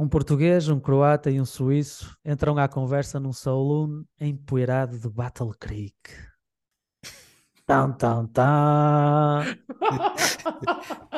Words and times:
Um 0.00 0.08
português, 0.08 0.66
um 0.70 0.80
croata 0.80 1.30
e 1.30 1.38
um 1.38 1.44
suíço 1.44 2.16
entram 2.24 2.56
à 2.56 2.66
conversa 2.66 3.20
num 3.20 3.34
saloon 3.34 4.02
empoeirado 4.18 4.98
de 4.98 5.06
Battle 5.10 5.52
Creek. 5.60 5.92
Tão, 7.66 7.92
tão, 7.92 8.26
tão. 8.28 9.42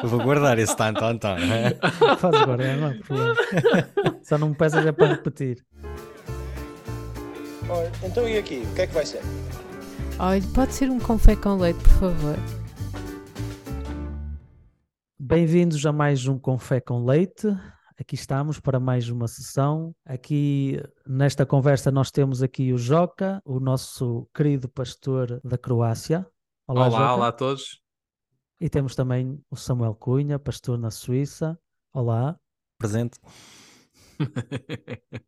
Eu 0.03 0.09
vou 0.09 0.21
guardar 0.25 0.59
esse 0.59 0.77
tan, 0.77 0.93
tan, 0.95 1.17
tan. 1.17 1.37
né? 1.37 1.79
Faz 2.19 2.35
agora, 2.35 2.77
não 2.77 2.89
há 2.89 2.95
problema. 3.05 3.37
Só 4.25 4.37
não 4.37 4.49
me 4.49 4.57
peças 4.57 4.85
é 4.85 4.91
para 4.91 5.13
repetir. 5.15 5.65
Ora, 7.69 7.93
então 8.03 8.29
e 8.29 8.37
aqui? 8.37 8.67
O 8.69 8.75
que 8.75 8.81
é 8.83 8.87
que 8.89 8.95
vai 8.95 9.07
ser? 9.07 9.23
Olha, 10.19 10.43
pode 10.53 10.75
ser 10.75 10.91
um 10.91 10.99
confé 10.99 11.37
com 11.37 11.55
leite, 11.55 11.79
por 11.85 12.11
favor. 12.11 12.37
Bem-vindos 15.21 15.87
a 15.87 15.93
mais 15.93 16.27
um 16.27 16.37
Confé 16.37 16.81
com 16.81 17.05
Leite. 17.05 17.47
Aqui 17.99 18.15
estamos 18.15 18.59
para 18.59 18.81
mais 18.81 19.09
uma 19.09 19.29
sessão. 19.29 19.95
Aqui 20.05 20.81
nesta 21.07 21.45
conversa 21.45 21.91
nós 21.91 22.11
temos 22.11 22.43
aqui 22.43 22.73
o 22.73 22.79
Joca, 22.79 23.43
o 23.45 23.61
nosso 23.61 24.29
querido 24.35 24.69
pastor 24.69 25.41
da 25.45 25.59
Croácia. 25.59 26.27
Olá, 26.67 26.89
Joca. 26.89 27.15
olá, 27.15 27.29
a 27.29 27.33
todos. 27.33 27.83
E 28.61 28.69
temos 28.71 28.95
também 28.95 29.43
o 29.51 29.57
Samuel 29.57 29.95
Cunha, 29.95 30.39
pastor 30.39 30.79
na 30.79 30.91
Suíça. 30.91 31.59
Olá. 31.93 32.39
Presente. 32.79 33.19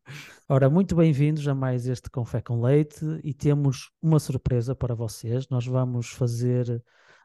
Ora, 0.49 0.71
muito 0.71 0.97
bem-vindos 0.97 1.47
a 1.47 1.55
mais 1.55 1.87
este 1.87 2.09
Confé 2.09 2.41
com 2.41 2.63
Leite 2.63 3.05
e 3.23 3.35
temos 3.35 3.91
uma 4.01 4.19
surpresa 4.19 4.75
para 4.75 4.95
vocês. 4.95 5.49
Nós 5.49 5.67
vamos 5.67 6.11
fazer 6.11 6.83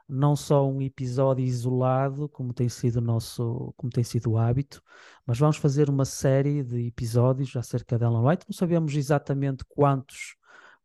não 0.09 0.35
só 0.35 0.67
um 0.67 0.81
episódio 0.81 1.45
isolado, 1.45 2.27
como 2.29 2.51
tem 2.51 2.67
sido 2.67 2.97
o 2.97 3.01
nosso, 3.01 3.73
como 3.77 3.91
tem 3.91 4.03
sido 4.03 4.31
o 4.31 4.37
hábito, 4.37 4.81
mas 5.25 5.37
vamos 5.37 5.57
fazer 5.57 5.87
uma 5.87 6.03
série 6.03 6.63
de 6.63 6.87
episódios 6.87 7.55
acerca 7.55 7.97
de 7.97 8.03
Ellen 8.03 8.25
White. 8.25 8.45
Não 8.49 8.53
sabemos 8.55 8.95
exatamente 8.95 9.63
quantos, 9.65 10.35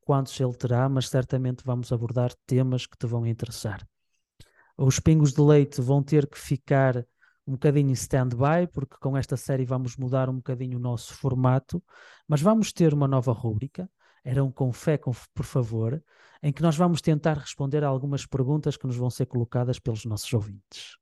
quantos 0.03 0.39
ele 0.39 0.53
terá, 0.55 0.89
mas 0.91 1.09
certamente 1.09 1.65
vamos 1.65 1.91
abordar 1.91 2.35
temas 2.47 2.85
que 2.85 2.99
te 2.99 3.07
vão 3.07 3.27
interessar. 3.27 3.87
Os 4.77 5.01
pingos 5.01 5.33
de 5.33 5.41
leite 5.41 5.81
vão 5.81 6.03
ter 6.03 6.29
que 6.29 6.39
ficar 6.39 7.07
um 7.47 7.53
bocadinho 7.53 7.91
em 7.91 7.93
stand-by, 7.93 8.67
porque 8.73 8.97
com 8.99 9.17
esta 9.17 9.37
série 9.37 9.65
vamos 9.65 9.97
mudar 9.97 10.29
um 10.29 10.37
bocadinho 10.37 10.79
o 10.79 10.81
nosso 10.81 11.15
formato, 11.15 11.83
mas 12.29 12.43
vamos 12.43 12.73
ter 12.73 12.93
uma 12.93 13.09
nova 13.09 13.33
rúbrica, 13.33 13.89
era 14.25 14.43
um 14.43 14.51
confé, 14.51 14.97
conf- 14.97 15.27
por 15.35 15.45
favor, 15.45 16.03
em 16.43 16.53
que 16.53 16.63
nós 16.63 16.77
vamos 16.77 17.01
tentar 17.01 17.39
responder 17.39 17.85
a 17.85 17.89
algumas 17.89 18.25
perguntas 18.27 18.77
que 18.77 18.87
nos 18.87 18.97
vão 18.97 19.11
ser 19.11 19.27
colocadas 19.27 19.79
pelos 19.79 20.05
nossos 20.05 20.33
ouvintes. 20.33 20.97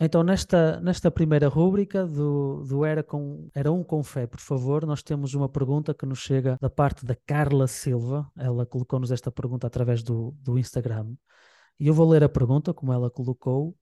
Então, 0.00 0.22
nesta, 0.22 0.80
nesta 0.80 1.10
primeira 1.10 1.48
rúbrica 1.48 2.06
do, 2.06 2.62
do 2.64 2.84
Era, 2.84 3.02
com, 3.02 3.48
Era 3.52 3.72
um 3.72 3.82
com 3.82 4.00
Fé, 4.04 4.28
por 4.28 4.38
favor, 4.38 4.86
nós 4.86 5.02
temos 5.02 5.34
uma 5.34 5.48
pergunta 5.48 5.92
que 5.92 6.06
nos 6.06 6.20
chega 6.20 6.56
da 6.60 6.70
parte 6.70 7.04
da 7.04 7.16
Carla 7.26 7.66
Silva. 7.66 8.30
Ela 8.36 8.64
colocou-nos 8.64 9.10
esta 9.10 9.32
pergunta 9.32 9.66
através 9.66 10.00
do, 10.04 10.32
do 10.40 10.56
Instagram. 10.56 11.14
E 11.80 11.88
eu 11.88 11.94
vou 11.94 12.08
ler 12.08 12.22
a 12.22 12.28
pergunta, 12.28 12.72
como 12.72 12.92
ela 12.92 13.10
colocou. 13.10 13.76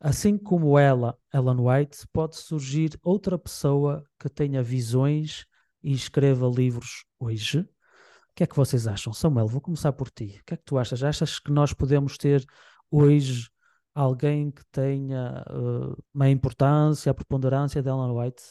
Assim 0.00 0.38
como 0.38 0.78
ela, 0.78 1.14
Ellen 1.32 1.60
White, 1.60 2.06
pode 2.10 2.34
surgir 2.36 2.98
outra 3.02 3.38
pessoa 3.38 4.02
que 4.18 4.30
tenha 4.30 4.62
visões 4.62 5.44
e 5.82 5.92
escreva 5.92 6.48
livros 6.48 7.04
hoje? 7.18 7.60
O 7.60 8.34
que 8.34 8.42
é 8.42 8.46
que 8.46 8.56
vocês 8.56 8.86
acham? 8.86 9.12
Samuel, 9.12 9.46
vou 9.46 9.60
começar 9.60 9.92
por 9.92 10.10
ti. 10.10 10.38
O 10.40 10.44
que 10.46 10.54
é 10.54 10.56
que 10.56 10.64
tu 10.64 10.78
achas? 10.78 11.02
Achas 11.02 11.38
que 11.38 11.52
nós 11.52 11.74
podemos 11.74 12.16
ter 12.16 12.42
hoje 12.90 13.50
alguém 13.94 14.50
que 14.50 14.64
tenha 14.72 15.44
eh, 15.46 16.02
uma 16.14 16.30
importância, 16.30 17.10
a 17.10 17.14
preponderância 17.14 17.82
de 17.82 17.90
Ellen 17.90 18.12
White, 18.12 18.42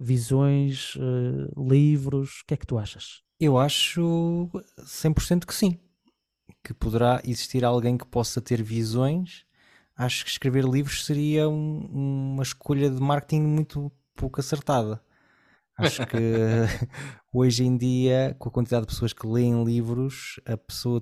visões, 0.00 0.94
eh, 0.96 1.52
livros? 1.58 2.40
O 2.40 2.46
que 2.46 2.54
é 2.54 2.56
que 2.56 2.66
tu 2.66 2.78
achas? 2.78 3.20
Eu 3.38 3.58
acho 3.58 4.48
100% 4.78 5.46
que 5.46 5.54
sim. 5.54 5.78
Que 6.64 6.72
poderá 6.72 7.20
existir 7.22 7.66
alguém 7.66 7.98
que 7.98 8.06
possa 8.06 8.40
ter 8.40 8.62
visões. 8.62 9.44
Acho 9.96 10.24
que 10.24 10.30
escrever 10.30 10.64
livros 10.64 11.04
seria 11.04 11.48
um- 11.48 12.32
uma 12.34 12.42
escolha 12.42 12.90
de 12.90 13.00
marketing 13.00 13.42
muito 13.42 13.90
pouco 14.14 14.40
acertada. 14.40 15.00
Acho 15.78 16.06
que 16.06 16.16
hoje 17.32 17.64
em 17.64 17.76
dia, 17.76 18.34
com 18.38 18.48
a 18.48 18.52
quantidade 18.52 18.82
de 18.86 18.92
pessoas 18.92 19.12
que 19.12 19.26
leem 19.26 19.64
livros, 19.64 20.40
a 20.46 20.56
pessoa 20.56 21.00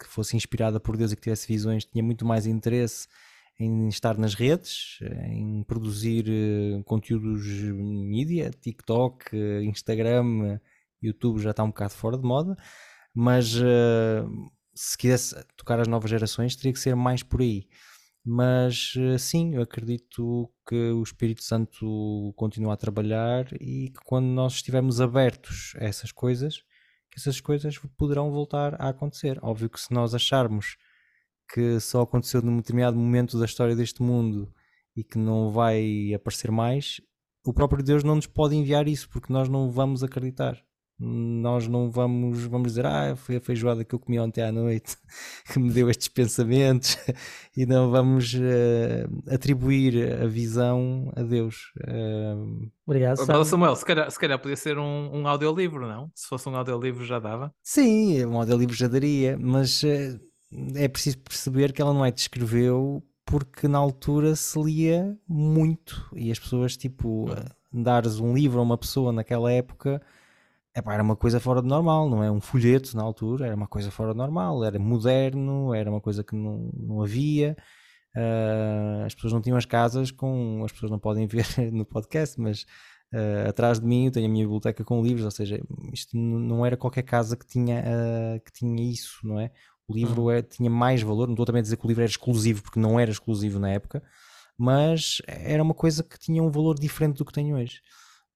que 0.00 0.06
fosse 0.08 0.36
inspirada 0.36 0.78
por 0.80 0.96
Deus 0.96 1.12
e 1.12 1.16
que 1.16 1.22
tivesse 1.22 1.46
visões 1.48 1.84
tinha 1.84 2.04
muito 2.04 2.24
mais 2.26 2.46
interesse 2.46 3.08
em 3.58 3.88
estar 3.88 4.18
nas 4.18 4.34
redes, 4.34 4.98
em 5.30 5.62
produzir 5.64 6.26
eh, 6.28 6.82
conteúdos 6.84 7.42
mídia, 7.46 8.50
TikTok, 8.50 9.34
eh, 9.34 9.62
Instagram, 9.64 10.44
eh, 10.56 10.60
YouTube 11.02 11.40
já 11.40 11.50
está 11.52 11.64
um 11.64 11.68
bocado 11.68 11.92
fora 11.94 12.18
de 12.18 12.24
moda, 12.24 12.54
mas 13.14 13.54
se 14.74 14.98
quisesse 14.98 15.34
tocar 15.56 15.80
as 15.80 15.88
novas 15.88 16.10
gerações 16.10 16.54
teria 16.56 16.72
que 16.72 16.78
ser 16.78 16.94
mais 16.94 17.22
por 17.22 17.40
aí. 17.40 17.66
Mas 18.28 18.94
eh, 18.96 19.18
sim, 19.18 19.54
eu 19.54 19.62
acredito 19.62 20.52
que 20.68 20.74
o 20.90 21.00
Espírito 21.00 21.44
Santo 21.44 22.34
continua 22.36 22.74
a 22.74 22.76
trabalhar 22.76 23.46
e 23.60 23.90
que 23.90 24.04
quando 24.04 24.26
nós 24.26 24.54
estivermos 24.54 25.00
abertos 25.00 25.74
a 25.76 25.84
essas 25.84 26.10
coisas, 26.10 26.64
essas 27.16 27.40
coisas 27.40 27.78
poderão 27.96 28.32
voltar 28.32 28.74
a 28.82 28.88
acontecer. 28.88 29.38
Óbvio 29.42 29.70
que 29.70 29.80
se 29.80 29.92
nós 29.94 30.12
acharmos 30.12 30.76
que 31.54 31.78
só 31.78 32.02
aconteceu 32.02 32.42
num 32.42 32.56
determinado 32.56 32.96
momento 32.96 33.38
da 33.38 33.44
história 33.44 33.76
deste 33.76 34.02
mundo 34.02 34.52
e 34.96 35.04
que 35.04 35.18
não 35.18 35.52
vai 35.52 36.12
aparecer 36.12 36.50
mais, 36.50 37.00
o 37.44 37.54
próprio 37.54 37.84
Deus 37.84 38.02
não 38.02 38.16
nos 38.16 38.26
pode 38.26 38.56
enviar 38.56 38.88
isso 38.88 39.08
porque 39.08 39.32
nós 39.32 39.48
não 39.48 39.70
vamos 39.70 40.02
acreditar. 40.02 40.60
Nós 40.98 41.68
não 41.68 41.90
vamos, 41.90 42.44
vamos 42.44 42.68
dizer, 42.68 42.86
ah, 42.86 43.14
foi 43.16 43.36
a 43.36 43.40
feijoada 43.40 43.84
que 43.84 43.94
eu 43.94 43.98
comi 43.98 44.18
ontem 44.18 44.42
à 44.42 44.50
noite 44.50 44.96
que 45.52 45.58
me 45.58 45.70
deu 45.70 45.90
estes 45.90 46.08
pensamentos 46.08 46.96
e 47.54 47.66
não 47.66 47.90
vamos 47.90 48.34
eh, 48.34 49.06
atribuir 49.28 50.22
a 50.22 50.26
visão 50.26 51.12
a 51.14 51.22
Deus. 51.22 51.72
Eh, 51.86 52.34
Obrigado, 52.86 53.18
Mas, 53.18 53.26
Sam. 53.26 53.44
Samuel, 53.44 53.76
se 53.76 53.84
calhar, 53.84 54.10
se 54.10 54.18
calhar 54.18 54.38
podia 54.38 54.56
ser 54.56 54.78
um, 54.78 55.10
um 55.12 55.28
audiolivro, 55.28 55.86
não? 55.86 56.10
Se 56.14 56.26
fosse 56.28 56.48
um 56.48 56.56
audiolivro 56.56 57.04
já 57.04 57.18
dava. 57.18 57.52
Sim, 57.62 58.24
o 58.24 58.30
modelo 58.30 58.58
livro 58.58 58.74
já 58.74 58.88
daria, 58.88 59.36
mas 59.38 59.84
eh, 59.84 60.18
é 60.76 60.88
preciso 60.88 61.18
perceber 61.18 61.72
que 61.72 61.82
ela 61.82 61.92
não 61.92 62.04
é 62.04 62.10
que 62.10 62.20
escreveu 62.20 63.02
porque 63.26 63.66
na 63.66 63.76
altura 63.76 64.36
se 64.36 64.58
lia 64.62 65.18
muito 65.28 66.08
e 66.14 66.30
as 66.30 66.38
pessoas, 66.38 66.76
tipo, 66.76 67.26
eh, 67.32 67.44
dares 67.70 68.18
um 68.18 68.32
livro 68.32 68.60
a 68.60 68.62
uma 68.62 68.78
pessoa 68.78 69.12
naquela 69.12 69.52
época 69.52 70.00
epá, 70.76 70.94
era 70.94 71.02
uma 71.02 71.16
coisa 71.16 71.40
fora 71.40 71.62
do 71.62 71.68
normal, 71.68 72.08
não 72.08 72.22
é? 72.22 72.30
Um 72.30 72.40
folheto 72.40 72.96
na 72.96 73.02
altura 73.02 73.46
era 73.46 73.56
uma 73.56 73.66
coisa 73.66 73.90
fora 73.90 74.12
do 74.12 74.18
normal, 74.18 74.64
era 74.64 74.78
moderno, 74.78 75.74
era 75.74 75.90
uma 75.90 76.00
coisa 76.00 76.22
que 76.22 76.34
não, 76.36 76.70
não 76.74 77.02
havia. 77.02 77.56
Ah, 78.14 79.04
as 79.06 79.14
pessoas 79.14 79.32
não 79.32 79.40
tinham 79.42 79.56
as 79.58 79.66
casas 79.66 80.10
com. 80.10 80.62
As 80.64 80.72
pessoas 80.72 80.90
não 80.90 80.98
podem 80.98 81.26
ver 81.26 81.46
no 81.72 81.84
podcast, 81.84 82.40
mas 82.40 82.66
ah, 83.12 83.48
atrás 83.48 83.80
de 83.80 83.86
mim 83.86 84.06
eu 84.06 84.12
tenho 84.12 84.26
a 84.26 84.28
minha 84.28 84.44
biblioteca 84.44 84.84
com 84.84 85.02
livros, 85.02 85.24
ou 85.24 85.30
seja, 85.30 85.60
isto 85.92 86.16
não 86.16 86.64
era 86.64 86.76
qualquer 86.76 87.02
casa 87.02 87.36
que 87.36 87.46
tinha, 87.46 87.82
ah, 87.84 88.40
que 88.40 88.52
tinha 88.52 88.82
isso, 88.90 89.20
não 89.26 89.40
é? 89.40 89.50
O 89.88 89.94
livro 89.94 90.30
é- 90.30 90.42
tinha 90.42 90.68
mais 90.70 91.00
valor, 91.02 91.26
não 91.28 91.34
estou 91.34 91.46
também 91.46 91.60
a 91.60 91.62
dizer 91.62 91.76
que 91.76 91.84
o 91.86 91.88
livro 91.88 92.02
era 92.02 92.10
exclusivo, 92.10 92.62
porque 92.62 92.80
não 92.80 92.98
era 92.98 93.10
exclusivo 93.10 93.58
na 93.60 93.70
época, 93.70 94.02
mas 94.58 95.22
era 95.26 95.62
uma 95.62 95.74
coisa 95.74 96.02
que 96.02 96.18
tinha 96.18 96.42
um 96.42 96.50
valor 96.50 96.78
diferente 96.78 97.18
do 97.18 97.24
que 97.24 97.32
tem 97.32 97.54
hoje. 97.54 97.80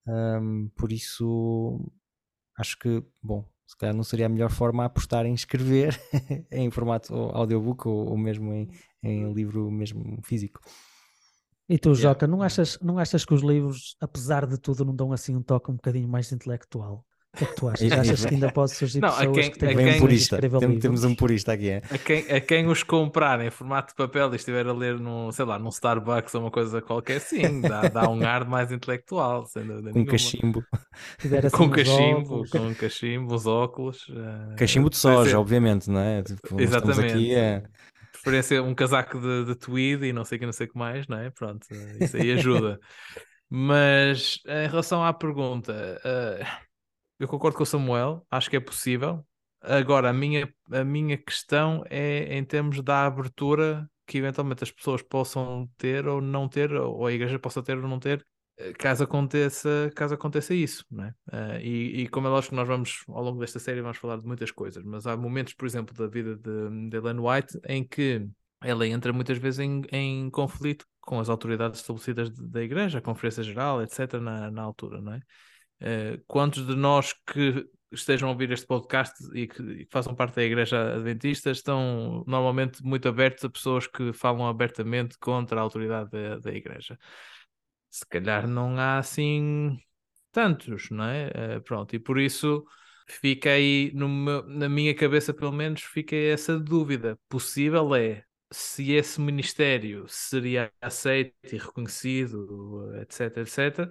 Ahm, 0.07 0.69
por 0.77 0.93
isso, 0.93 1.81
acho 2.57 2.79
que, 2.79 3.03
bom, 3.23 3.45
se 3.67 3.77
calhar 3.77 3.95
não 3.95 4.03
seria 4.05 4.27
a 4.27 4.29
melhor 4.29 4.51
forma 4.51 4.83
a 4.83 4.87
apostar 4.87 5.27
em 5.27 5.35
escrever 5.35 6.01
em 6.51 6.71
formato 6.71 7.15
audiobook 7.15 7.87
ou, 7.87 8.09
ou 8.09 8.19
mesmo 8.19 8.53
em, 8.53 8.69
em 9.03 9.33
livro 9.33 9.71
mesmo 9.71 10.21
físico. 10.23 10.61
E 11.69 11.79
tu, 11.79 11.91
Yeah. 11.91 12.03
Joca, 12.03 12.27
não 12.27 12.43
achas, 12.43 12.79
não 12.81 12.99
achas 12.99 13.25
que 13.25 13.33
os 13.33 13.43
livros, 13.43 13.97
apesar 14.01 14.45
de 14.47 14.59
tudo, 14.59 14.85
não 14.85 14.95
dão 14.95 15.13
assim 15.13 15.37
um 15.37 15.43
toque 15.43 15.71
um 15.71 15.75
bocadinho 15.75 16.09
mais 16.09 16.33
intelectual? 16.33 17.07
O 17.33 17.39
que 17.39 17.45
é 17.45 17.47
que 17.47 17.55
tu 17.55 17.69
achas? 17.69 17.81
E 17.89 17.93
Achas 17.95 18.25
que 18.27 18.35
ainda 18.35 18.51
pode 18.53 18.73
surgir 18.73 19.01
Não, 19.01 19.09
pessoas 19.09 19.37
quem- 19.37 19.51
que 19.53 19.59
têm 19.59 19.77
quem- 19.77 19.95
um 19.97 19.99
purista, 20.01 20.39
Tem- 20.41 20.79
temos 20.79 21.05
um 21.05 21.15
purista 21.15 21.53
aqui, 21.53 21.71
é? 21.71 21.77
A 21.91 21.99
quem, 21.99 22.19
a 22.31 22.41
quem 22.41 22.67
os 22.67 22.83
comprar 22.83 23.41
em 23.41 23.51
formato 23.51 23.93
de 23.93 23.95
papel 23.95 24.33
e 24.33 24.37
estiver 24.37 24.67
a 24.67 24.73
ler 24.73 24.99
num, 24.99 25.31
sei 25.31 25.45
lá, 25.45 25.59
num 25.59 25.69
Starbucks 25.69 26.35
ou 26.35 26.43
uma 26.43 26.51
coisa 26.51 26.83
qualquer, 26.83 27.21
sim, 27.21 27.61
dá, 27.61 27.89
dá 27.89 28.11
um 28.11 28.21
ar 28.27 28.45
mais 28.47 28.73
intelectual, 28.73 29.47
sem 29.47 29.65
dúvida 29.65 30.05
cachimbo. 30.07 30.65
Assim 30.73 31.57
Com 31.57 31.71
cachimbo, 31.71 32.19
óculos. 32.21 32.51
com 32.51 32.75
cachimbo, 32.75 33.35
os 33.35 33.47
óculos. 33.47 34.07
eh, 34.11 34.57
Cachimbo 34.57 34.91
de 34.91 34.97
soja, 34.97 35.39
obviamente, 35.39 35.89
não 35.89 36.01
é? 36.01 36.23
Tipo, 36.23 36.61
Exatamente. 36.61 37.13
aqui 37.15 37.37
a- 37.37 37.63
preferência 38.13 38.63
um 38.63 38.75
casaco 38.75 39.19
de, 39.21 39.45
de 39.47 39.55
tweed 39.55 40.05
e 40.05 40.13
não 40.13 40.25
sei 40.25 40.37
o 40.37 40.39
que, 40.41 40.47
não 40.47 40.53
sei 40.53 40.67
o 40.67 40.71
que 40.73 40.79
mais, 40.79 41.07
não 41.07 41.17
é? 41.19 41.31
Pronto, 41.31 41.65
isso 42.01 42.17
aí 42.17 42.33
ajuda. 42.33 42.79
Mas 43.49 44.41
em 44.47 44.69
relação 44.69 45.05
à 45.05 45.13
pergunta, 45.13 46.01
eh, 46.05 46.45
eu 47.21 47.29
concordo 47.29 47.57
com 47.57 47.63
o 47.63 47.67
Samuel, 47.67 48.27
acho 48.31 48.49
que 48.49 48.57
é 48.57 48.61
possível. 48.61 49.25
Agora, 49.61 50.09
a 50.09 50.13
minha, 50.13 50.53
a 50.73 50.83
minha 50.83 51.19
questão 51.19 51.85
é 51.91 52.37
em 52.37 52.45
termos 52.45 52.83
da 52.83 53.07
abertura 53.07 53.89
que 54.07 54.19
eventualmente 54.19 54.65
as 54.65 54.71
pessoas 54.73 55.03
possam 55.03 55.71
ter 55.77 56.09
ou 56.09 56.21
não 56.21 56.49
ter, 56.49 56.73
ou 56.73 57.07
a 57.07 57.13
igreja 57.13 57.39
possa 57.39 57.63
ter 57.63 57.77
ou 57.77 57.87
não 57.87 58.01
ter, 58.01 58.27
eh, 58.57 58.73
caso 58.73 59.05
aconteça, 59.05 59.91
caso 59.95 60.15
aconteça 60.15 60.55
isso, 60.55 60.85
não 60.91 61.05
é? 61.05 61.15
Uh, 61.29 61.61
e, 61.61 62.03
e, 62.03 62.09
como 62.09 62.27
é 62.27 62.31
lógico 62.31 62.55
nós 62.55 62.67
vamos, 62.67 63.05
ao 63.07 63.23
longo 63.23 63.39
desta 63.39 63.59
série, 63.59 63.83
vamos 63.83 63.99
falar 63.99 64.17
de 64.17 64.27
muitas 64.27 64.51
coisas, 64.51 64.83
mas 64.83 65.07
há 65.07 65.17
momentos, 65.17 65.53
por 65.55 65.67
exemplo, 65.67 65.95
da 65.95 66.07
vida 66.07 66.37
de, 66.37 66.89
de 66.89 66.97
Ellen 66.97 67.21
White 67.21 67.61
em 67.69 67.85
que 67.87 68.27
ela 68.63 68.87
entra 68.87 69.13
muitas 69.13 69.39
vezes 69.39 69.61
em, 69.61 69.83
em 69.93 70.31
conflito 70.31 70.87
com 71.01 71.21
as 71.21 71.29
autoridades 71.29 71.81
estabelecidas 71.81 72.31
da 72.31 72.63
igreja, 72.63 72.99
a 72.99 73.03
Conferência 73.03 73.43
Geral, 73.43 73.83
etc., 73.83 74.15
na, 74.15 74.51
na 74.51 74.63
altura, 74.63 75.01
não 75.01 75.15
é? 75.15 75.21
Uh, 75.81 76.23
quantos 76.27 76.67
de 76.67 76.75
nós 76.75 77.13
que 77.13 77.67
estejam 77.93 78.29
a 78.29 78.33
ouvir 78.33 78.51
este 78.53 78.67
podcast 78.67 79.15
e 79.35 79.49
que, 79.49 79.63
e 79.63 79.85
que, 79.85 79.91
façam 79.91 80.15
parte 80.15 80.37
da 80.37 80.45
Igreja 80.45 80.95
Adventista 80.95 81.51
estão 81.51 82.25
normalmente 82.27 82.85
muito 82.85 83.09
abertos 83.09 83.45
a 83.45 83.51
pessoas 83.51 83.87
que 83.87 84.13
falam 84.13 84.47
abertamente 84.47 85.19
contra 85.19 85.59
a 85.59 85.63
autoridade 85.63 86.11
da, 86.11 86.39
da 86.39 86.53
Igreja. 86.53 86.99
Se 87.91 88.07
calhar 88.07 88.47
não 88.47 88.79
há 88.79 88.99
assim 88.99 89.77
tantos, 90.31 90.91
não 90.91 91.05
é? 91.05 91.57
Uh, 91.57 91.63
pronto, 91.63 91.95
e 91.95 91.99
por 91.99 92.19
isso 92.19 92.65
fica 93.09 93.51
aí, 93.51 93.91
meu, 93.95 94.47
na 94.47 94.69
minha 94.69 94.95
cabeça 94.95 95.35
pelo 95.35 95.53
menos, 95.53 95.83
fica 95.83 96.15
essa 96.15 96.59
dúvida. 96.59 97.19
Possível 97.29 97.95
é 97.95 98.25
se 98.53 98.93
esse 98.93 99.21
ministério 99.21 100.07
seria 100.09 100.73
aceito 100.81 101.35
e 101.45 101.57
reconhecido, 101.57 102.93
etc, 103.01 103.39
etc, 103.39 103.79
eh, 103.79 103.89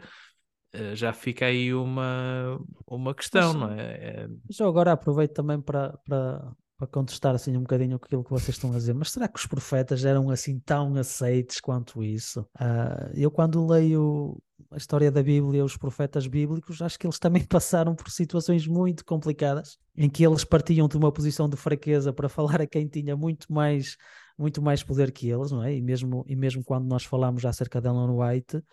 já 0.93 1.13
fica 1.13 1.45
aí 1.45 1.73
uma, 1.73 2.59
uma 2.87 3.13
questão, 3.15 3.53
mas, 3.53 3.61
não 3.61 3.71
é? 3.71 3.91
é... 3.91 4.29
Eu 4.59 4.67
agora 4.67 4.91
aproveito 4.91 5.33
também 5.33 5.59
para, 5.59 5.97
para, 6.05 6.51
para 6.77 6.87
contestar 6.87 7.35
assim 7.35 7.57
um 7.57 7.61
bocadinho 7.61 7.97
aquilo 7.97 8.23
que 8.23 8.29
vocês 8.29 8.55
estão 8.55 8.71
a 8.71 8.75
dizer, 8.77 8.93
mas 8.93 9.11
será 9.11 9.27
que 9.27 9.37
os 9.37 9.45
profetas 9.45 10.05
eram 10.05 10.29
assim 10.29 10.59
tão 10.59 10.95
aceitos 10.95 11.59
quanto 11.59 12.01
isso? 12.03 12.41
Uh, 12.59 13.11
eu 13.13 13.29
quando 13.29 13.67
leio 13.67 14.41
a 14.71 14.77
história 14.77 15.11
da 15.11 15.23
Bíblia, 15.23 15.65
os 15.65 15.75
profetas 15.75 16.27
bíblicos, 16.27 16.81
acho 16.81 16.97
que 16.97 17.05
eles 17.05 17.19
também 17.19 17.43
passaram 17.47 17.95
por 17.95 18.09
situações 18.09 18.67
muito 18.67 19.03
complicadas, 19.03 19.77
em 19.95 20.09
que 20.09 20.25
eles 20.25 20.43
partiam 20.43 20.87
de 20.87 20.97
uma 20.97 21.11
posição 21.11 21.49
de 21.49 21.57
fraqueza 21.57 22.13
para 22.13 22.29
falar 22.29 22.61
a 22.61 22.67
quem 22.67 22.87
tinha 22.87 23.15
muito 23.15 23.51
mais, 23.51 23.97
muito 24.37 24.61
mais 24.61 24.83
poder 24.83 25.11
que 25.11 25.29
eles, 25.29 25.51
não 25.51 25.63
é? 25.63 25.75
E 25.75 25.81
mesmo, 25.81 26.23
e 26.27 26.35
mesmo 26.35 26.63
quando 26.63 26.87
nós 26.87 27.03
falamos 27.03 27.45
acerca 27.45 27.81
de 27.81 27.87
Ellen 27.87 28.11
White, 28.11 28.63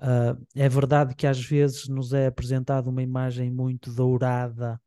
Uh, 0.00 0.46
é 0.56 0.68
verdade 0.68 1.14
que 1.14 1.26
às 1.26 1.38
vezes 1.44 1.86
nos 1.86 2.14
é 2.14 2.26
apresentada 2.26 2.88
uma 2.88 3.02
imagem 3.02 3.50
muito 3.50 3.92
dourada 3.92 4.80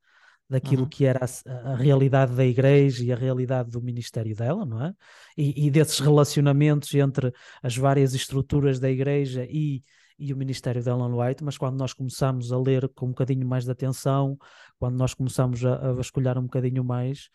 daquilo 0.50 0.84
uhum. 0.84 0.90
que 0.90 1.06
era 1.06 1.20
a, 1.24 1.72
a, 1.72 1.76
realidade 1.76 2.34
da 2.36 2.46
igreja 2.46 3.04
e 3.04 3.12
a 3.12 3.16
realidade 3.16 3.70
do 3.70 3.82
ministério 3.82 4.36
dela, 4.36 4.66
não 4.66 4.84
é? 4.84 4.94
E, 5.38 5.68
e, 5.68 5.72
desses 5.72 6.00
relacionamentos 6.00 6.94
entre 6.94 7.32
as 7.62 7.78
várias 7.78 8.14
estruturas 8.14 8.80
da 8.80 8.90
igreja 8.90 9.48
e, 9.50 9.84
e 10.18 10.34
o 10.34 10.38
ministério 10.38 10.82
de 10.82 10.90
Ellen 10.90 11.14
White, 11.14 11.44
mas 11.44 11.58
quando 11.58 11.78
nós 11.78 11.94
começamos 11.94 12.52
a 12.52 12.58
ler 12.58 12.90
com 12.90 13.08
um 13.08 13.10
bocadinho 13.10 13.48
mais 13.48 13.66
de 13.66 13.72
atenção, 13.72 14.38
quando 14.80 14.96
nós 14.96 15.14
começamos 15.14 15.64
a, 15.66 15.90
a 15.90 15.94
vasculhar 15.94 16.38
um 16.38 16.44
bocadinho 16.44 16.84
mais, 16.84 17.30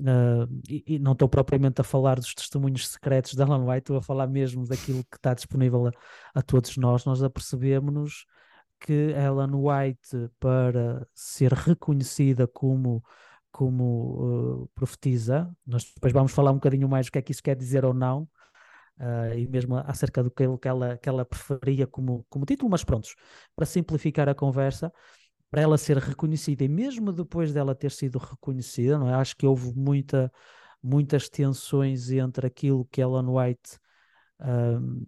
Uh, 0.00 0.60
e, 0.68 0.84
e, 0.86 0.98
não 0.98 1.12
estou 1.12 1.28
propriamente 1.28 1.80
a 1.80 1.84
falar 1.84 2.16
dos 2.16 2.34
testemunhos 2.34 2.88
secretos 2.88 3.34
da 3.34 3.44
Alan 3.44 3.64
White, 3.64 3.78
estou 3.78 3.96
a 3.96 4.02
falar 4.02 4.26
mesmo 4.26 4.66
daquilo 4.66 5.04
que 5.04 5.16
está 5.16 5.34
disponível 5.34 5.86
a, 5.86 5.92
a 6.34 6.42
todos 6.42 6.76
nós. 6.76 7.04
Nós 7.04 7.22
apercebemos 7.22 8.26
que 8.80 8.92
Ellen 8.92 9.54
White, 9.54 10.30
para 10.38 11.06
ser 11.14 11.52
reconhecida 11.52 12.46
como, 12.46 13.02
como 13.50 14.62
uh, 14.64 14.68
profetisa, 14.74 15.50
nós 15.66 15.84
depois 15.94 16.12
vamos 16.12 16.32
falar 16.32 16.50
um 16.50 16.54
bocadinho 16.54 16.88
mais 16.88 17.08
o 17.08 17.12
que 17.12 17.18
é 17.18 17.22
que 17.22 17.32
isso 17.32 17.42
quer 17.42 17.56
dizer 17.56 17.84
ou 17.84 17.94
não, 17.94 18.28
uh, 19.00 19.34
e 19.36 19.46
mesmo 19.46 19.76
acerca 19.76 20.22
do 20.22 20.30
que, 20.30 20.68
ela, 20.68 20.98
que 20.98 21.08
ela 21.08 21.24
preferia 21.24 21.86
como, 21.86 22.26
como 22.28 22.44
título, 22.44 22.70
mas 22.70 22.84
prontos, 22.84 23.14
para 23.56 23.64
simplificar 23.64 24.28
a 24.28 24.34
conversa, 24.34 24.92
para 25.54 25.62
ela 25.62 25.78
ser 25.78 25.98
reconhecida 25.98 26.64
e 26.64 26.68
mesmo 26.68 27.12
depois 27.12 27.52
dela 27.52 27.76
ter 27.76 27.92
sido 27.92 28.18
reconhecida, 28.18 28.98
não 28.98 29.08
é? 29.08 29.14
Acho 29.14 29.36
que 29.36 29.46
houve 29.46 29.72
muita, 29.72 30.32
muitas 30.82 31.28
tensões 31.28 32.10
entre 32.10 32.48
aquilo 32.48 32.84
que 32.90 33.00
Ellen 33.00 33.28
White 33.28 33.78
um, 34.40 35.06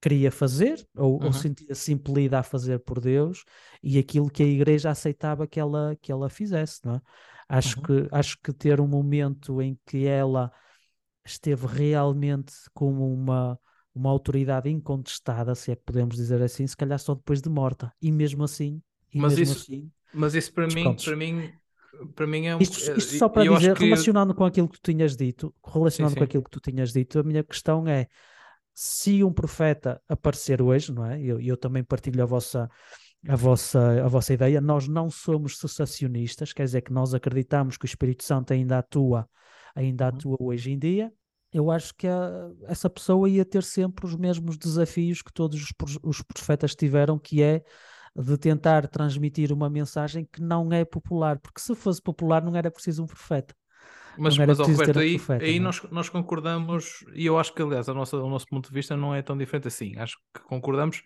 queria 0.00 0.30
fazer 0.30 0.86
ou, 0.96 1.18
uhum. 1.18 1.26
ou 1.26 1.32
sentia-se 1.32 1.92
impelida 1.92 2.38
a 2.38 2.44
fazer 2.44 2.78
por 2.78 3.00
Deus 3.00 3.44
e 3.82 3.98
aquilo 3.98 4.30
que 4.30 4.44
a 4.44 4.46
igreja 4.46 4.88
aceitava 4.88 5.48
que 5.48 5.58
ela, 5.58 5.96
que 6.00 6.12
ela 6.12 6.30
fizesse, 6.30 6.80
não 6.84 6.94
é? 6.94 7.00
Acho, 7.48 7.78
uhum. 7.78 7.82
que, 7.82 8.08
acho 8.12 8.38
que 8.40 8.52
ter 8.52 8.80
um 8.80 8.86
momento 8.86 9.60
em 9.60 9.76
que 9.84 10.06
ela 10.06 10.52
esteve 11.24 11.66
realmente 11.66 12.52
como 12.72 13.12
uma, 13.12 13.58
uma 13.92 14.10
autoridade 14.10 14.70
incontestada, 14.70 15.56
se 15.56 15.72
é 15.72 15.76
que 15.76 15.82
podemos 15.82 16.14
dizer 16.14 16.40
assim, 16.40 16.64
se 16.68 16.76
calhar 16.76 17.00
só 17.00 17.16
depois 17.16 17.42
de 17.42 17.48
morta. 17.48 17.92
E 18.00 18.12
mesmo 18.12 18.44
assim, 18.44 18.80
e 19.16 19.20
mas 19.20 19.38
isso, 19.38 19.62
assim, 19.62 19.90
mas 20.12 20.34
isso 20.34 20.52
para 20.52 20.66
mim, 20.66 20.94
para 20.94 21.16
mim, 21.16 21.52
para 22.14 22.26
mim 22.26 22.46
é 22.46 22.56
um. 22.56 22.60
Isto, 22.60 22.98
isto 22.98 23.16
só 23.16 23.28
para 23.28 23.50
dizer, 23.50 23.74
relacionando 23.76 24.34
que... 24.34 24.38
com 24.38 24.44
aquilo 24.44 24.68
que 24.68 24.78
tu 24.78 24.92
tinhas 24.92 25.16
dito, 25.16 25.54
relacionando 25.64 26.10
sim, 26.10 26.14
sim. 26.14 26.18
com 26.18 26.24
aquilo 26.24 26.44
que 26.44 26.50
tu 26.50 26.60
tinhas 26.60 26.92
dito, 26.92 27.18
a 27.18 27.22
minha 27.22 27.42
questão 27.42 27.88
é 27.88 28.06
se 28.74 29.24
um 29.24 29.32
profeta 29.32 30.02
aparecer 30.06 30.60
hoje, 30.60 30.92
não 30.92 31.06
é? 31.06 31.18
Eu, 31.18 31.40
eu 31.40 31.56
também 31.56 31.82
partilho 31.82 32.22
a 32.22 32.26
vossa, 32.26 32.68
a 33.26 33.34
vossa, 33.34 34.04
a 34.04 34.08
vossa 34.08 34.34
ideia. 34.34 34.60
Nós 34.60 34.86
não 34.86 35.08
somos 35.08 35.56
cessacionistas, 35.58 36.52
quer 36.52 36.64
dizer 36.64 36.82
que 36.82 36.92
nós 36.92 37.14
acreditamos 37.14 37.78
que 37.78 37.86
o 37.86 37.88
Espírito 37.88 38.22
Santo 38.22 38.52
ainda 38.52 38.76
atua, 38.76 39.26
ainda 39.74 40.04
uhum. 40.04 40.16
atua 40.16 40.36
hoje 40.40 40.72
em 40.72 40.78
dia. 40.78 41.10
Eu 41.50 41.70
acho 41.70 41.94
que 41.94 42.06
a, 42.06 42.50
essa 42.66 42.90
pessoa 42.90 43.30
ia 43.30 43.46
ter 43.46 43.62
sempre 43.62 44.04
os 44.04 44.14
mesmos 44.14 44.58
desafios 44.58 45.22
que 45.22 45.32
todos 45.32 45.58
os, 45.58 45.98
os 46.02 46.20
profetas 46.20 46.74
tiveram, 46.74 47.18
que 47.18 47.42
é 47.42 47.64
de 48.16 48.38
tentar 48.38 48.88
transmitir 48.88 49.52
uma 49.52 49.68
mensagem 49.68 50.26
que 50.32 50.40
não 50.40 50.72
é 50.72 50.84
popular, 50.84 51.38
porque 51.38 51.60
se 51.60 51.74
fosse 51.74 52.00
popular 52.00 52.42
não 52.42 52.56
era 52.56 52.70
preciso 52.70 53.02
um 53.02 53.06
profeta. 53.06 53.54
Mas, 54.18 54.38
mas 54.38 54.58
Roberto, 54.58 54.98
aí, 54.98 55.18
profeta, 55.18 55.44
aí 55.44 55.60
nós, 55.60 55.82
nós 55.90 56.08
concordamos, 56.08 57.04
e 57.14 57.26
eu 57.26 57.38
acho 57.38 57.52
que, 57.52 57.60
aliás, 57.60 57.88
a 57.88 57.94
nossa, 57.94 58.16
o 58.16 58.30
nosso 58.30 58.46
ponto 58.46 58.68
de 58.68 58.74
vista 58.74 58.96
não 58.96 59.14
é 59.14 59.20
tão 59.20 59.36
diferente 59.36 59.68
assim. 59.68 59.94
Acho 59.98 60.16
que 60.34 60.42
concordamos, 60.44 61.02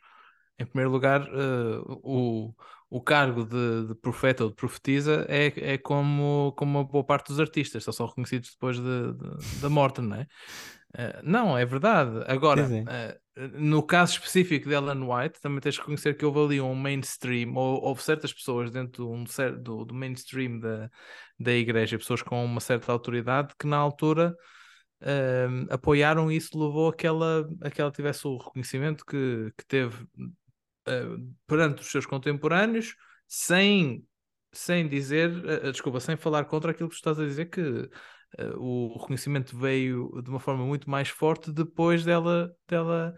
em 0.58 0.64
primeiro 0.64 0.90
lugar, 0.92 1.22
uh, 1.22 2.00
o, 2.04 2.54
o 2.88 3.00
cargo 3.00 3.44
de, 3.44 3.88
de, 3.88 3.94
profeta 3.96 4.44
ou 4.44 4.50
de 4.50 4.56
profetisa 4.56 5.26
é, 5.28 5.72
é 5.72 5.78
como, 5.78 6.52
como 6.56 6.78
uma 6.78 6.84
boa 6.84 7.02
parte 7.02 7.28
dos 7.28 7.40
artistas, 7.40 7.82
só 7.82 7.90
são 7.90 8.06
reconhecidos 8.06 8.50
depois 8.52 8.76
de, 8.76 9.12
de, 9.12 9.60
da 9.60 9.68
morte, 9.68 10.00
não 10.00 10.16
é? 10.16 10.26
Uh, 10.92 11.20
não, 11.22 11.56
é 11.56 11.64
verdade. 11.64 12.24
Agora, 12.26 12.66
uh, 12.66 13.60
no 13.60 13.82
caso 13.82 14.14
específico 14.14 14.68
de 14.68 14.74
Ellen 14.74 15.04
White, 15.04 15.40
também 15.40 15.60
tens 15.60 15.76
que 15.76 15.82
reconhecer 15.82 16.14
que 16.14 16.24
houve 16.24 16.40
ali 16.40 16.60
um 16.60 16.74
mainstream, 16.74 17.54
ou 17.54 17.80
houve 17.82 18.02
certas 18.02 18.32
pessoas 18.32 18.70
dentro 18.70 19.08
um, 19.08 19.24
do, 19.62 19.84
do 19.84 19.94
mainstream 19.94 20.58
da, 20.58 20.90
da 21.38 21.52
igreja, 21.52 21.96
pessoas 21.96 22.22
com 22.22 22.44
uma 22.44 22.60
certa 22.60 22.90
autoridade, 22.90 23.54
que 23.56 23.68
na 23.68 23.76
altura 23.76 24.34
uh, 25.02 25.72
apoiaram 25.72 26.30
isso, 26.30 26.58
levou 26.58 26.88
a 26.88 26.94
que 26.94 27.06
ela, 27.06 27.48
a 27.62 27.70
que 27.70 27.80
ela 27.80 27.92
tivesse 27.92 28.26
o 28.26 28.36
reconhecimento 28.36 29.04
que, 29.04 29.52
que 29.56 29.66
teve 29.66 30.06
perante 31.46 31.82
os 31.82 31.90
seus 31.90 32.04
contemporâneos, 32.04 32.96
sem, 33.28 34.04
sem 34.50 34.88
dizer, 34.88 35.30
desculpa, 35.70 36.00
sem 36.00 36.16
falar 36.16 36.46
contra 36.46 36.72
aquilo 36.72 36.88
que 36.88 36.96
tu 36.96 36.98
estás 36.98 37.20
a 37.20 37.24
dizer, 37.24 37.46
que 37.46 37.88
o 38.58 38.92
reconhecimento 38.98 39.56
veio 39.56 40.22
de 40.22 40.30
uma 40.30 40.40
forma 40.40 40.64
muito 40.64 40.88
mais 40.88 41.08
forte 41.08 41.52
depois 41.52 42.04
dela, 42.04 42.54
dela, 42.68 43.14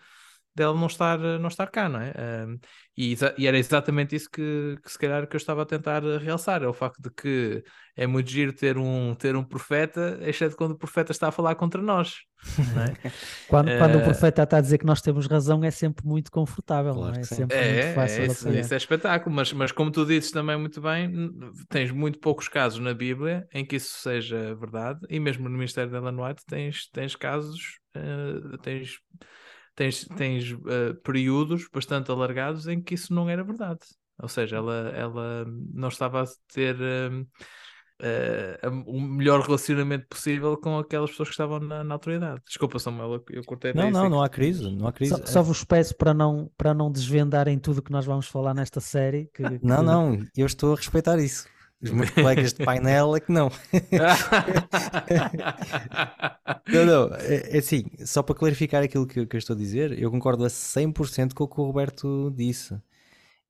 dela 0.55 0.75
não, 0.75 0.87
estar, 0.87 1.19
não 1.19 1.49
estar 1.49 1.67
cá, 1.69 1.89
não 1.89 2.01
é? 2.01 2.11
Uh, 2.11 2.61
e, 2.97 3.17
e, 3.39 3.47
era 3.47 3.59
exatamente 3.59 4.15
isso 4.15 4.29
que, 4.31 4.77
que 4.83 4.93
se 4.93 4.99
calhar 4.99 5.27
que 5.27 5.35
eu 5.35 5.39
estava 5.39 5.63
a 5.63 5.67
tentar 5.67 6.03
realçar, 6.19 6.63
é 6.63 6.67
o 6.67 6.75
facto 6.75 7.01
de 7.01 7.11
que 7.11 7.65
é 7.97 8.07
muito 8.07 8.31
giro 8.31 8.53
ter 8.53 8.77
um, 8.77 9.15
ter 9.15 9.35
um 9.35 9.43
profeta, 9.43 10.19
exceto 10.23 10.57
quando 10.57 10.73
o 10.73 10.79
profeta 10.79 11.11
está 11.11 11.29
a 11.29 11.33
falar 11.33 11.55
contra 11.55 11.81
nós. 11.81 12.17
É? 12.45 13.11
quando, 13.49 13.69
uh, 13.69 13.79
quando 13.79 13.99
o 13.99 14.03
profeta 14.03 14.43
está 14.43 14.59
a 14.59 14.61
dizer 14.61 14.77
que 14.77 14.85
nós 14.85 15.01
temos 15.01 15.27
razão, 15.27 15.65
é 15.65 15.71
sempre 15.71 16.07
muito 16.07 16.31
confortável, 16.31 16.95
claro 16.95 17.13
não 17.13 17.19
é? 17.19 17.21
É 17.21 17.25
sempre 17.25 17.57
é, 17.57 17.83
muito 17.83 17.95
fácil. 17.95 18.23
É, 18.23 18.27
isso, 18.27 18.49
isso, 18.51 18.75
é 18.75 18.77
espetáculo, 18.77 19.35
mas, 19.35 19.53
mas 19.55 19.73
como 19.73 19.91
tu 19.91 20.05
dizes 20.05 20.31
também 20.31 20.59
muito 20.59 20.81
bem, 20.81 21.31
tens 21.71 21.91
muito 21.91 22.19
poucos 22.19 22.49
casos 22.49 22.79
na 22.79 22.93
Bíblia 22.93 23.47
em 23.55 23.65
que 23.65 23.77
isso 23.77 23.99
seja 24.01 24.55
verdade, 24.55 25.01
e 25.09 25.19
mesmo 25.19 25.49
no 25.49 25.57
Ministério 25.57 25.91
de 25.91 25.97
Ellen 25.97 26.21
White 26.21 26.43
tens, 26.47 26.89
tens 26.91 27.17
casos, 27.17 27.79
uh, 27.97 28.59
tens 28.59 28.99
tens, 29.75 30.05
tens 30.17 30.53
uh, 30.53 30.95
períodos 31.03 31.69
bastante 31.73 32.11
alargados 32.11 32.67
em 32.67 32.81
que 32.81 32.95
isso 32.95 33.13
não 33.15 33.29
era 33.29 33.45
verdade. 33.45 33.81
Ou 34.21 34.29
seja, 34.29 34.57
ela, 34.57 34.91
ela 34.95 35.45
não 35.73 35.89
estava 35.89 36.23
a 36.23 36.27
ter 36.53 36.77
uh, 36.77 37.27
uh, 38.03 38.83
o 38.87 39.01
melhor 39.01 39.41
relacionamento 39.41 40.07
possível 40.09 40.57
com 40.57 40.79
aquelas 40.79 41.11
pessoas 41.11 41.29
que 41.29 41.35
estavam 41.35 41.61
na, 41.61 41.83
na 41.83 41.95
autoridade. 41.95 42.41
Desculpa, 42.47 42.79
Samuel, 42.79 43.25
eu 43.31 43.43
cortei 43.45 43.73
Não, 43.73 43.91
não, 43.91 44.09
não 44.09 44.23
há 44.23 44.29
crise, 44.29 44.71
não 44.71 44.87
há 44.87 44.93
crise. 44.93 45.17
Só, 45.17 45.27
só, 45.27 45.43
vos 45.43 45.65
peço 45.65 45.97
para 45.97 46.13
não, 46.13 46.51
para 46.57 46.75
não 46.75 46.91
desvendarem 46.91 47.59
tudo 47.59 47.83
que 47.83 47.93
nós 47.93 48.05
vamos 48.05 48.27
falar 48.29 48.55
nesta 48.55 48.81
série. 48.81 49.29
Que, 49.35 49.59
que... 49.59 49.67
Não, 49.67 49.83
não, 49.83 50.19
eu 50.37 50.47
estou 50.47 50.75
a 50.75 50.77
respeitar 50.77 51.19
isso. 51.19 51.47
Os 51.83 51.91
meus 51.91 52.11
colegas 52.11 52.53
de 52.53 52.65
painel 52.65 53.17
é 53.17 53.21
que 53.21 53.33
não. 53.33 53.51
não, 56.69 56.87
não, 56.87 57.15
é, 57.17 57.57
é 57.57 57.59
assim, 57.59 57.85
só 58.05 58.23
para 58.23 58.35
clarificar 58.35 58.83
aquilo 58.83 59.07
que, 59.07 59.27
que 59.27 59.37
eu 59.37 59.39
estou 59.39 59.55
a 59.55 59.59
dizer, 59.59 59.99
eu 59.99 60.11
concordo 60.11 60.45
a 60.45 60.49
100% 60.49 61.35
com 61.35 61.45
o 61.45 61.49
que 61.49 61.61
o 61.61 61.65
Roberto 61.65 62.33
disse. 62.37 62.77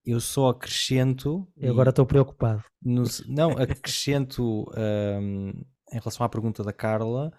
Eu 0.04 0.20
só 0.20 0.48
acrescento. 0.48 1.46
Eu 1.56 1.72
agora 1.72 1.90
estou 1.90 2.04
preocupado. 2.04 2.64
no- 2.82 3.04
não, 3.28 3.52
acrescento 3.52 4.64
hum, 5.20 5.52
em 5.92 5.98
relação 5.98 6.26
à 6.26 6.28
pergunta 6.28 6.64
da 6.64 6.72
Carla 6.72 7.32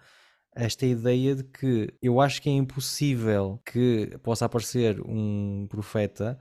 esta 0.56 0.86
ideia 0.86 1.34
de 1.34 1.42
que 1.44 1.92
eu 2.00 2.20
acho 2.20 2.40
que 2.40 2.48
é 2.48 2.52
impossível 2.52 3.60
que 3.66 4.16
possa 4.22 4.44
aparecer 4.44 5.00
um 5.04 5.66
profeta 5.68 6.38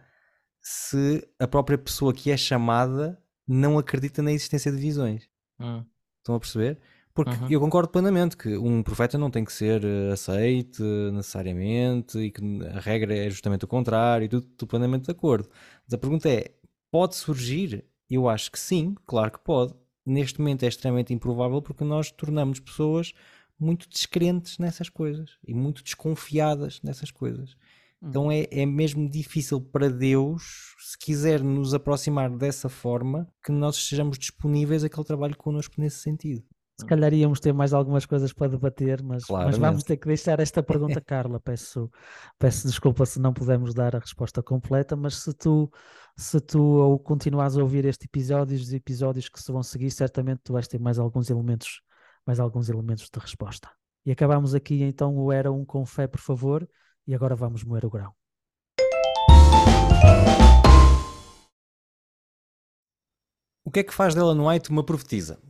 se 0.61 1.27
a 1.39 1.47
própria 1.47 1.77
pessoa 1.77 2.13
que 2.13 2.31
é 2.31 2.37
chamada 2.37 3.19
não 3.47 3.77
acredita 3.77 4.21
na 4.21 4.31
existência 4.31 4.71
de 4.71 4.77
visões. 4.77 5.27
Hum. 5.59 5.83
Estão 6.19 6.35
a 6.35 6.39
perceber? 6.39 6.79
Porque 7.13 7.31
Uhum. 7.31 7.47
eu 7.51 7.59
concordo 7.59 7.89
plenamente 7.89 8.35
que 8.35 8.57
um 8.57 8.81
profeta 8.81 9.17
não 9.19 9.29
tem 9.29 9.45
que 9.45 9.53
ser 9.53 9.83
eh, 9.85 10.11
aceite 10.13 10.81
necessariamente 11.11 12.17
e 12.17 12.31
que 12.31 12.41
a 12.73 12.79
regra 12.79 13.15
é 13.15 13.29
justamente 13.29 13.65
o 13.65 13.67
contrário, 13.67 14.25
e 14.25 14.29
tudo, 14.29 14.47
tudo 14.57 14.69
plenamente 14.69 15.05
de 15.05 15.11
acordo. 15.11 15.47
Mas 15.85 15.93
a 15.93 15.97
pergunta 15.97 16.27
é: 16.29 16.51
pode 16.91 17.15
surgir? 17.15 17.85
Eu 18.09 18.27
acho 18.27 18.51
que 18.51 18.59
sim, 18.59 18.95
claro 19.05 19.31
que 19.31 19.39
pode. 19.39 19.73
Neste 20.05 20.39
momento 20.39 20.63
é 20.63 20.67
extremamente 20.67 21.13
improvável 21.13 21.61
porque 21.61 21.83
nós 21.83 22.11
tornamos 22.11 22.59
pessoas 22.59 23.13
muito 23.59 23.87
descrentes 23.89 24.57
nessas 24.57 24.89
coisas 24.89 25.37
e 25.47 25.53
muito 25.53 25.83
desconfiadas 25.83 26.81
nessas 26.83 27.11
coisas. 27.11 27.55
Então 28.03 28.29
é, 28.29 28.45
é 28.51 28.65
mesmo 28.65 29.09
difícil 29.09 29.61
para 29.61 29.89
Deus, 29.89 30.75
se 30.79 30.97
quiser 30.97 31.41
nos 31.41 31.73
aproximar 31.73 32.29
dessa 32.29 32.67
forma, 32.67 33.27
que 33.43 33.51
nós 33.51 33.77
estejamos 33.77 34.17
disponíveis 34.17 34.83
a 34.83 34.89
que 34.89 34.99
Ele 34.99 35.07
trabalhe 35.07 35.33
connosco 35.35 35.75
nesse 35.77 35.99
sentido. 35.99 36.43
Se 36.77 36.85
calhar 36.85 37.13
íamos 37.13 37.39
ter 37.39 37.53
mais 37.53 37.71
algumas 37.71 38.05
coisas 38.05 38.33
para 38.33 38.49
debater, 38.49 39.01
mas, 39.03 39.23
mas 39.29 39.57
vamos 39.57 39.83
ter 39.83 39.95
que 39.95 40.07
deixar 40.07 40.39
esta 40.39 40.61
pergunta, 40.61 40.99
Carla. 41.05 41.39
Peço, 41.39 41.89
peço 42.37 42.67
desculpa 42.67 43.05
se 43.05 43.19
não 43.19 43.31
pudermos 43.31 43.73
dar 43.73 43.95
a 43.95 43.99
resposta 43.99 44.41
completa, 44.41 44.95
mas 44.95 45.17
se 45.17 45.33
tu, 45.33 45.71
se 46.17 46.41
tu 46.41 46.61
ou 46.61 46.99
continuares 46.99 47.55
a 47.55 47.61
ouvir 47.61 47.85
este 47.85 48.05
episódio, 48.05 48.57
os 48.57 48.73
episódios 48.73 49.29
que 49.29 49.41
se 49.41 49.51
vão 49.51 49.61
seguir, 49.61 49.91
certamente 49.91 50.41
tu 50.43 50.53
vais 50.53 50.67
ter 50.67 50.79
mais 50.79 50.97
alguns 50.97 51.29
elementos, 51.29 51.81
mais 52.25 52.39
alguns 52.39 52.67
elementos 52.69 53.07
de 53.09 53.19
resposta. 53.19 53.69
E 54.05 54.11
acabamos 54.11 54.53
aqui 54.53 54.81
então 54.83 55.15
o 55.15 55.31
Era 55.31 55.51
um 55.51 55.63
com 55.63 55.85
fé, 55.85 56.07
por 56.07 56.19
favor, 56.19 56.67
e 57.07 57.13
agora 57.13 57.35
vamos 57.35 57.63
moer 57.63 57.85
o 57.85 57.89
grão. 57.89 58.13
O 63.65 63.71
que 63.71 63.79
é 63.79 63.83
que 63.83 63.93
faz 63.93 64.13
de 64.13 64.19
Ellen 64.19 64.45
White 64.45 64.69
uma 64.69 64.83
profetisa? 64.83 65.41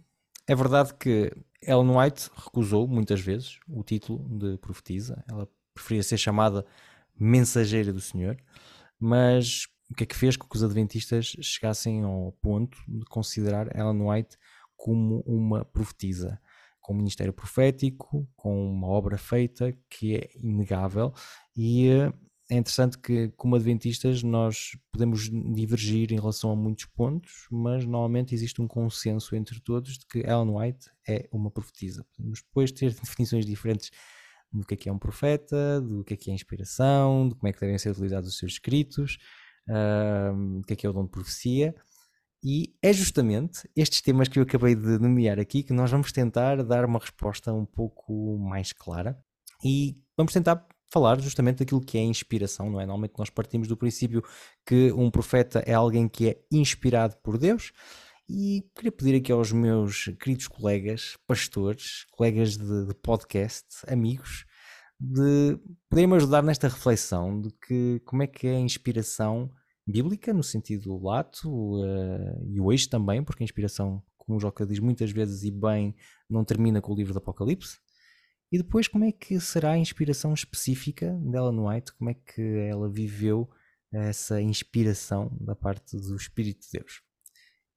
É 0.48 0.56
verdade 0.56 0.94
que 0.94 1.32
Ellen 1.62 1.98
White 1.98 2.30
recusou 2.36 2.88
muitas 2.88 3.20
vezes 3.20 3.60
o 3.68 3.84
título 3.84 4.28
de 4.38 4.58
profetisa, 4.58 5.24
ela 5.28 5.48
preferia 5.74 6.04
ser 6.04 6.18
chamada 6.18 6.66
mensageira 7.20 7.92
do 7.92 8.02
Senhor, 8.02 8.38
mas 9.00 9.68
o 9.90 9.96
que 9.96 10.04
é 10.04 10.08
que 10.08 10.16
fez 10.16 10.38
com 10.38 10.48
que 10.48 10.56
os 10.56 10.64
adventistas 10.64 11.36
chegassem 11.42 12.04
ao 12.04 12.32
ponto 12.42 12.78
de 12.88 13.06
considerar 13.06 13.76
Ellen 13.76 14.02
White 14.02 14.38
como 14.76 15.22
uma 15.26 15.64
profetisa, 15.64 16.40
com 16.84 16.94
um 16.94 16.98
ministério 16.98 17.34
profético, 17.34 18.30
com 18.36 18.70
uma 18.70 18.88
obra 18.88 19.18
feita 19.18 19.76
que 19.90 20.18
é 20.18 20.30
inegável 20.36 21.14
e 21.56 21.88
eh, 21.88 22.14
é 22.52 22.58
interessante 22.58 23.00
que, 23.00 23.30
como 23.30 23.56
adventistas, 23.56 24.22
nós 24.22 24.78
podemos 24.92 25.30
divergir 25.56 26.12
em 26.12 26.20
relação 26.20 26.52
a 26.52 26.56
muitos 26.56 26.86
pontos, 26.86 27.48
mas 27.50 27.86
normalmente 27.86 28.36
existe 28.36 28.62
um 28.62 28.68
consenso 28.68 29.36
entre 29.36 29.60
todos 29.62 29.98
de 29.98 30.06
que 30.06 30.20
Ellen 30.20 30.50
White 30.56 30.90
é 31.08 31.28
uma 31.32 31.50
profetisa. 31.50 32.06
Podemos 32.16 32.44
depois 32.44 32.72
ter 32.72 32.94
definições 33.02 33.46
diferentes 33.46 33.90
do 34.52 34.66
que 34.66 34.74
é 34.74 34.78
que 34.78 34.90
é 34.90 34.94
um 34.94 35.00
profeta, 35.00 35.82
do 35.82 36.04
que 36.04 36.14
é 36.14 36.18
que 36.18 36.30
é 36.30 36.34
inspiração, 36.34 37.30
de 37.30 37.36
como 37.36 37.48
é 37.48 37.54
que 37.54 37.60
devem 37.60 37.78
ser 37.78 37.90
utilizados 37.90 38.30
os 38.30 38.38
seus 38.38 38.54
escritos, 38.54 39.18
ahm, 39.68 40.60
do 40.60 40.68
que 40.68 40.74
é 40.74 40.76
que 40.76 40.86
é 40.86 40.90
o 40.90 40.94
dom 40.94 41.06
de 41.06 41.12
profecia. 41.12 41.74
E 42.44 42.76
é 42.82 42.92
justamente 42.92 43.70
estes 43.74 44.02
temas 44.02 44.28
que 44.28 44.38
eu 44.38 44.44
acabei 44.44 44.76
de 44.76 45.00
nomear 45.00 45.40
aqui 45.40 45.64
que 45.64 45.72
nós 45.72 45.90
vamos 45.90 46.12
tentar 46.12 46.62
dar 46.62 46.84
uma 46.84 47.00
resposta 47.00 47.54
um 47.54 47.66
pouco 47.66 48.38
mais 48.38 48.74
clara 48.74 49.18
e 49.64 49.96
vamos 50.18 50.34
tentar 50.34 50.68
falar 50.92 51.20
justamente 51.22 51.60
daquilo 51.60 51.80
que 51.80 51.98
é 51.98 52.02
inspiração, 52.02 52.70
não 52.70 52.82
é? 52.82 52.86
Normalmente 52.86 53.18
nós 53.18 53.30
partimos 53.30 53.68
do 53.68 53.78
princípio 53.78 54.22
que 54.66 54.92
um 54.92 55.10
profeta 55.10 55.64
é 55.66 55.74
alguém 55.74 56.10
que 56.10 56.30
é 56.30 56.42
inspirado 56.52 57.16
por 57.24 57.38
Deus 57.38 57.72
e 58.30 58.64
queria 58.76 58.92
pedir 58.92 59.16
aqui 59.16 59.32
aos 59.32 59.52
meus 59.54 60.06
queridos 60.20 60.48
colegas, 60.48 61.18
pastores, 61.26 62.06
colegas 62.12 62.58
de, 62.58 62.88
de 62.88 62.94
podcast, 62.96 63.66
amigos, 63.88 64.46
de 65.00 65.58
poderem-me 65.90 66.18
ajudar 66.18 66.44
nesta 66.44 66.68
reflexão 66.68 67.42
de 67.42 67.50
que 67.66 68.02
como 68.06 68.22
é 68.22 68.28
que 68.28 68.48
é 68.48 68.56
a 68.58 68.60
inspiração 68.60 69.50
bíblica, 69.86 70.34
no 70.34 70.44
sentido 70.44 70.98
lato, 71.02 71.84
eh, 71.84 72.42
e 72.48 72.60
o 72.60 72.72
eixo 72.72 72.90
também, 72.90 73.24
porque 73.24 73.44
a 73.44 73.46
inspiração, 73.46 74.02
como 74.18 74.38
o 74.38 74.40
Joca 74.40 74.66
diz 74.66 74.80
muitas 74.80 75.12
vezes 75.12 75.44
e 75.44 75.52
bem, 75.52 75.96
não 76.30 76.44
termina 76.44 76.82
com 76.82 76.94
o 76.94 76.96
livro 76.96 77.14
do 77.14 77.18
Apocalipse. 77.18 77.78
E 78.52 78.58
depois, 78.58 78.88
como 78.88 79.04
é 79.04 79.12
que 79.12 79.40
será 79.40 79.72
a 79.72 79.78
inspiração 79.78 80.34
específica 80.34 81.12
de 81.22 81.36
Ellen 81.36 81.60
White? 81.60 81.94
Como 81.94 82.10
é 82.10 82.14
que 82.14 82.42
ela 82.70 82.90
viveu 82.90 83.50
essa 83.92 84.42
inspiração 84.42 85.36
da 85.42 85.56
parte 85.56 85.98
do 85.98 86.16
Espírito 86.16 86.62
de 86.62 86.80
Deus? 86.80 87.02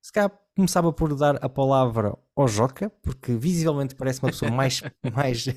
Se 0.03 0.13
calhar 0.13 0.31
começava 0.55 0.93
por 0.93 1.17
dar 1.17 1.37
a 1.45 1.49
palavra 1.49 2.17
ao 2.37 2.47
Joca, 2.47 2.91
porque 3.03 3.35
visivelmente 3.35 3.95
parece 3.95 4.23
uma 4.23 4.31
pessoa 4.31 4.51
mais. 4.51 4.83
mais 5.13 5.47
uh, 5.47 5.53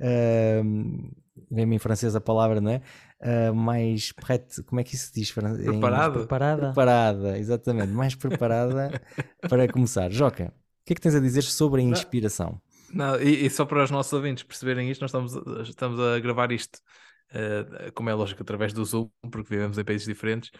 Vem-me 1.50 1.76
em 1.76 1.78
francês 1.78 2.16
a 2.16 2.20
palavra, 2.20 2.60
não 2.60 2.70
é? 2.70 2.80
Uh, 3.20 3.54
mais. 3.54 4.12
prête- 4.12 4.62
Como 4.64 4.80
é 4.80 4.84
que 4.84 4.94
isso 4.94 5.08
se 5.08 5.14
diz? 5.14 5.30
Preparado? 5.32 6.12
Preparada? 6.14 6.62
Preparada, 6.66 7.38
exatamente. 7.38 7.92
Mais 7.92 8.14
preparada 8.14 9.00
para 9.48 9.68
começar. 9.68 10.10
Joca, 10.10 10.44
o 10.46 10.84
que 10.86 10.92
é 10.92 10.96
que 10.96 11.00
tens 11.00 11.14
a 11.14 11.20
dizer 11.20 11.42
sobre 11.42 11.80
a 11.82 11.84
inspiração? 11.84 12.60
Não, 12.92 13.20
e, 13.20 13.46
e 13.46 13.50
só 13.50 13.64
para 13.64 13.82
os 13.84 13.90
nossos 13.90 14.12
ouvintes 14.12 14.44
perceberem 14.44 14.90
isto, 14.90 15.00
nós 15.00 15.10
estamos, 15.10 15.36
a- 15.36 15.62
estamos 15.62 15.98
a 16.00 16.18
gravar 16.20 16.52
isto, 16.52 16.78
eh, 17.32 17.90
como 17.94 18.08
é 18.08 18.14
lógico, 18.14 18.42
através 18.42 18.72
do 18.72 18.84
Zoom, 18.84 19.08
porque 19.30 19.48
vivemos 19.50 19.76
em 19.78 19.84
países 19.84 20.06
diferentes. 20.06 20.50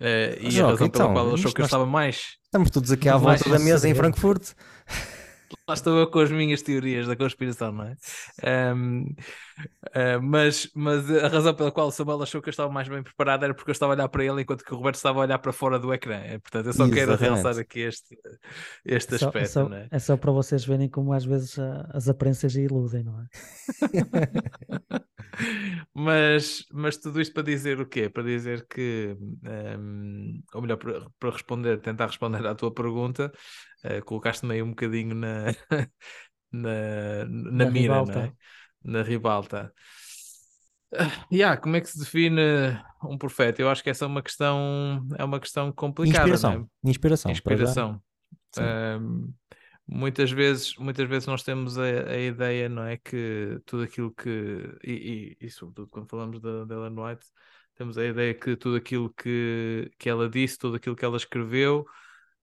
eh, 0.00 0.38
e 0.40 0.50
Joca, 0.50 0.68
a 0.68 0.70
razão 0.70 0.88
pela 0.90 1.04
então, 1.04 1.12
qual 1.14 1.26
ele 1.26 1.34
achou 1.34 1.52
que 1.52 1.60
eu 1.60 1.64
estava 1.64 1.84
mais. 1.86 2.36
Estamos 2.44 2.70
todos 2.70 2.90
aqui 2.92 3.08
à 3.08 3.16
volta 3.16 3.48
da 3.50 3.58
mesa 3.58 3.88
em. 3.88 3.94
Frankfurt. 3.94 4.52
Lá 5.68 5.74
estou 5.74 5.96
eu 5.98 6.10
com 6.10 6.18
as 6.18 6.30
minhas 6.30 6.60
teorias 6.62 7.06
da 7.06 7.14
conspiração, 7.16 7.70
não 7.72 7.84
é? 7.84 7.96
Ahm, 8.42 9.04
ah, 9.94 10.20
mas, 10.20 10.70
mas 10.74 11.10
a 11.10 11.28
razão 11.28 11.54
pela 11.54 11.70
qual 11.72 11.88
o 11.88 11.90
Samuel 11.92 12.22
achou 12.22 12.42
que 12.42 12.48
eu 12.48 12.50
estava 12.50 12.70
mais 12.72 12.88
bem 12.88 13.02
preparado 13.02 13.44
era 13.44 13.54
porque 13.54 13.70
eu 13.70 13.72
estava 13.72 13.92
a 13.92 13.96
olhar 13.96 14.08
para 14.08 14.24
ele 14.24 14.42
enquanto 14.42 14.64
que 14.64 14.72
o 14.74 14.76
Roberto 14.76 14.96
estava 14.96 15.20
a 15.20 15.22
olhar 15.22 15.38
para 15.38 15.52
fora 15.52 15.78
do 15.78 15.92
ecrã. 15.94 16.16
Eh, 16.24 16.38
Portanto, 16.38 16.66
eu 16.66 16.72
só 16.72 16.88
quero 16.88 17.12
Exatamente. 17.12 17.16
realçar 17.16 17.56
aqui 17.58 17.80
este, 17.80 18.16
este 18.84 19.14
É 19.14 19.16
só, 19.16 19.32
é, 19.36 19.44
aspecto, 19.44 19.46
só, 19.46 19.68
não 19.68 19.76
é? 19.76 19.90
é 19.90 19.98
só 19.98 20.16
para 20.16 20.32
vocês 20.32 20.64
verem 20.64 20.88
como 20.88 21.12
às 21.12 21.24
vezes 21.24 21.58
ah, 21.58 21.88
as 21.92 22.08
aparências 22.08 22.54
iludem, 22.56 23.04
não 23.04 23.20
é? 23.20 23.26
Mas, 25.94 26.64
mas 26.72 26.96
tudo 26.98 27.20
isto 27.20 27.32
para 27.34 27.42
dizer 27.42 27.80
o 27.80 27.86
quê? 27.86 28.08
Para 28.08 28.22
dizer 28.22 28.66
que, 28.68 29.16
hum, 29.78 30.42
ou 30.54 30.62
melhor, 30.62 30.76
para, 30.76 31.08
para 31.18 31.30
responder, 31.30 31.80
tentar 31.80 32.06
responder 32.06 32.46
à 32.46 32.54
tua 32.54 32.72
pergunta, 32.72 33.32
eh, 33.84 34.00
colocaste-me 34.02 34.54
aí 34.54 34.62
um 34.62 34.70
bocadinho 34.70 35.14
na, 35.14 35.51
na, 36.52 37.24
na 37.24 37.64
Na 37.64 37.70
mira, 37.70 37.94
não 37.94 38.04
ribalta. 38.04 38.18
é? 38.20 38.32
Na 38.84 39.02
ribalta. 39.02 39.72
Ah, 40.94 41.26
yeah, 41.32 41.58
como 41.58 41.76
é 41.76 41.80
que 41.80 41.88
se 41.88 41.98
define 41.98 42.40
um 43.02 43.16
profeta? 43.16 43.62
Eu 43.62 43.70
acho 43.70 43.82
que 43.82 43.88
essa 43.88 44.04
é 44.04 44.08
uma 44.08 44.22
questão, 44.22 45.06
é 45.16 45.24
uma 45.24 45.40
questão 45.40 45.72
complicada, 45.72 46.18
é? 46.18 46.68
Inspiração. 46.84 47.30
Inspiração. 47.30 47.30
já. 47.30 47.32
Inspiração. 47.32 48.02
Muitas 49.86 50.30
vezes, 50.30 50.76
muitas 50.76 51.08
vezes 51.08 51.26
nós 51.26 51.42
temos 51.42 51.76
a, 51.76 51.82
a 51.82 52.16
ideia, 52.18 52.68
não 52.68 52.84
é, 52.84 52.96
que 52.96 53.60
tudo 53.66 53.82
aquilo 53.82 54.12
que, 54.14 54.28
e, 54.84 55.36
e, 55.40 55.46
e 55.46 55.50
sobretudo 55.50 55.88
quando 55.88 56.08
falamos 56.08 56.40
da, 56.40 56.64
da 56.64 56.74
Ellen 56.76 56.98
White, 56.98 57.26
temos 57.74 57.98
a 57.98 58.04
ideia 58.04 58.32
que 58.32 58.56
tudo 58.56 58.76
aquilo 58.76 59.12
que, 59.12 59.90
que 59.98 60.08
ela 60.08 60.28
disse, 60.28 60.56
tudo 60.58 60.76
aquilo 60.76 60.94
que 60.94 61.04
ela 61.04 61.16
escreveu, 61.16 61.84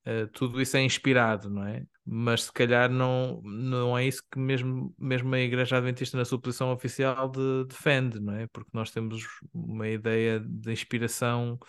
eh, 0.05 0.25
tudo 0.27 0.61
isso 0.61 0.75
é 0.75 0.81
inspirado, 0.81 1.49
não 1.49 1.65
é? 1.65 1.83
Mas 2.11 2.45
se 2.45 2.51
calhar 2.51 2.89
não, 2.89 3.39
não 3.43 3.95
é 3.97 4.05
isso 4.07 4.23
que 4.31 4.39
mesmo, 4.39 4.93
mesmo 4.97 5.33
a 5.35 5.39
Igreja 5.39 5.77
Adventista 5.77 6.17
na 6.17 6.25
sua 6.25 6.39
posição 6.41 6.71
oficial 6.71 7.29
de- 7.29 7.65
defende, 7.67 8.19
não 8.19 8.33
é? 8.33 8.47
Porque 8.47 8.71
nós 8.73 8.89
temos 8.91 9.23
uma 9.53 9.87
ideia 9.87 10.39
de 10.39 10.71
inspiração 10.71 11.59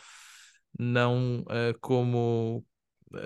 não 0.79 1.45
eh, 1.51 1.75
como 1.81 2.65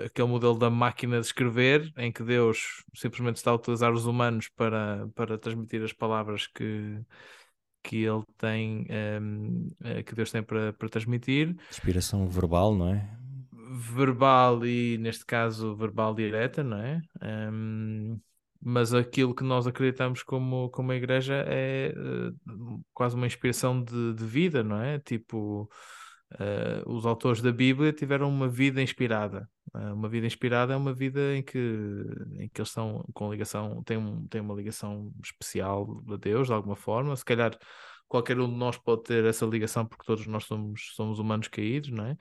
aquele 0.05 0.27
modelo 0.27 0.57
da 0.57 0.69
máquina 0.69 1.19
de 1.21 1.27
escrever, 1.27 1.93
em 1.97 2.11
que 2.11 2.23
Deus 2.23 2.83
simplesmente 2.93 3.37
está 3.37 3.51
a 3.51 3.55
utilizar 3.55 3.93
os 3.93 4.05
humanos 4.05 4.49
para, 4.49 5.07
para 5.15 5.37
transmitir 5.37 5.83
as 5.83 5.93
palavras 5.93 6.47
que, 6.47 6.99
que 7.83 8.03
ele 8.03 8.23
tem, 8.37 8.85
ehm, 8.89 9.69
eh, 9.83 10.03
que 10.03 10.15
Deus 10.15 10.31
tem 10.31 10.41
para, 10.43 10.73
para 10.73 10.89
transmitir, 10.89 11.55
Inspiração 11.71 12.27
verbal, 12.27 12.75
não 12.75 12.93
é? 12.93 13.17
Verbal 13.75 14.65
e, 14.65 14.97
neste 14.97 15.25
caso, 15.25 15.75
verbal 15.75 16.13
direta, 16.15 16.63
não 16.63 16.77
é? 16.77 17.01
Um, 17.21 18.19
mas 18.61 18.93
aquilo 18.93 19.35
que 19.35 19.43
nós 19.43 19.67
acreditamos 19.67 20.23
como, 20.23 20.69
como 20.69 20.91
a 20.91 20.95
igreja 20.95 21.35
é 21.47 21.93
uh, 21.95 22.83
quase 22.93 23.15
uma 23.15 23.27
inspiração 23.27 23.83
de, 23.83 24.13
de, 24.13 24.25
vida, 24.25 24.63
não 24.63 24.81
é? 24.81 24.99
Tipo, 24.99 25.69
uh, 26.33 26.89
os 26.91 27.05
autores 27.05 27.41
da 27.41 27.51
Bíblia 27.51 27.93
tiveram 27.93 28.29
uma 28.29 28.47
vida 28.47 28.81
inspirada. 28.81 29.47
Uh, 29.73 29.93
uma 29.93 30.09
vida 30.09 30.25
inspirada 30.25 30.73
é 30.73 30.77
uma 30.77 30.93
vida 30.93 31.35
em 31.35 31.43
que, 31.43 31.59
em 32.39 32.49
que 32.49 32.61
eles 32.61 32.69
estão 32.69 33.05
com 33.13 33.31
ligação, 33.31 33.83
têm, 33.83 33.97
um, 33.97 34.27
têm 34.27 34.41
uma 34.41 34.55
ligação 34.55 35.11
especial 35.23 36.01
a 36.11 36.15
Deus, 36.15 36.47
de 36.47 36.53
alguma 36.53 36.75
forma. 36.75 37.15
Se 37.15 37.25
calhar 37.25 37.57
qualquer 38.07 38.39
um 38.39 38.49
de 38.49 38.55
nós 38.55 38.77
pode 38.77 39.03
ter 39.03 39.25
essa 39.25 39.45
ligação 39.45 39.85
porque 39.85 40.05
todos 40.05 40.25
nós 40.27 40.45
somos, 40.45 40.91
somos 40.95 41.19
humanos 41.19 41.47
caídos, 41.47 41.89
não 41.91 42.05
é? 42.05 42.17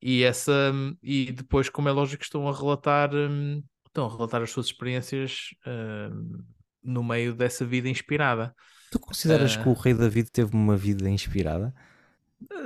E, 0.00 0.22
essa, 0.22 0.72
e 1.02 1.32
depois, 1.32 1.68
como 1.68 1.88
é 1.88 1.92
lógico, 1.92 2.22
estão 2.22 2.48
a 2.48 2.52
relatar, 2.52 3.14
hum, 3.14 3.62
estão 3.86 4.06
a 4.06 4.10
relatar 4.10 4.42
as 4.42 4.50
suas 4.50 4.66
experiências 4.66 5.50
uh, 5.66 6.44
no 6.82 7.02
meio 7.02 7.34
dessa 7.34 7.64
vida 7.64 7.88
inspirada. 7.88 8.54
Tu 8.90 8.98
consideras 8.98 9.56
uh, 9.56 9.62
que 9.62 9.68
o 9.68 9.72
rei 9.72 9.94
David 9.94 10.30
teve 10.30 10.54
uma 10.54 10.76
vida 10.76 11.08
inspirada? 11.08 11.74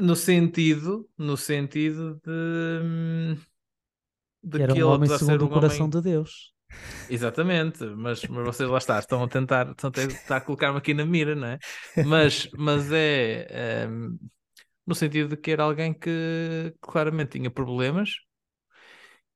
No 0.01 0.15
sentido, 0.15 1.09
no 1.19 1.37
sentido 1.37 2.21
de, 2.25 2.85
hum, 2.85 3.37
de 4.43 4.63
era 4.63 4.75
um 4.75 4.89
homem 4.89 5.09
segundo 5.19 5.45
um 5.45 5.49
o 5.49 5.51
coração 5.51 5.87
homem... 5.87 5.91
de 5.91 6.03
Deus. 6.03 6.55
Exatamente, 7.09 7.85
mas, 7.85 8.25
mas 8.27 8.45
vocês 8.45 8.69
lá 8.69 8.79
está, 8.79 8.99
estão 8.99 9.23
a 9.23 9.29
tentar, 9.29 9.71
estão 9.71 9.89
a 9.89 9.93
tentar 9.93 10.41
colocar-me 10.41 10.79
aqui 10.79 10.95
na 10.95 11.05
mira, 11.05 11.35
não 11.35 11.49
é? 11.49 11.59
Mas, 12.05 12.49
mas 12.57 12.91
é, 12.91 13.47
é 13.49 13.89
no 14.87 14.95
sentido 14.95 15.29
de 15.31 15.37
que 15.37 15.51
era 15.51 15.63
alguém 15.65 15.93
que 15.95 16.75
claramente 16.81 17.39
tinha 17.39 17.51
problemas 17.51 18.19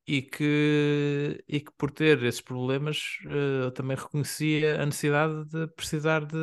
e 0.07 0.23
que, 0.23 1.45
e 1.47 1.61
que 1.61 1.71
por 1.77 1.91
ter 1.91 2.23
esses 2.23 2.41
problemas 2.41 3.19
uh, 3.27 3.71
também 3.73 3.97
reconhecia 3.97 4.83
a 4.83 4.87
necessidade 4.87 5.45
de 5.47 5.67
precisar 5.69 6.25
de, 6.25 6.37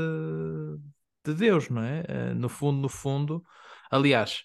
de 1.23 1.33
Deus, 1.33 1.69
não 1.69 1.81
é? 1.81 2.01
Uh, 2.01 2.35
no 2.35 2.47
fundo, 2.47 2.79
no 2.79 2.89
fundo, 2.89 3.43
aliás, 3.89 4.43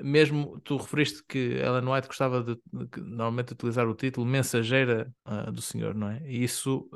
mesmo 0.00 0.60
tu 0.60 0.76
referiste 0.76 1.22
que 1.28 1.38
Ellen 1.38 1.88
White 1.88 2.08
gostava 2.08 2.42
de, 2.42 2.54
de 2.54 3.00
normalmente 3.00 3.52
utilizar 3.52 3.86
o 3.88 3.94
título 3.94 4.26
mensageira 4.26 5.12
uh, 5.24 5.52
do 5.52 5.62
Senhor, 5.62 5.94
não 5.94 6.08
é? 6.08 6.20
E 6.26 6.42
isso 6.42 6.90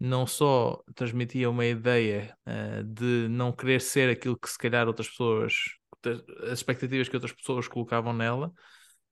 não 0.00 0.26
só 0.26 0.82
transmitia 0.94 1.50
uma 1.50 1.66
ideia 1.66 2.34
uh, 2.46 2.82
de 2.82 3.28
não 3.28 3.52
querer 3.52 3.82
ser 3.82 4.08
aquilo 4.08 4.38
que 4.38 4.48
se 4.48 4.56
calhar 4.56 4.88
outras 4.88 5.10
pessoas, 5.10 5.54
as 6.44 6.58
expectativas 6.58 7.06
que 7.06 7.14
outras 7.14 7.34
pessoas 7.34 7.68
colocavam 7.68 8.14
nela, 8.14 8.50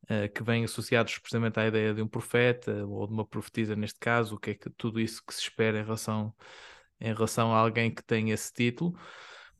uh, 0.04 0.32
que 0.34 0.42
vêm 0.42 0.64
associados 0.64 1.18
precisamente 1.18 1.60
à 1.60 1.66
ideia 1.66 1.92
de 1.92 2.00
um 2.00 2.08
profeta 2.08 2.86
ou 2.86 3.06
de 3.06 3.12
uma 3.12 3.26
profetisa 3.26 3.76
neste 3.76 3.98
caso, 4.00 4.36
o 4.36 4.38
que 4.38 4.52
é 4.52 4.54
que 4.54 4.70
tudo 4.70 4.98
isso 4.98 5.22
que 5.26 5.34
se 5.34 5.42
espera 5.42 5.78
em 5.78 5.84
relação, 5.84 6.34
em 6.98 7.12
relação 7.12 7.52
a 7.52 7.58
alguém 7.58 7.94
que 7.94 8.02
tem 8.02 8.30
esse 8.30 8.50
título. 8.50 8.98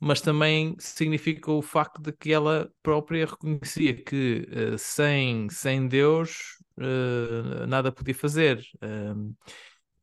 Mas 0.00 0.20
também 0.20 0.76
significa 0.78 1.50
o 1.50 1.60
facto 1.60 2.00
de 2.00 2.12
que 2.12 2.32
ela 2.32 2.70
própria 2.82 3.26
reconhecia 3.26 4.02
que 4.02 4.48
uh, 4.50 4.78
sem, 4.78 5.50
sem 5.50 5.86
Deus 5.86 6.56
nada 7.66 7.90
podia 7.90 8.14
fazer 8.14 8.64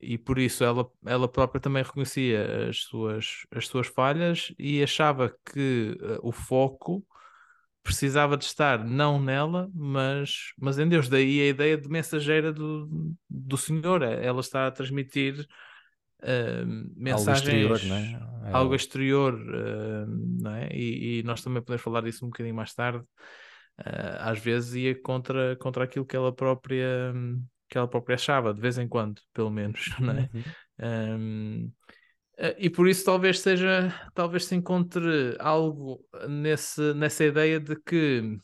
e 0.06 0.18
por 0.18 0.38
isso 0.38 0.64
ela, 0.64 0.90
ela 1.06 1.28
própria 1.28 1.60
também 1.60 1.84
reconhecia 1.84 2.70
as 2.70 2.84
suas, 2.84 3.46
as 3.52 3.68
suas 3.68 3.88
falhas 3.88 4.54
e 4.58 4.84
achava 4.84 5.36
que 5.52 5.98
uh, 6.00 6.20
o 6.22 6.32
foco 6.32 7.06
precisava 7.84 8.36
de 8.36 8.46
estar 8.46 8.84
não 8.84 9.22
nela, 9.22 9.70
mas, 9.74 10.54
mas 10.58 10.80
em 10.80 10.88
Deus. 10.88 11.08
Daí 11.08 11.42
a 11.42 11.48
ideia 11.50 11.78
de 11.78 11.88
mensageira 11.88 12.52
do, 12.52 13.16
do 13.30 13.58
Senhor. 13.58 14.02
É, 14.02 14.26
ela 14.26 14.42
está 14.42 14.66
a 14.66 14.72
transmitir 14.72 15.48
uh, 16.24 16.92
mensagens, 16.96 17.64
algo 17.64 17.76
exterior, 17.76 17.84
não 17.86 17.96
é? 17.96 18.50
é 18.50 18.54
algo 18.54 18.76
exterior 18.76 19.34
uh, 19.36 20.48
é? 20.50 20.76
E, 20.76 21.20
e, 21.20 21.24
nós 21.24 21.44
também 21.44 21.62
podemos 21.62 21.84
falar 21.84 22.02
disso 22.02 22.26
um 22.26 22.30
bocadinho 22.30 22.56
mais 22.56 22.74
tarde. 22.74 23.04
às 24.20 24.40
vezes 24.40 24.74
ia 24.74 25.00
contra, 25.00 25.56
contra 25.58 25.84
aquilo 25.84 26.06
que 26.06 26.16
ela 26.16 26.34
própria. 26.34 27.14
Um, 27.14 27.46
que 27.70 27.78
ela 27.78 27.88
própria 27.88 28.16
achava, 28.16 28.54
de 28.54 28.62
vez 28.62 28.78
em 28.78 28.88
quando, 28.88 29.22
pelo 29.34 29.50
menos, 29.50 29.90
não 30.00 30.14
é? 30.14 30.30
Uhum. 30.34 30.44
Um, 31.18 31.72
eh, 32.38 32.56
e 32.60 32.70
por 32.70 32.88
isso 32.88 33.06
talvez 33.06 33.40
seja, 33.40 33.94
talvez 34.14 34.46
se 34.46 34.56
encontre 34.56 35.36
algo 35.40 36.06
nesse, 36.28 36.94
nessa 36.94 37.24
ideia 37.24 37.60
de 37.60 37.76
que 37.82 38.38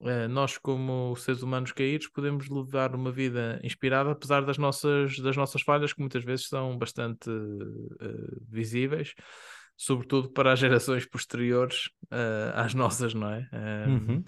uh, 0.00 0.28
nós, 0.28 0.58
como 0.58 1.16
seres 1.16 1.42
humanos 1.42 1.72
caídos, 1.72 2.08
podemos 2.08 2.48
levar 2.48 2.94
uma 2.94 3.10
vida 3.10 3.60
inspirada, 3.62 4.10
apesar 4.10 4.44
das 4.44 4.58
nossas, 4.58 5.18
das 5.18 5.36
nossas 5.36 5.62
falhas, 5.62 5.92
que 5.92 6.00
muitas 6.00 6.24
vezes 6.24 6.48
são 6.48 6.76
bastante 6.76 7.30
uh, 7.30 8.46
visíveis, 8.48 9.14
sobretudo 9.76 10.30
para 10.30 10.52
as 10.52 10.58
gerações 10.58 11.06
posteriores 11.06 11.86
uh, 12.12 12.52
às 12.54 12.72
nossas, 12.74 13.14
não 13.14 13.30
é? 13.30 13.48
Um, 13.52 13.92
uhum 13.92 14.24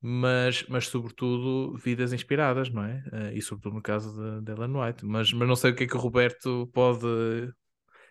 mas, 0.00 0.64
mas 0.68 0.86
sobretudo 0.86 1.76
vidas 1.76 2.12
inspiradas, 2.12 2.70
não 2.70 2.84
é? 2.84 3.02
Uh, 3.12 3.36
e 3.36 3.42
sobretudo 3.42 3.74
no 3.74 3.82
caso 3.82 4.12
de, 4.14 4.44
de 4.44 4.52
Ellen 4.52 4.76
White. 4.76 5.04
Mas, 5.04 5.32
mas 5.32 5.48
não 5.48 5.56
sei 5.56 5.72
o 5.72 5.74
que 5.74 5.84
é 5.84 5.86
que 5.86 5.96
o 5.96 6.00
Roberto 6.00 6.68
pode 6.72 7.06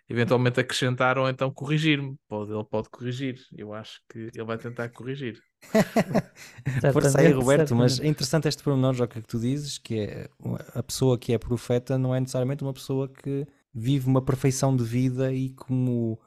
eventualmente 0.10 0.60
acrescentar 0.60 1.17
ou 1.17 1.30
então 1.30 1.52
corrigir-me. 1.52 2.17
Pode, 2.28 2.52
ele 2.52 2.63
pode 2.63 2.89
corrigir. 2.89 3.39
Eu 3.56 3.73
acho 3.73 4.02
que 4.10 4.30
ele 4.34 4.43
vai 4.43 4.58
tentar 4.58 4.89
corrigir. 4.89 5.41
Força 6.93 7.19
aí, 7.19 7.32
Roberto, 7.32 7.76
mas 7.76 8.00
é 8.00 8.08
interessante 8.08 8.47
este 8.47 8.63
pormenor, 8.63 8.93
já 8.93 9.08
que 9.08 9.21
tu 9.21 9.39
dizes, 9.39 9.78
que 9.78 10.00
é 10.00 10.30
a 10.73 10.84
pessoa 10.84 11.17
que 11.17 11.34
é 11.34 11.38
profeta 11.38 11.97
não 11.97 12.13
é 12.13 12.19
necessariamente 12.19 12.63
uma 12.63 12.73
pessoa 12.73 13.08
que 13.08 13.45
vive 13.73 14.08
uma 14.08 14.21
perfeição 14.21 14.76
de 14.76 14.84
vida 14.84 15.34
e 15.34 15.50
como 15.52 16.19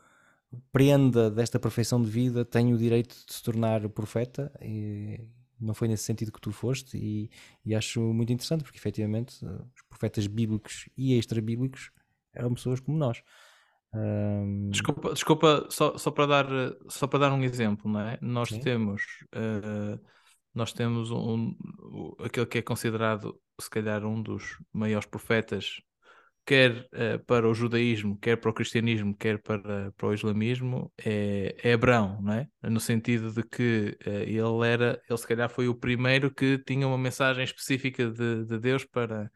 prenda 0.73 1.31
desta 1.31 1.59
perfeição 1.59 2.03
de 2.03 2.11
vida 2.11 2.45
tem 2.45 2.75
o 2.75 2.79
direito 2.79 3.15
de 3.27 3.33
se 3.33 3.43
tornar 3.43 3.89
profeta 3.89 4.53
e, 4.61 5.21
não 5.61 5.75
foi 5.75 5.89
nesse 5.89 6.05
sentido 6.05 6.33
que 6.33 6.41
tu 6.41 6.51
foste 6.53 6.97
e, 6.97 7.31
e 7.65 7.75
acho 7.75 8.01
muito 8.01 8.33
interessante 8.33 8.65
porque 8.65 8.79
efetivamente 8.79 9.45
os 9.45 9.83
profetas 9.89 10.27
bíblicos 10.27 10.89
e 10.97 11.15
extra-bíblicos 11.19 11.91
eram 12.33 12.55
pessoas 12.55 12.81
como 12.81 12.97
nós. 12.97 13.23
Um... 13.93 14.71
Desculpa, 14.71 15.13
desculpa 15.13 15.67
só, 15.69 15.99
só, 15.99 16.11
para 16.11 16.27
dar, 16.27 16.47
só 16.89 17.07
para 17.07 17.21
dar 17.21 17.33
um 17.33 17.43
exemplo, 17.43 17.91
não 17.91 18.01
é? 18.01 18.19
Nós 18.21 18.49
Sim. 18.49 18.61
temos, 18.61 19.03
uh, 19.35 20.01
nós 20.55 20.73
temos 20.73 21.11
um, 21.11 21.55
um, 21.57 22.15
aquele 22.21 22.47
que 22.47 22.59
é 22.59 22.63
considerado, 22.63 23.39
se 23.61 23.69
calhar, 23.69 24.05
um 24.05 24.23
dos 24.23 24.59
maiores 24.73 25.07
profetas 25.07 25.83
quer 26.45 26.89
uh, 26.93 27.25
para 27.27 27.49
o 27.49 27.55
judaísmo, 27.55 28.19
quer 28.19 28.37
para 28.37 28.51
o 28.51 28.55
cristianismo, 28.55 29.15
quer 29.17 29.41
para, 29.41 29.93
para 29.93 30.07
o 30.07 30.15
islamismo, 30.15 30.93
é, 30.99 31.55
é 31.63 31.73
Abraão, 31.73 32.21
não 32.23 32.33
é? 32.33 32.49
No 32.63 32.81
sentido 32.81 33.33
de 33.33 33.43
que 33.43 33.97
uh, 34.07 34.11
ele 34.11 34.67
era, 34.69 35.01
ele 35.09 35.19
se 35.19 35.27
calhar 35.27 35.49
foi 35.49 35.69
o 35.69 35.75
primeiro 35.75 36.33
que 36.33 36.59
tinha 36.59 36.87
uma 36.87 36.99
mensagem 36.99 37.45
específica 37.45 38.11
de, 38.11 38.45
de 38.45 38.59
Deus 38.59 38.85
para. 38.85 39.31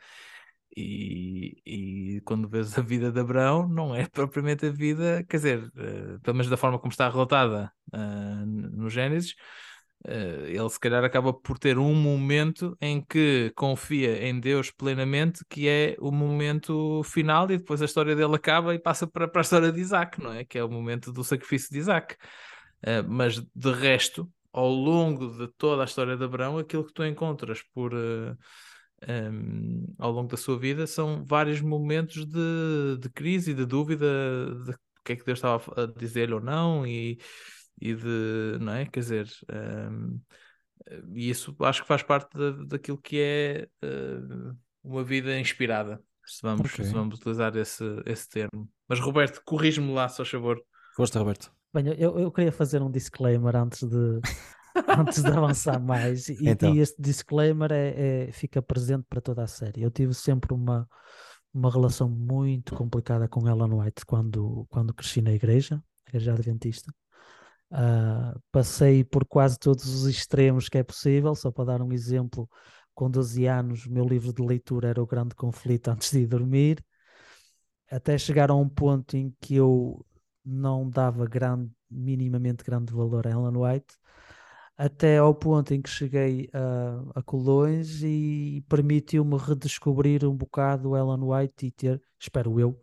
E, 0.77 1.63
e 1.65 2.21
quando 2.25 2.49
vês 2.49 2.77
a 2.77 2.83
vida 2.83 3.13
de 3.13 3.21
Abraão, 3.21 3.69
não 3.69 3.95
é 3.95 4.07
propriamente 4.11 4.67
a 4.67 4.73
vida, 4.73 5.25
quer 5.29 5.37
dizer, 5.37 5.63
uh, 5.63 6.21
pelo 6.21 6.37
menos 6.37 6.51
da 6.51 6.57
forma 6.57 6.79
como 6.79 6.91
está 6.91 7.09
relatada 7.09 7.71
no 8.45 8.91
Gênesis, 8.91 9.37
ele 10.07 10.69
se 10.69 10.79
calhar 10.79 11.03
acaba 11.03 11.33
por 11.33 11.59
ter 11.59 11.79
um 11.79 11.95
momento 11.95 12.77
em 12.81 13.01
que 13.03 13.51
confia 13.57 14.27
em 14.27 14.39
Deus 14.39 14.71
plenamente, 14.71 15.45
que 15.49 15.67
é 15.67 15.97
o 15.99 16.13
momento 16.13 17.03
final, 17.05 17.45
e 17.51 17.59
depois 17.59 17.81
a 17.81 17.87
história 17.87 18.15
dele 18.15 18.35
acaba 18.35 18.75
e 18.75 18.79
passa 18.79 19.07
para, 19.07 19.27
para 19.27 19.41
a 19.41 19.43
história 19.43 19.73
de 19.73 19.81
Isaac, 19.81 20.21
não 20.23 20.33
é? 20.33 20.45
Que 20.45 20.59
é 20.59 20.65
o 20.65 20.69
momento 20.69 21.13
do 21.13 21.25
sacrifício 21.25 21.71
de 21.71 21.79
Isaac. 21.79 22.17
Uh, 22.83 23.03
mas 23.09 23.41
de 23.41 23.73
resto, 23.73 24.31
ao 24.53 24.69
longo 24.69 25.39
de 25.39 25.49
toda 25.57 25.83
a 25.83 25.87
história 25.87 26.17
de 26.17 26.25
Abraão, 26.25 26.59
aquilo 26.59 26.85
que 26.85 26.93
tu 26.93 27.05
encontras 27.05 27.63
por. 27.75 27.95
Uh, 27.95 28.37
eh, 29.07 29.29
um, 29.31 29.87
ao 29.99 30.13
longo 30.13 30.29
da 30.29 30.37
sua 30.37 30.59
vida 30.59 30.87
são 30.87 31.25
vários 31.27 31.61
momentos 31.61 32.25
de, 32.27 32.99
de 32.99 33.11
crise 33.11 33.51
e 33.51 33.55
de 33.55 33.67
dúvida 33.67 34.07
de 34.65 34.73
o 34.73 35.05
que 35.05 35.13
é 35.13 35.17
que 35.17 35.25
Deus 35.25 35.39
estava 35.39 35.83
a 35.83 35.87
dizer-lhe 35.87 36.33
ou 36.33 36.41
não, 36.41 36.87
e, 36.87 37.19
e 37.81 37.95
de, 37.95 38.59
não 38.61 38.73
é? 38.73 38.87
Quer 38.87 39.01
dizer, 39.01 39.31
um, 39.91 40.21
e 41.13 41.31
isso 41.31 41.55
acho 41.61 41.83
que 41.83 41.89
faz 41.89 42.03
parte 42.03 42.37
da, 42.37 42.51
daquilo 42.65 42.99
que 42.99 43.21
é 43.21 43.69
uh, 43.85 44.57
uma 44.83 45.03
vida 45.03 45.39
inspirada, 45.39 46.03
se 46.25 46.43
vamos, 46.43 46.73
okay. 46.73 46.85
se 46.85 46.93
vamos 46.93 47.19
utilizar 47.19 47.57
esse, 47.57 47.85
esse 48.07 48.29
termo. 48.29 48.69
Mas 48.89 49.01
Roberto, 49.01 49.43
corrige-me 49.45 49.93
lá, 49.93 50.09
só 50.09 50.25
favor. 50.25 50.63
Força, 50.97 51.19
Roberto. 51.19 51.53
Bem, 51.73 51.89
eu, 51.99 52.19
eu 52.19 52.31
queria 52.31 52.53
fazer 52.53 52.83
um 52.83 52.91
disclaimer 52.91 53.57
antes 53.57 53.83
de, 53.83 54.21
antes 54.97 55.23
de 55.23 55.29
avançar 55.29 55.81
mais. 55.81 56.29
E, 56.29 56.49
então. 56.49 56.75
e 56.75 56.79
este 56.79 57.01
disclaimer 57.01 57.73
é, 57.73 58.27
é, 58.29 58.33
fica 58.33 58.63
presente 58.63 59.05
para 59.09 59.21
toda 59.21 59.43
a 59.43 59.47
série. 59.47 59.83
Eu 59.83 59.91
tive 59.91 60.15
sempre 60.15 60.55
uma, 60.55 60.89
uma 61.53 61.71
relação 61.71 62.09
muito 62.09 62.75
complicada 62.75 63.27
com 63.27 63.49
Ellen 63.49 63.75
White 63.75 64.07
quando, 64.07 64.67
quando 64.69 64.95
cresci 64.95 65.21
na 65.21 65.33
igreja, 65.33 65.83
igreja 66.07 66.33
adventista. 66.33 66.95
Uh, 67.71 68.39
passei 68.53 69.03
por 69.03 69.25
quase 69.25 69.59
todos 69.59 69.87
os 69.87 70.07
extremos 70.07 70.69
que 70.69 70.79
é 70.79 70.83
possível, 70.83 71.35
só 71.35 71.51
para 71.51 71.65
dar 71.65 71.83
um 71.83 71.93
exemplo, 71.93 72.49
com 72.95 73.11
12 73.11 73.47
anos, 73.47 73.87
o 73.87 73.93
meu 73.93 74.07
livro 74.07 74.33
de 74.33 74.43
leitura 74.43 74.89
era 74.89 75.03
o 75.03 75.07
Grande 75.07 75.35
Conflito 75.35 75.89
antes 75.89 76.11
de 76.11 76.21
ir 76.21 76.27
dormir, 76.27 76.85
até 77.91 78.17
chegar 78.17 78.51
a 78.51 78.55
um 78.55 78.69
ponto 78.69 79.17
em 79.17 79.35
que 79.41 79.57
eu 79.57 80.05
não 80.45 80.89
dava 80.89 81.27
grande, 81.27 81.71
minimamente 81.91 82.65
grande 82.65 82.93
valor 82.93 83.27
a 83.27 83.31
Ellen 83.31 83.57
White, 83.57 83.97
até 84.77 85.19
ao 85.19 85.35
ponto 85.35 85.73
em 85.73 85.81
que 85.81 85.89
cheguei 85.89 86.49
a, 86.53 87.21
a 87.21 87.23
Colões 87.23 88.03
e 88.03 88.65
permitiu-me 88.69 89.37
redescobrir 89.39 90.25
um 90.25 90.35
bocado 90.37 90.97
Ellen 90.97 91.23
White 91.23 91.67
e 91.67 91.71
ter, 91.71 92.03
espero 92.19 92.59
eu, 92.61 92.81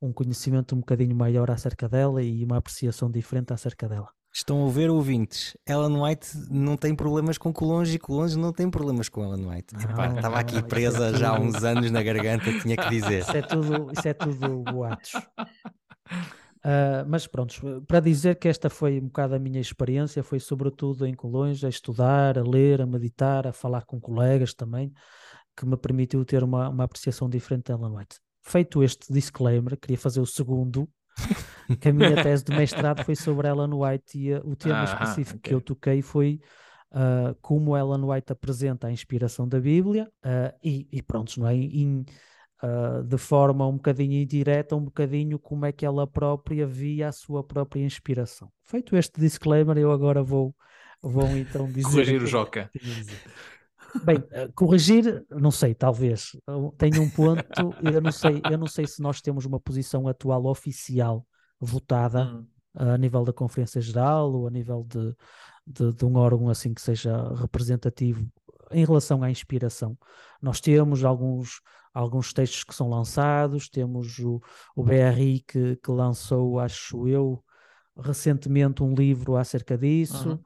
um 0.00 0.12
conhecimento 0.12 0.74
um 0.74 0.78
bocadinho 0.78 1.14
maior 1.14 1.50
acerca 1.50 1.88
dela 1.88 2.22
e 2.22 2.44
uma 2.44 2.58
apreciação 2.58 3.10
diferente 3.10 3.52
acerca 3.52 3.88
dela. 3.88 4.08
Estão 4.32 4.66
a 4.66 4.70
ver 4.70 4.90
ouvintes. 4.90 5.56
Ellen 5.66 6.02
White 6.02 6.28
não 6.50 6.76
tem 6.76 6.94
problemas 6.94 7.38
com 7.38 7.50
Colões 7.52 7.94
e 7.94 7.98
Colões 7.98 8.36
não 8.36 8.52
tem 8.52 8.70
problemas 8.70 9.08
com 9.08 9.24
Ellen 9.24 9.46
White. 9.46 9.74
Epá, 9.74 10.12
estava 10.14 10.38
aqui 10.38 10.62
presa 10.62 11.06
é 11.08 11.14
já 11.14 11.30
há 11.30 11.40
uns 11.40 11.64
anos 11.64 11.90
na 11.90 12.02
garganta, 12.02 12.52
tinha 12.60 12.76
que 12.76 12.90
dizer. 12.90 13.20
Isso 13.20 13.36
é 13.36 13.40
tudo, 13.40 13.90
isso 13.92 14.06
é 14.06 14.12
tudo 14.12 14.62
boatos. 14.64 15.14
Uh, 16.66 17.06
mas 17.08 17.26
pronto, 17.26 17.82
para 17.86 18.00
dizer 18.00 18.38
que 18.38 18.48
esta 18.48 18.68
foi 18.68 18.98
um 18.98 19.06
bocado 19.06 19.36
a 19.36 19.38
minha 19.38 19.60
experiência, 19.60 20.22
foi 20.22 20.40
sobretudo 20.40 21.06
em 21.06 21.14
Colões, 21.14 21.64
a 21.64 21.68
estudar, 21.68 22.36
a 22.36 22.42
ler, 22.42 22.82
a 22.82 22.86
meditar, 22.86 23.46
a 23.46 23.52
falar 23.52 23.86
com 23.86 23.98
colegas 23.98 24.52
também, 24.52 24.92
que 25.56 25.64
me 25.64 25.76
permitiu 25.76 26.24
ter 26.24 26.42
uma, 26.42 26.68
uma 26.68 26.84
apreciação 26.84 27.30
diferente 27.30 27.72
da 27.72 27.74
Ellen 27.74 27.96
White. 27.96 28.18
Feito 28.48 28.80
este 28.82 29.12
disclaimer, 29.12 29.76
queria 29.76 29.98
fazer 29.98 30.20
o 30.20 30.26
segundo, 30.26 30.88
que 31.80 31.88
a 31.88 31.92
minha 31.92 32.22
tese 32.22 32.44
de 32.44 32.56
mestrado 32.56 33.04
foi 33.04 33.16
sobre 33.16 33.48
Ellen 33.48 33.72
White 33.72 34.16
e 34.16 34.34
uh, 34.34 34.48
o 34.48 34.54
tema 34.54 34.82
ah, 34.82 34.84
específico 34.84 35.38
okay. 35.38 35.50
que 35.50 35.54
eu 35.54 35.60
toquei 35.60 36.00
foi 36.00 36.40
uh, 36.92 37.34
como 37.42 37.76
Ellen 37.76 38.04
White 38.04 38.32
apresenta 38.32 38.86
a 38.86 38.92
inspiração 38.92 39.48
da 39.48 39.58
Bíblia 39.58 40.08
e, 40.62 40.86
e 40.92 41.02
pronto, 41.02 41.40
não 41.40 41.48
é? 41.48 41.56
In, 41.56 42.04
uh, 42.62 43.02
de 43.02 43.18
forma 43.18 43.66
um 43.66 43.76
bocadinho 43.76 44.14
indireta, 44.22 44.76
um 44.76 44.84
bocadinho 44.84 45.40
como 45.40 45.66
é 45.66 45.72
que 45.72 45.84
ela 45.84 46.06
própria 46.06 46.68
via 46.68 47.08
a 47.08 47.12
sua 47.12 47.42
própria 47.42 47.82
inspiração. 47.82 48.48
Feito 48.62 48.96
este 48.96 49.20
disclaimer, 49.20 49.76
eu 49.76 49.90
agora 49.90 50.22
vou, 50.22 50.54
vou 51.02 51.36
então 51.36 51.66
dizer. 51.66 51.90
Corrigir 51.90 52.22
o 52.22 52.26
Joca. 52.26 52.70
Bem, 54.04 54.18
uh, 54.18 54.52
corrigir, 54.54 55.24
não 55.30 55.50
sei, 55.50 55.74
talvez. 55.74 56.36
Tenho 56.78 57.02
um 57.02 57.10
ponto, 57.10 57.44
eu 57.82 58.00
não 58.00 58.12
sei, 58.12 58.40
eu 58.50 58.58
não 58.58 58.66
sei 58.66 58.86
se 58.86 59.00
nós 59.00 59.20
temos 59.20 59.44
uma 59.44 59.60
posição 59.60 60.08
atual 60.08 60.46
oficial 60.46 61.26
votada 61.60 62.24
hum. 62.24 62.46
a 62.74 62.98
nível 62.98 63.24
da 63.24 63.32
Conferência 63.32 63.80
Geral 63.80 64.32
ou 64.32 64.46
a 64.46 64.50
nível 64.50 64.84
de, 64.84 65.14
de, 65.66 65.92
de, 65.92 66.04
um 66.04 66.16
órgão 66.16 66.48
assim 66.48 66.74
que 66.74 66.80
seja 66.80 67.32
representativo 67.34 68.26
em 68.70 68.84
relação 68.84 69.22
à 69.22 69.30
inspiração. 69.30 69.96
Nós 70.40 70.60
temos 70.60 71.04
alguns, 71.04 71.60
alguns 71.94 72.32
textos 72.32 72.64
que 72.64 72.74
são 72.74 72.88
lançados, 72.88 73.68
temos 73.68 74.18
o, 74.18 74.40
o 74.74 74.82
BRI 74.82 75.44
que, 75.46 75.76
que 75.76 75.90
lançou, 75.90 76.58
acho 76.58 77.06
eu, 77.08 77.42
recentemente 77.98 78.82
um 78.82 78.94
livro 78.94 79.36
acerca 79.36 79.78
disso, 79.78 80.30
uhum. 80.30 80.40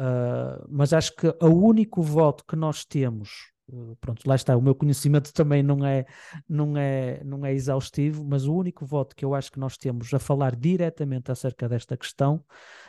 Uh, 0.00 0.66
mas 0.68 0.92
acho 0.92 1.14
que 1.14 1.28
o 1.28 1.48
único 1.48 2.02
voto 2.02 2.44
que 2.46 2.56
nós 2.56 2.84
temos, 2.84 3.52
uh, 3.68 3.94
pronto, 4.00 4.26
lá 4.26 4.34
está, 4.34 4.56
o 4.56 4.62
meu 4.62 4.74
conhecimento 4.74 5.32
também 5.34 5.62
não 5.62 5.84
é, 5.84 6.06
não, 6.48 6.76
é, 6.76 7.22
não 7.22 7.44
é 7.44 7.52
exaustivo, 7.52 8.24
mas 8.24 8.46
o 8.46 8.54
único 8.54 8.86
voto 8.86 9.14
que 9.14 9.24
eu 9.24 9.34
acho 9.34 9.52
que 9.52 9.60
nós 9.60 9.76
temos 9.76 10.12
a 10.14 10.18
falar 10.18 10.56
diretamente 10.56 11.30
acerca 11.30 11.68
desta 11.68 11.96
questão 11.96 12.42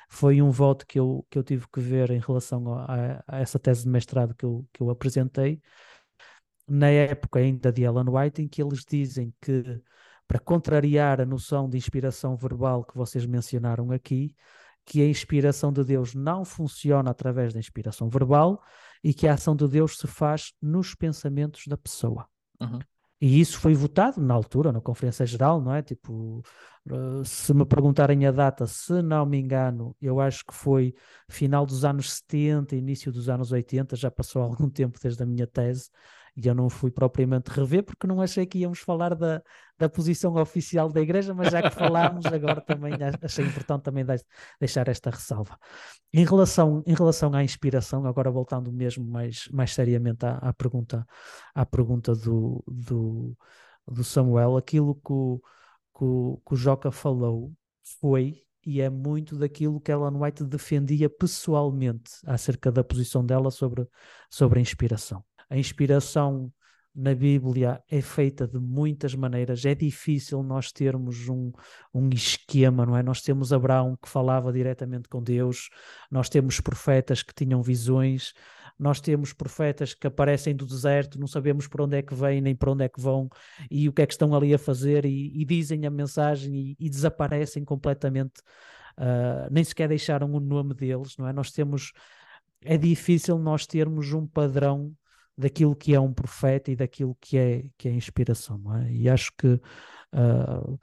foi 0.10 0.41
um 0.41 0.50
voto 0.52 0.86
que 0.88 1.00
eu, 1.00 1.26
que 1.30 1.38
eu 1.38 1.43
tive 1.43 1.67
que 1.71 1.80
ver 1.80 2.12
em 2.12 2.19
relação 2.19 2.74
a, 2.74 3.24
a 3.28 3.39
essa 3.39 3.60
tese 3.60 3.84
de 3.84 3.89
mestrado 3.89 4.34
que 4.36 4.45
eu, 4.45 4.65
que 4.74 4.82
eu 4.82 4.89
apresentei, 4.89 5.62
na 6.67 6.89
época 6.89 7.39
ainda 7.39 7.71
de 7.71 7.84
Ellen 7.84 8.10
White, 8.10 8.41
em 8.41 8.47
que 8.47 8.62
eles 8.62 8.86
dizem 8.88 9.34
que, 9.41 9.82
para 10.28 10.39
contrariar 10.39 11.19
a 11.19 11.26
noção 11.26 11.69
de 11.69 11.78
inspiração 11.78 12.36
verbal 12.38 12.84
que 12.86 12.95
vocês 12.95 13.26
mencionaram 13.26 13.91
aqui, 13.91 14.34
que 14.85 15.01
a 15.01 15.07
inspiração 15.07 15.71
de 15.71 15.83
Deus 15.83 16.13
não 16.13 16.43
funciona 16.43 17.11
através 17.11 17.53
da 17.53 17.59
inspiração 17.59 18.09
verbal 18.09 18.61
e 19.03 19.13
que 19.13 19.27
a 19.27 19.33
ação 19.33 19.55
de 19.55 19.67
Deus 19.67 19.97
se 19.97 20.07
faz 20.07 20.53
nos 20.61 20.93
pensamentos 20.95 21.67
da 21.67 21.77
pessoa. 21.77 22.27
Uhum. 22.59 22.79
E 23.21 23.39
isso 23.39 23.59
foi 23.59 23.75
votado 23.75 24.19
na 24.19 24.33
altura, 24.33 24.71
na 24.71 24.81
Conferência 24.81 25.23
Geral, 25.27 25.61
não 25.61 25.75
é? 25.75 25.83
Tipo, 25.83 26.43
uh, 26.89 27.23
se 27.23 27.53
me 27.53 27.63
perguntarem 27.63 28.25
a 28.25 28.31
data, 28.31 28.65
se 28.65 28.99
não 29.03 29.27
me 29.27 29.37
engano, 29.37 29.95
eu 30.01 30.19
acho 30.19 30.43
que 30.43 30.53
foi 30.53 30.95
final 31.29 31.63
dos 31.63 31.85
anos 31.85 32.13
70, 32.13 32.75
início 32.75 33.11
dos 33.11 33.29
anos 33.29 33.51
80, 33.51 33.95
já 33.95 34.09
passou 34.09 34.41
algum 34.41 34.67
tempo 34.67 34.97
desde 34.99 35.21
a 35.21 35.25
minha 35.25 35.45
tese, 35.45 35.91
e 36.35 36.47
eu 36.47 36.55
não 36.55 36.69
fui 36.69 36.89
propriamente 36.89 37.49
rever 37.49 37.83
porque 37.83 38.07
não 38.07 38.21
achei 38.21 38.45
que 38.45 38.59
íamos 38.59 38.79
falar 38.79 39.15
da, 39.15 39.41
da 39.77 39.89
posição 39.89 40.35
oficial 40.35 40.89
da 40.89 41.01
Igreja, 41.01 41.33
mas 41.33 41.51
já 41.51 41.61
que 41.61 41.75
falámos 41.75 42.25
agora 42.25 42.61
também 42.61 42.93
achei 43.21 43.45
importante 43.45 43.83
também 43.83 44.05
deixar 44.59 44.87
esta 44.87 45.09
ressalva. 45.09 45.57
Em 46.13 46.25
relação, 46.25 46.83
em 46.85 46.93
relação 46.93 47.33
à 47.33 47.43
inspiração, 47.43 48.05
agora 48.05 48.31
voltando 48.31 48.71
mesmo 48.71 49.05
mais, 49.05 49.47
mais 49.51 49.73
seriamente 49.73 50.25
à, 50.25 50.37
à 50.37 50.53
pergunta, 50.53 51.05
à 51.53 51.65
pergunta 51.65 52.15
do, 52.15 52.63
do, 52.67 53.37
do 53.87 54.03
Samuel, 54.03 54.55
aquilo 54.55 54.95
que 54.95 55.11
o, 55.11 55.41
que, 55.97 56.03
o, 56.03 56.41
que 56.45 56.53
o 56.53 56.57
Joca 56.57 56.91
falou 56.91 57.51
foi 57.99 58.43
e 58.65 58.79
é 58.79 58.89
muito 58.89 59.35
daquilo 59.35 59.81
que 59.81 59.91
Ellen 59.91 60.21
White 60.21 60.43
defendia 60.43 61.09
pessoalmente 61.09 62.11
acerca 62.25 62.71
da 62.71 62.83
posição 62.83 63.25
dela 63.25 63.49
sobre, 63.49 63.87
sobre 64.29 64.59
a 64.59 64.61
inspiração. 64.61 65.23
A 65.51 65.57
inspiração 65.57 66.49
na 66.95 67.13
Bíblia 67.13 67.83
é 67.91 68.01
feita 68.01 68.47
de 68.47 68.57
muitas 68.57 69.13
maneiras. 69.13 69.65
É 69.65 69.75
difícil 69.75 70.41
nós 70.41 70.71
termos 70.71 71.27
um, 71.27 71.51
um 71.93 72.07
esquema, 72.07 72.85
não 72.85 72.95
é? 72.95 73.03
Nós 73.03 73.21
temos 73.21 73.51
Abraão 73.51 73.97
que 74.01 74.07
falava 74.07 74.53
diretamente 74.53 75.09
com 75.09 75.21
Deus, 75.21 75.69
nós 76.09 76.29
temos 76.29 76.61
profetas 76.61 77.21
que 77.21 77.33
tinham 77.33 77.61
visões, 77.61 78.33
nós 78.79 79.01
temos 79.01 79.33
profetas 79.33 79.93
que 79.93 80.07
aparecem 80.07 80.55
do 80.55 80.65
deserto, 80.65 81.19
não 81.19 81.27
sabemos 81.27 81.67
por 81.67 81.81
onde 81.81 81.97
é 81.97 82.01
que 82.01 82.15
vêm 82.15 82.39
nem 82.39 82.55
para 82.55 82.71
onde 82.71 82.85
é 82.85 82.89
que 82.89 83.01
vão 83.01 83.29
e 83.69 83.89
o 83.89 83.93
que 83.93 84.03
é 84.03 84.07
que 84.07 84.13
estão 84.13 84.33
ali 84.33 84.53
a 84.53 84.57
fazer 84.57 85.03
e, 85.03 85.41
e 85.41 85.43
dizem 85.43 85.85
a 85.85 85.89
mensagem 85.89 86.55
e, 86.55 86.77
e 86.79 86.89
desaparecem 86.89 87.65
completamente. 87.65 88.39
Uh, 88.97 89.51
nem 89.51 89.65
sequer 89.65 89.89
deixaram 89.89 90.31
o 90.33 90.39
nome 90.39 90.73
deles, 90.73 91.17
não 91.17 91.27
é? 91.27 91.33
Nós 91.33 91.51
temos. 91.51 91.91
É 92.63 92.77
difícil 92.77 93.39
nós 93.39 93.65
termos 93.65 94.13
um 94.13 94.27
padrão 94.27 94.95
daquilo 95.41 95.75
que 95.75 95.93
é 95.93 95.99
um 95.99 96.13
profeta 96.13 96.71
e 96.71 96.75
daquilo 96.75 97.17
que 97.19 97.38
é, 97.38 97.65
que 97.77 97.89
é 97.89 97.91
inspiração, 97.91 98.62
é? 98.77 98.91
E 98.91 99.10
acho 99.10 99.32
que, 99.38 99.47
uh, 99.47 100.80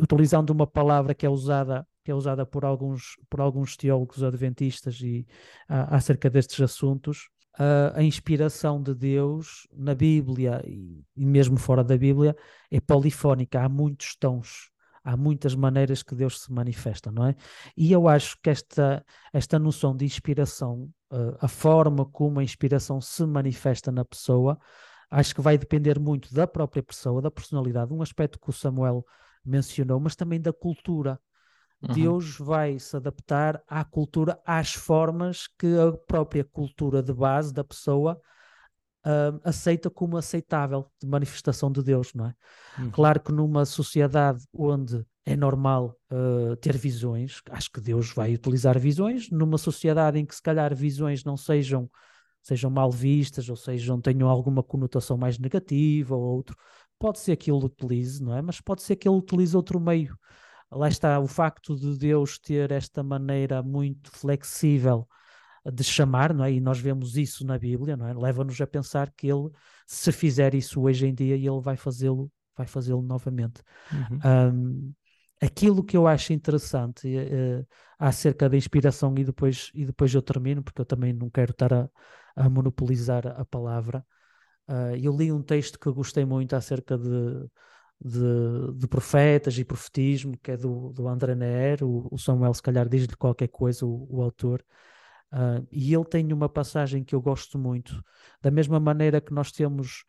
utilizando 0.00 0.50
uma 0.50 0.66
palavra 0.66 1.14
que 1.14 1.26
é 1.26 1.28
usada 1.28 1.86
que 2.02 2.10
é 2.10 2.14
usada 2.14 2.46
por 2.46 2.64
alguns, 2.64 3.16
por 3.28 3.40
alguns 3.40 3.76
teólogos 3.76 4.22
adventistas 4.22 5.00
e 5.02 5.26
uh, 5.68 5.94
acerca 5.94 6.30
destes 6.30 6.60
assuntos, 6.60 7.28
uh, 7.58 7.94
a 7.94 8.02
inspiração 8.02 8.82
de 8.82 8.94
Deus 8.94 9.68
na 9.72 9.94
Bíblia 9.94 10.62
e, 10.66 11.04
e 11.14 11.26
mesmo 11.26 11.58
fora 11.58 11.84
da 11.84 11.96
Bíblia 11.96 12.34
é 12.70 12.80
polifónica, 12.80 13.60
há 13.60 13.68
muitos 13.68 14.16
tons, 14.16 14.69
há 15.04 15.16
muitas 15.16 15.54
maneiras 15.54 16.02
que 16.02 16.14
Deus 16.14 16.40
se 16.40 16.52
manifesta, 16.52 17.10
não 17.10 17.26
é? 17.26 17.34
E 17.76 17.90
eu 17.90 18.08
acho 18.08 18.36
que 18.42 18.50
esta, 18.50 19.04
esta 19.32 19.58
noção 19.58 19.96
de 19.96 20.04
inspiração, 20.04 20.90
uh, 21.12 21.36
a 21.40 21.48
forma 21.48 22.04
como 22.04 22.40
a 22.40 22.44
inspiração 22.44 23.00
se 23.00 23.24
manifesta 23.24 23.90
na 23.90 24.04
pessoa, 24.04 24.58
acho 25.10 25.34
que 25.34 25.40
vai 25.40 25.58
depender 25.58 25.98
muito 25.98 26.32
da 26.32 26.46
própria 26.46 26.82
pessoa, 26.82 27.20
da 27.20 27.30
personalidade, 27.30 27.92
um 27.92 28.02
aspecto 28.02 28.38
que 28.38 28.50
o 28.50 28.52
Samuel 28.52 29.04
mencionou, 29.44 29.98
mas 29.98 30.14
também 30.14 30.40
da 30.40 30.52
cultura. 30.52 31.18
Uhum. 31.82 31.94
Deus 31.94 32.36
vai 32.38 32.78
se 32.78 32.94
adaptar 32.94 33.62
à 33.66 33.82
cultura, 33.84 34.38
às 34.44 34.74
formas 34.74 35.46
que 35.46 35.66
a 35.78 35.92
própria 36.06 36.44
cultura 36.44 37.02
de 37.02 37.12
base 37.12 37.54
da 37.54 37.64
pessoa 37.64 38.20
uh, 39.06 39.40
aceita 39.44 39.90
como 39.90 40.16
aceitável 40.16 40.90
de 41.00 41.08
manifestação 41.08 41.70
de 41.70 41.82
Deus, 41.82 42.12
não 42.14 42.26
é? 42.26 42.34
Uhum. 42.78 42.90
Claro 42.90 43.20
que 43.20 43.32
numa 43.32 43.64
sociedade 43.64 44.44
onde 44.52 45.04
é 45.24 45.36
normal 45.36 45.96
uh, 46.10 46.56
ter 46.56 46.76
visões, 46.76 47.40
acho 47.50 47.70
que 47.70 47.80
Deus 47.80 48.12
vai 48.12 48.34
utilizar 48.34 48.78
visões, 48.78 49.30
numa 49.30 49.58
sociedade 49.58 50.18
em 50.18 50.26
que 50.26 50.34
se 50.34 50.42
calhar 50.42 50.74
visões 50.74 51.24
não 51.24 51.36
sejam 51.36 51.90
sejam 52.42 52.70
mal 52.70 52.90
vistas 52.90 53.50
ou 53.50 53.56
sejam 53.56 54.00
tenham 54.00 54.26
alguma 54.26 54.62
conotação 54.62 55.16
mais 55.18 55.38
negativa 55.38 56.16
ou 56.16 56.22
outro, 56.22 56.56
pode 56.98 57.18
ser 57.18 57.36
que 57.36 57.50
ele 57.50 57.64
utilize, 57.64 58.22
não 58.22 58.34
é? 58.34 58.40
Mas 58.40 58.62
pode 58.62 58.82
ser 58.82 58.96
que 58.96 59.06
ele 59.06 59.16
utilize 59.16 59.54
outro 59.54 59.78
meio. 59.78 60.16
Lá 60.70 60.88
está 60.88 61.18
o 61.20 61.26
facto 61.26 61.76
de 61.76 61.98
Deus 61.98 62.38
ter 62.38 62.70
esta 62.70 63.02
maneira 63.02 63.62
muito 63.62 64.10
flexível 64.10 65.06
de 65.64 65.84
chamar, 65.84 66.32
não 66.32 66.44
é? 66.44 66.52
E 66.52 66.60
nós 66.60 66.78
vemos 66.78 67.16
isso 67.16 67.44
na 67.44 67.58
Bíblia, 67.58 67.96
não 67.96 68.06
é? 68.06 68.14
Leva-nos 68.14 68.60
a 68.60 68.66
pensar 68.66 69.10
que 69.10 69.26
ele, 69.26 69.50
se 69.86 70.10
fizer 70.12 70.54
isso 70.54 70.80
hoje 70.80 71.06
em 71.06 71.14
dia, 71.14 71.34
ele 71.34 71.60
vai 71.60 71.76
fazê-lo, 71.76 72.30
vai 72.56 72.66
fazê-lo 72.66 73.02
novamente. 73.02 73.62
Uhum. 73.92 74.20
Um, 74.54 74.94
aquilo 75.40 75.84
que 75.84 75.96
eu 75.96 76.06
acho 76.06 76.32
interessante 76.32 77.08
uh, 77.08 77.66
acerca 77.98 78.48
da 78.48 78.56
inspiração, 78.56 79.14
e 79.18 79.24
depois, 79.24 79.70
e 79.74 79.84
depois 79.84 80.14
eu 80.14 80.22
termino, 80.22 80.62
porque 80.62 80.80
eu 80.80 80.86
também 80.86 81.12
não 81.12 81.28
quero 81.28 81.50
estar 81.52 81.72
a, 81.72 81.88
a 82.36 82.48
monopolizar 82.48 83.26
a 83.26 83.44
palavra. 83.44 84.04
Uh, 84.68 84.96
eu 85.02 85.14
li 85.14 85.30
um 85.30 85.42
texto 85.42 85.78
que 85.78 85.90
gostei 85.90 86.24
muito 86.24 86.54
acerca 86.54 86.96
de, 86.96 87.48
de, 88.02 88.72
de 88.76 88.88
profetas 88.88 89.58
e 89.58 89.64
profetismo, 89.64 90.38
que 90.38 90.52
é 90.52 90.56
do, 90.56 90.92
do 90.92 91.06
André 91.06 91.34
Neer, 91.34 91.84
o, 91.84 92.08
o 92.10 92.18
Samuel 92.18 92.54
se 92.54 92.62
calhar 92.62 92.88
diz-lhe 92.88 93.16
qualquer 93.16 93.48
coisa, 93.48 93.84
o, 93.84 94.06
o 94.08 94.22
autor, 94.22 94.64
uh, 95.32 95.66
e 95.70 95.94
ele 95.94 96.04
tem 96.04 96.32
uma 96.32 96.48
passagem 96.48 97.04
que 97.04 97.14
eu 97.14 97.20
gosto 97.20 97.58
muito, 97.58 98.02
da 98.42 98.50
mesma 98.50 98.78
maneira 98.80 99.20
que 99.20 99.32
nós 99.32 99.52
temos 99.52 100.04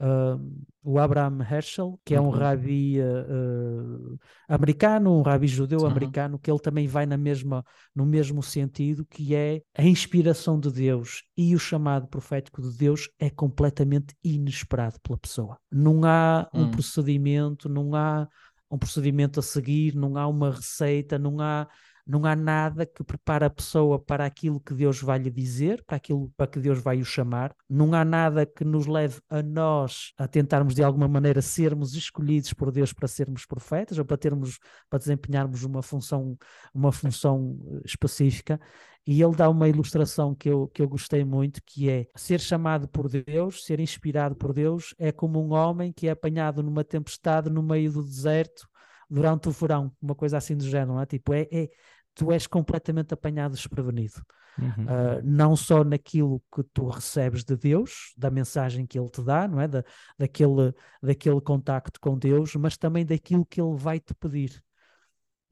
uh, 0.00 0.64
o 0.82 0.98
Abraham 0.98 1.38
Herschel, 1.42 2.00
que 2.04 2.14
é 2.14 2.20
um 2.20 2.26
uhum. 2.26 2.30
rabi 2.30 2.98
uh, 3.00 4.18
americano, 4.48 5.18
um 5.18 5.22
rabi 5.22 5.46
judeu 5.46 5.80
uhum. 5.80 5.86
americano, 5.86 6.38
que 6.38 6.50
ele 6.50 6.58
também 6.58 6.86
vai 6.86 7.04
na 7.04 7.16
mesma, 7.16 7.64
no 7.94 8.06
mesmo 8.06 8.42
sentido, 8.42 9.04
que 9.04 9.34
é 9.34 9.60
a 9.76 9.82
inspiração 9.82 10.58
de 10.58 10.72
Deus 10.72 11.22
e 11.36 11.54
o 11.54 11.58
chamado 11.58 12.08
profético 12.08 12.62
de 12.62 12.76
Deus 12.76 13.10
é 13.18 13.28
completamente 13.28 14.14
inesperado 14.24 14.98
pela 15.02 15.18
pessoa. 15.18 15.58
Não 15.70 16.02
há 16.04 16.48
um 16.54 16.62
uhum. 16.62 16.70
procedimento, 16.70 17.68
não 17.68 17.94
há 17.94 18.26
um 18.70 18.78
procedimento 18.78 19.40
a 19.40 19.42
seguir, 19.42 19.94
não 19.94 20.16
há 20.16 20.26
uma 20.26 20.52
receita, 20.52 21.18
não 21.18 21.40
há 21.40 21.68
não 22.10 22.26
há 22.26 22.34
nada 22.34 22.84
que 22.84 23.04
prepare 23.04 23.44
a 23.44 23.50
pessoa 23.50 23.96
para 23.96 24.26
aquilo 24.26 24.58
que 24.58 24.74
Deus 24.74 25.00
vai 25.00 25.18
lhe 25.20 25.30
dizer, 25.30 25.84
para 25.84 25.96
aquilo 25.96 26.28
para 26.36 26.48
que 26.48 26.58
Deus 26.58 26.80
vai 26.80 27.00
o 27.00 27.04
chamar. 27.04 27.54
Não 27.68 27.94
há 27.94 28.04
nada 28.04 28.44
que 28.44 28.64
nos 28.64 28.86
leve 28.86 29.20
a 29.28 29.40
nós 29.40 30.12
a 30.18 30.26
tentarmos 30.26 30.74
de 30.74 30.82
alguma 30.82 31.06
maneira 31.06 31.40
sermos 31.40 31.94
escolhidos 31.94 32.52
por 32.52 32.72
Deus 32.72 32.92
para 32.92 33.06
sermos 33.06 33.46
profetas 33.46 33.96
ou 33.96 34.04
para 34.04 34.16
termos 34.16 34.58
para 34.88 34.98
desempenharmos 34.98 35.62
uma 35.62 35.82
função 35.82 36.36
uma 36.74 36.90
função 36.90 37.56
eh, 37.76 37.82
específica. 37.84 38.60
E 39.06 39.22
ele 39.22 39.34
dá 39.34 39.48
uma 39.48 39.68
ilustração 39.68 40.34
que 40.34 40.50
eu, 40.50 40.68
que 40.68 40.82
eu 40.82 40.88
gostei 40.88 41.24
muito, 41.24 41.60
que 41.64 41.88
é 41.88 42.06
ser 42.14 42.38
chamado 42.38 42.86
por 42.88 43.08
Deus, 43.08 43.64
ser 43.64 43.80
inspirado 43.80 44.34
por 44.36 44.52
Deus, 44.52 44.94
é 44.98 45.10
como 45.10 45.42
um 45.42 45.52
homem 45.52 45.90
que 45.92 46.06
é 46.06 46.10
apanhado 46.10 46.62
numa 46.62 46.84
tempestade 46.84 47.48
no 47.48 47.62
meio 47.62 47.90
do 47.92 48.04
deserto 48.04 48.68
durante 49.10 49.48
o 49.48 49.52
verão, 49.52 49.92
uma 50.00 50.14
coisa 50.14 50.38
assim 50.38 50.56
do 50.56 50.64
género, 50.64 50.92
não 50.92 51.00
é? 51.00 51.06
Tipo, 51.06 51.34
é, 51.34 51.48
é 51.50 51.68
tu 52.14 52.32
és 52.32 52.46
completamente 52.46 53.14
apanhado 53.14 53.54
desprevenido. 53.54 54.22
Uhum. 54.58 54.84
Uh, 54.84 55.22
não 55.22 55.56
só 55.56 55.84
naquilo 55.84 56.42
que 56.54 56.62
tu 56.74 56.88
recebes 56.88 57.44
de 57.44 57.56
Deus, 57.56 58.12
da 58.16 58.30
mensagem 58.30 58.86
que 58.86 58.98
Ele 58.98 59.08
te 59.08 59.22
dá, 59.22 59.48
não 59.48 59.60
é? 59.60 59.68
Da, 59.68 59.84
daquele, 60.18 60.74
daquele 61.02 61.40
contacto 61.40 62.00
com 62.00 62.18
Deus, 62.18 62.54
mas 62.56 62.76
também 62.76 63.06
daquilo 63.06 63.46
que 63.46 63.60
Ele 63.60 63.76
vai 63.76 63.98
te 63.98 64.14
pedir. 64.14 64.62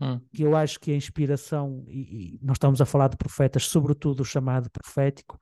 Hum. 0.01 0.21
Que 0.33 0.43
eu 0.43 0.57
acho 0.57 0.79
que 0.79 0.93
a 0.93 0.97
inspiração, 0.97 1.85
e, 1.89 2.37
e, 2.37 2.39
nós 2.43 2.57
estamos 2.57 2.81
a 2.81 2.87
falar 2.87 3.09
de 3.09 3.17
profetas, 3.17 3.65
sobretudo 3.65 4.21
o 4.21 4.25
chamado 4.25 4.71
profético, 4.71 5.41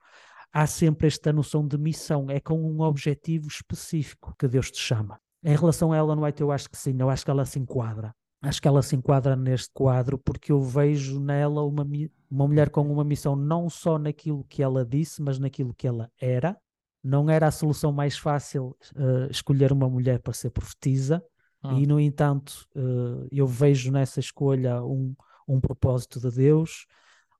há 0.51 0.65
sempre 0.65 1.07
esta 1.07 1.31
noção 1.31 1.67
de 1.67 1.77
missão, 1.77 2.29
é 2.29 2.39
com 2.39 2.59
um 2.59 2.81
objetivo 2.81 3.47
específico 3.47 4.33
que 4.39 4.47
Deus 4.47 4.71
te 4.71 4.79
chama. 4.79 5.19
Em 5.43 5.55
relação 5.55 5.91
a 5.91 5.97
Ellen 5.97 6.19
White, 6.19 6.41
eu 6.41 6.51
acho 6.51 6.69
que 6.69 6.77
sim, 6.77 6.95
eu 6.99 7.09
acho 7.09 7.23
que 7.23 7.31
ela 7.31 7.45
se 7.45 7.59
enquadra. 7.59 8.15
Acho 8.41 8.61
que 8.61 8.67
ela 8.67 8.81
se 8.83 8.95
enquadra 8.95 9.35
neste 9.35 9.69
quadro 9.73 10.17
porque 10.17 10.51
eu 10.51 10.61
vejo 10.61 11.19
nela 11.19 11.63
uma, 11.63 11.85
uma 12.29 12.47
mulher 12.47 12.69
com 12.69 12.81
uma 12.81 13.03
missão 13.03 13.35
não 13.35 13.69
só 13.69 13.97
naquilo 13.97 14.43
que 14.43 14.61
ela 14.61 14.85
disse, 14.85 15.21
mas 15.21 15.39
naquilo 15.39 15.73
que 15.73 15.87
ela 15.87 16.11
era. 16.19 16.55
Não 17.03 17.29
era 17.29 17.47
a 17.47 17.51
solução 17.51 17.91
mais 17.91 18.17
fácil 18.17 18.75
uh, 18.95 19.31
escolher 19.31 19.71
uma 19.71 19.89
mulher 19.89 20.19
para 20.19 20.33
ser 20.33 20.49
profetisa, 20.49 21.23
ah. 21.63 21.73
e 21.73 21.87
no 21.87 21.99
entanto 21.99 22.67
uh, 22.75 23.27
eu 23.31 23.47
vejo 23.47 23.91
nessa 23.91 24.19
escolha 24.19 24.83
um, 24.83 25.15
um 25.47 25.59
propósito 25.59 26.19
de 26.19 26.29
Deus, 26.35 26.85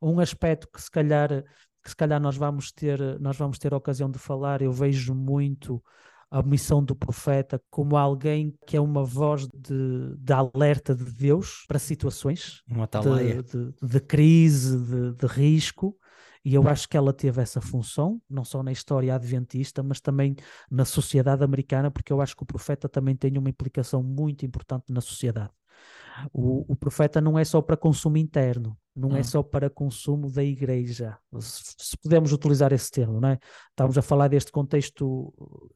um 0.01 0.19
aspecto 0.19 0.67
que 0.71 0.81
se 0.81 0.89
calhar 0.89 1.43
que 1.83 1.89
se 1.91 1.95
calhar 1.95 2.19
nós 2.19 2.35
vamos 2.35 2.71
ter 2.71 2.99
nós 3.19 3.37
vamos 3.37 3.57
ter 3.57 3.73
a 3.73 3.77
ocasião 3.77 4.09
de 4.09 4.19
falar. 4.19 4.61
Eu 4.61 4.71
vejo 4.71 5.13
muito 5.13 5.83
a 6.29 6.43
missão 6.43 6.83
do 6.83 6.95
profeta 6.95 7.61
como 7.69 7.95
alguém 7.95 8.53
que 8.65 8.75
é 8.75 8.81
uma 8.81 9.03
voz 9.03 9.47
de, 9.47 10.15
de 10.17 10.33
alerta 10.33 10.93
de 10.93 11.05
Deus 11.05 11.63
para 11.67 11.79
situações 11.79 12.61
de, 13.01 13.43
de, 13.43 13.73
de, 13.81 13.99
crise, 14.01 14.77
de, 14.77 15.13
de 15.13 15.25
risco. 15.25 15.97
E 16.43 16.53
eu 16.53 16.67
acho 16.67 16.87
que 16.87 16.95
ela 16.95 17.11
teve 17.11 17.41
essa 17.41 17.59
função, 17.59 18.21
não 18.29 18.45
só 18.45 18.63
na 18.63 18.71
história 18.71 19.13
adventista, 19.13 19.83
mas 19.83 19.99
também 19.99 20.35
na 20.71 20.85
sociedade 20.85 21.43
americana, 21.43 21.91
porque 21.91 22.13
eu 22.13 22.21
acho 22.21 22.35
que 22.37 22.43
o 22.43 22.45
profeta 22.45 22.87
também 22.87 23.15
tem 23.15 23.37
uma 23.37 23.49
implicação 23.49 24.01
muito 24.01 24.45
importante 24.45 24.85
na 24.89 25.01
sociedade. 25.01 25.51
O, 26.33 26.65
o 26.71 26.75
profeta 26.75 27.21
não 27.21 27.37
é 27.37 27.43
só 27.43 27.61
para 27.61 27.77
consumo 27.77 28.17
interno, 28.17 28.77
não 28.95 29.15
é 29.15 29.19
hum. 29.19 29.23
só 29.23 29.43
para 29.43 29.69
consumo 29.69 30.31
da 30.31 30.43
igreja, 30.43 31.17
se 31.39 31.95
podemos 31.97 32.33
utilizar 32.33 32.73
esse 32.73 32.89
termo, 32.89 33.21
não 33.21 33.29
é? 33.29 33.39
Estamos 33.69 33.97
a 33.97 34.01
falar 34.01 34.27
deste 34.27 34.51
contexto 34.51 35.31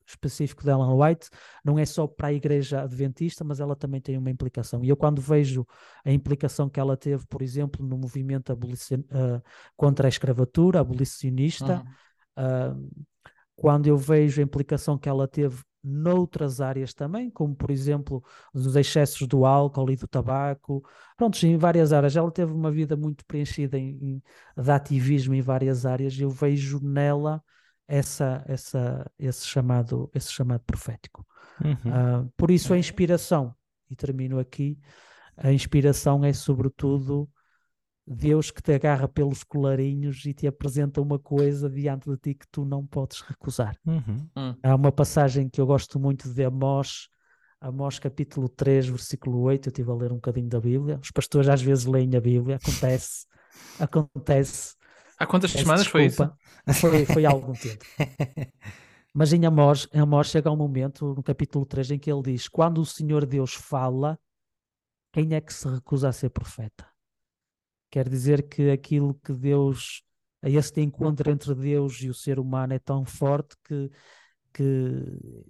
específico 0.06 0.64
de 0.64 0.72
Ellen 0.72 0.98
White, 1.00 1.30
não 1.64 1.78
é 1.78 1.86
só 1.86 2.08
para 2.08 2.30
a 2.30 2.34
igreja 2.34 2.82
adventista, 2.82 3.44
mas 3.44 3.60
ela 3.60 3.76
também 3.76 4.02
tem 4.02 4.18
uma 4.18 4.32
implicação. 4.32 4.84
E 4.84 4.90
eu, 4.90 4.98
quando 4.98 5.22
vejo 5.22 5.66
a 6.04 6.12
implicação 6.12 6.68
que 6.68 6.80
ela 6.80 6.98
teve, 6.98 7.26
por 7.28 7.42
exemplo, 7.42 7.86
no 7.86 7.98
movimento 7.98 8.52
uh, 8.52 9.42
contra 9.78 10.08
a 10.08 10.10
escravatura, 10.10 10.80
abolicionista, 10.80 11.84
uh, 12.38 13.06
quando 13.56 13.86
eu 13.86 13.98
vejo 13.98 14.42
a 14.42 14.44
implicação 14.44 14.98
que 14.98 15.08
ela 15.08 15.28
teve 15.28 15.64
noutras 15.84 16.62
áreas 16.62 16.94
também, 16.94 17.30
como 17.30 17.56
por 17.56 17.72
exemplo 17.72 18.24
os 18.54 18.76
excessos 18.76 19.28
do 19.28 19.46
álcool 19.46 19.90
e 19.90 19.96
do 19.96 20.08
tabaco, 20.08 20.84
pronto, 21.18 21.42
em 21.46 21.58
várias 21.58 21.92
áreas. 21.92 22.16
Ela 22.16 22.32
teve 22.32 22.52
uma 22.52 22.72
vida 22.72 22.96
muito 22.96 23.26
preenchida 23.26 23.78
em, 23.78 23.98
em, 24.02 24.24
de 24.62 24.72
ativismo 24.72 25.34
em 25.34 25.42
várias 25.42 25.86
áreas 25.86 26.14
e 26.14 26.22
eu 26.22 26.30
vejo 26.30 26.80
nela 26.82 27.44
essa, 27.88 28.44
essa, 28.48 29.12
esse, 29.20 29.46
chamado, 29.48 30.10
esse 30.14 30.32
chamado 30.32 30.62
profético. 30.66 31.26
Uhum. 31.64 32.24
Uh, 32.24 32.34
por 32.38 32.50
isso 32.50 32.74
a 32.74 32.78
inspiração, 32.78 33.54
e 33.90 33.96
termino 33.96 34.40
aqui, 34.40 34.80
a 35.36 35.52
inspiração 35.52 36.24
é 36.24 36.32
sobretudo 36.32 37.30
Deus 38.06 38.52
que 38.52 38.62
te 38.62 38.74
agarra 38.74 39.08
pelos 39.08 39.44
colarinhos 39.44 40.26
e 40.26 40.34
te 40.34 40.48
apresenta 40.48 41.02
uma 41.02 41.20
coisa 41.20 41.70
diante 41.70 42.10
de 42.10 42.18
ti 42.18 42.34
que 42.34 42.48
tu 42.52 42.66
não 42.66 42.86
podes 42.86 43.22
recusar. 43.22 43.78
Uhum. 43.86 44.28
Hum. 44.36 44.56
Há 44.64 44.76
uma 44.76 44.92
passagem 44.92 45.48
que 45.48 45.62
eu 45.62 45.66
gosto 45.66 46.00
muito 46.00 46.30
de 46.34 46.44
Amós, 46.44 47.10
Amós 47.60 48.00
capítulo 48.00 48.50
3, 48.50 48.88
versículo 48.88 49.40
8. 49.42 49.68
Eu 49.68 49.70
estive 49.70 49.92
a 49.92 49.94
ler 49.94 50.12
um 50.12 50.16
bocadinho 50.16 50.50
da 50.50 50.60
Bíblia. 50.60 51.00
Os 51.02 51.12
pastores 51.12 51.48
às 51.48 51.62
vezes 51.62 51.86
leem 51.86 52.16
a 52.16 52.22
Bíblia, 52.22 52.56
acontece, 52.56 53.28
acontece. 53.80 54.76
Há 55.18 55.28
quantas 55.28 55.52
semanas 55.52 55.86
foi 55.86 56.06
isso? 56.06 56.28
Foi, 56.74 57.06
foi 57.06 57.26
há 57.26 57.30
algum 57.30 57.54
tempo. 57.54 57.86
Mas 59.14 59.34
em 59.34 59.46
Amós, 59.46 59.88
em 59.94 60.00
Amós 60.00 60.28
chega 60.28 60.50
um 60.50 60.56
momento, 60.56 61.14
no 61.14 61.22
capítulo 61.22 61.66
3, 61.66 61.92
em 61.92 62.00
que 62.00 62.12
ele 62.12 62.24
diz: 62.24 62.48
Quando 62.48 62.82
o 62.82 62.86
Senhor 62.86 63.26
Deus 63.26 63.54
fala, 63.54 64.18
quem 65.12 65.36
é 65.36 65.42
que 65.42 65.54
se 65.54 65.68
recusa 65.68 66.10
a 66.10 66.14
ser 66.14 66.30
profeta? 66.30 66.91
Quer 67.92 68.08
dizer 68.08 68.48
que 68.48 68.72
aquilo 68.72 69.14
que 69.16 69.34
Deus, 69.34 70.02
esse 70.42 70.80
encontro 70.80 71.30
entre 71.30 71.54
Deus 71.54 72.02
e 72.02 72.10
o 72.10 72.14
ser 72.14 72.40
humano 72.40 72.74
é 72.74 72.80
tão 72.80 73.04
forte 73.04 73.54
que, 73.66 73.92
que 74.54 75.44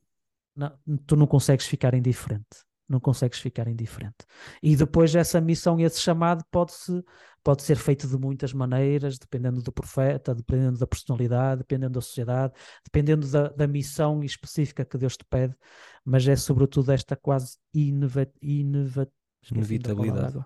não, 0.55 0.75
tu 1.05 1.15
não 1.15 1.27
consegues 1.27 1.67
ficar 1.67 1.93
indiferente. 1.93 2.65
Não 2.89 2.99
consegues 2.99 3.39
ficar 3.39 3.67
indiferente. 3.67 4.25
E 4.61 4.75
depois 4.75 5.15
essa 5.15 5.39
missão 5.39 5.79
e 5.79 5.83
esse 5.83 6.01
chamado 6.01 6.43
pode, 6.51 6.71
-se, 6.73 7.03
pode 7.43 7.61
ser 7.61 7.77
feito 7.77 8.07
de 8.07 8.17
muitas 8.17 8.53
maneiras, 8.53 9.19
dependendo 9.19 9.61
do 9.61 9.71
profeta, 9.71 10.33
dependendo 10.33 10.79
da 10.79 10.87
personalidade, 10.87 11.59
dependendo 11.59 11.93
da 11.93 12.01
sociedade, 12.01 12.53
dependendo 12.83 13.29
da, 13.29 13.49
da 13.49 13.67
missão 13.67 14.23
específica 14.23 14.83
que 14.83 14.97
Deus 14.97 15.15
te 15.15 15.23
pede, 15.23 15.55
mas 16.03 16.27
é 16.27 16.35
sobretudo 16.35 16.91
esta 16.91 17.15
quase 17.15 17.57
ineva, 17.71 18.27
ineva, 18.41 19.07
inevitabilidade. 19.49 20.43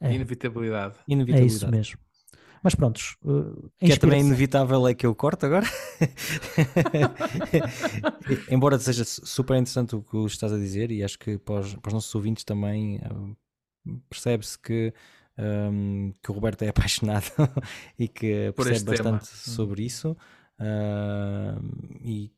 É. 0.00 0.14
Inevitabilidade. 0.14 0.94
Inevitabilidade. 1.08 1.42
É 1.42 1.56
isso 1.56 1.70
mesmo. 1.70 1.98
Mas 2.62 2.74
prontos. 2.74 3.16
Uh, 3.22 3.70
que 3.78 3.92
é 3.92 3.96
também 3.96 4.20
inevitável 4.20 4.88
é 4.88 4.94
que 4.94 5.06
eu 5.06 5.14
corto 5.14 5.46
agora. 5.46 5.66
Embora 8.50 8.78
seja 8.78 9.04
super 9.04 9.54
interessante 9.54 9.94
o 9.94 10.02
que 10.02 10.16
estás 10.26 10.52
a 10.52 10.58
dizer, 10.58 10.90
e 10.90 11.04
acho 11.04 11.18
que 11.18 11.38
para 11.38 11.60
os, 11.60 11.74
para 11.76 11.90
os 11.90 11.94
nossos 11.94 12.12
ouvintes 12.14 12.42
também 12.42 12.96
uh, 12.96 13.36
percebe-se 14.10 14.58
que, 14.58 14.92
um, 15.38 16.12
que 16.20 16.30
o 16.30 16.34
Roberto 16.34 16.62
é 16.62 16.68
apaixonado 16.70 17.30
e 17.96 18.08
que 18.08 18.52
percebe 18.56 18.84
bastante 18.84 19.02
tema. 19.02 19.20
sobre 19.20 19.84
isso. 19.84 20.16
Uh, 20.58 21.62
e 22.00 22.32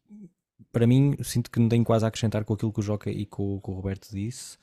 para 0.71 0.87
mim, 0.87 1.16
sinto 1.23 1.51
que 1.51 1.59
não 1.59 1.71
tenho 1.71 1.85
quase 1.85 2.05
a 2.05 2.09
acrescentar 2.09 2.44
com 2.44 2.53
aquilo 2.53 2.73
que 2.73 2.81
o 2.81 2.83
Joca 2.83 3.11
e 3.11 3.25
com, 3.25 3.59
com 3.61 3.73
o 3.73 3.77
Roberto 3.77 4.11
disse 4.12 4.59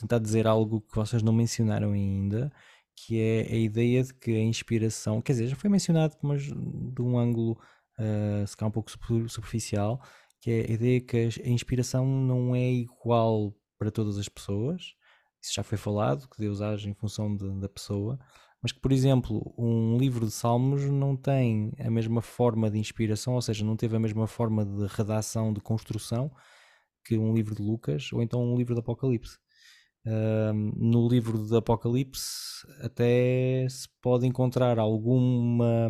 tentar 0.00 0.18
dizer 0.18 0.46
algo 0.46 0.80
que 0.80 0.96
vocês 0.96 1.22
não 1.22 1.32
mencionaram 1.32 1.92
ainda, 1.92 2.52
que 2.96 3.20
é 3.20 3.42
a 3.52 3.56
ideia 3.56 4.02
de 4.02 4.14
que 4.14 4.30
a 4.32 4.42
inspiração, 4.42 5.20
quer 5.22 5.32
dizer, 5.32 5.48
já 5.48 5.56
foi 5.56 5.70
mencionado, 5.70 6.16
mas 6.22 6.42
de 6.42 7.02
um 7.02 7.18
ângulo 7.18 7.58
uh, 7.98 8.46
se 8.46 8.56
calhar 8.56 8.68
um 8.68 8.72
pouco 8.72 8.90
superficial, 9.28 10.00
que 10.40 10.50
é 10.50 10.70
a 10.70 10.72
ideia 10.72 11.00
que 11.00 11.16
a 11.16 11.48
inspiração 11.48 12.06
não 12.06 12.54
é 12.54 12.70
igual 12.70 13.54
para 13.78 13.90
todas 13.90 14.18
as 14.18 14.28
pessoas, 14.28 14.94
isso 15.42 15.54
já 15.54 15.62
foi 15.62 15.78
falado, 15.78 16.28
que 16.28 16.38
Deus 16.38 16.60
age 16.60 16.88
em 16.88 16.94
função 16.94 17.34
de, 17.34 17.48
da 17.60 17.68
pessoa, 17.68 18.18
mas 18.62 18.72
que, 18.72 18.80
por 18.80 18.92
exemplo, 18.92 19.54
um 19.56 19.96
livro 19.96 20.26
de 20.26 20.32
Salmos 20.32 20.84
não 20.84 21.16
tem 21.16 21.72
a 21.78 21.90
mesma 21.90 22.20
forma 22.20 22.70
de 22.70 22.78
inspiração, 22.78 23.34
ou 23.34 23.40
seja, 23.40 23.64
não 23.64 23.76
teve 23.76 23.96
a 23.96 24.00
mesma 24.00 24.26
forma 24.26 24.66
de 24.66 24.86
redação, 24.86 25.52
de 25.52 25.60
construção 25.60 26.30
que 27.04 27.16
um 27.16 27.34
livro 27.34 27.54
de 27.54 27.62
Lucas 27.62 28.12
ou 28.12 28.22
então 28.22 28.42
um 28.42 28.56
livro 28.56 28.74
de 28.74 28.80
Apocalipse. 28.80 29.38
No 30.04 31.08
livro 31.08 31.46
de 31.46 31.56
Apocalipse 31.56 32.66
até 32.80 33.66
se 33.68 33.88
pode 34.00 34.26
encontrar 34.26 34.78
alguma 34.78 35.88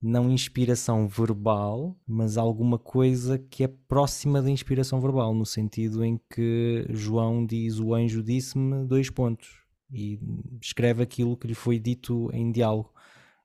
não 0.00 0.30
inspiração 0.30 1.08
verbal, 1.08 1.98
mas 2.06 2.38
alguma 2.38 2.78
coisa 2.78 3.38
que 3.38 3.64
é 3.64 3.68
próxima 3.68 4.40
da 4.40 4.50
inspiração 4.50 5.00
verbal, 5.00 5.34
no 5.34 5.44
sentido 5.44 6.04
em 6.04 6.20
que 6.32 6.86
João 6.90 7.44
diz: 7.44 7.80
O 7.80 7.94
anjo 7.94 8.22
disse-me 8.22 8.86
dois 8.86 9.10
pontos 9.10 9.48
e 9.90 10.18
escreve 10.62 11.02
aquilo 11.02 11.36
que 11.36 11.48
lhe 11.48 11.54
foi 11.54 11.78
dito 11.78 12.30
em 12.32 12.52
diálogo. 12.52 12.92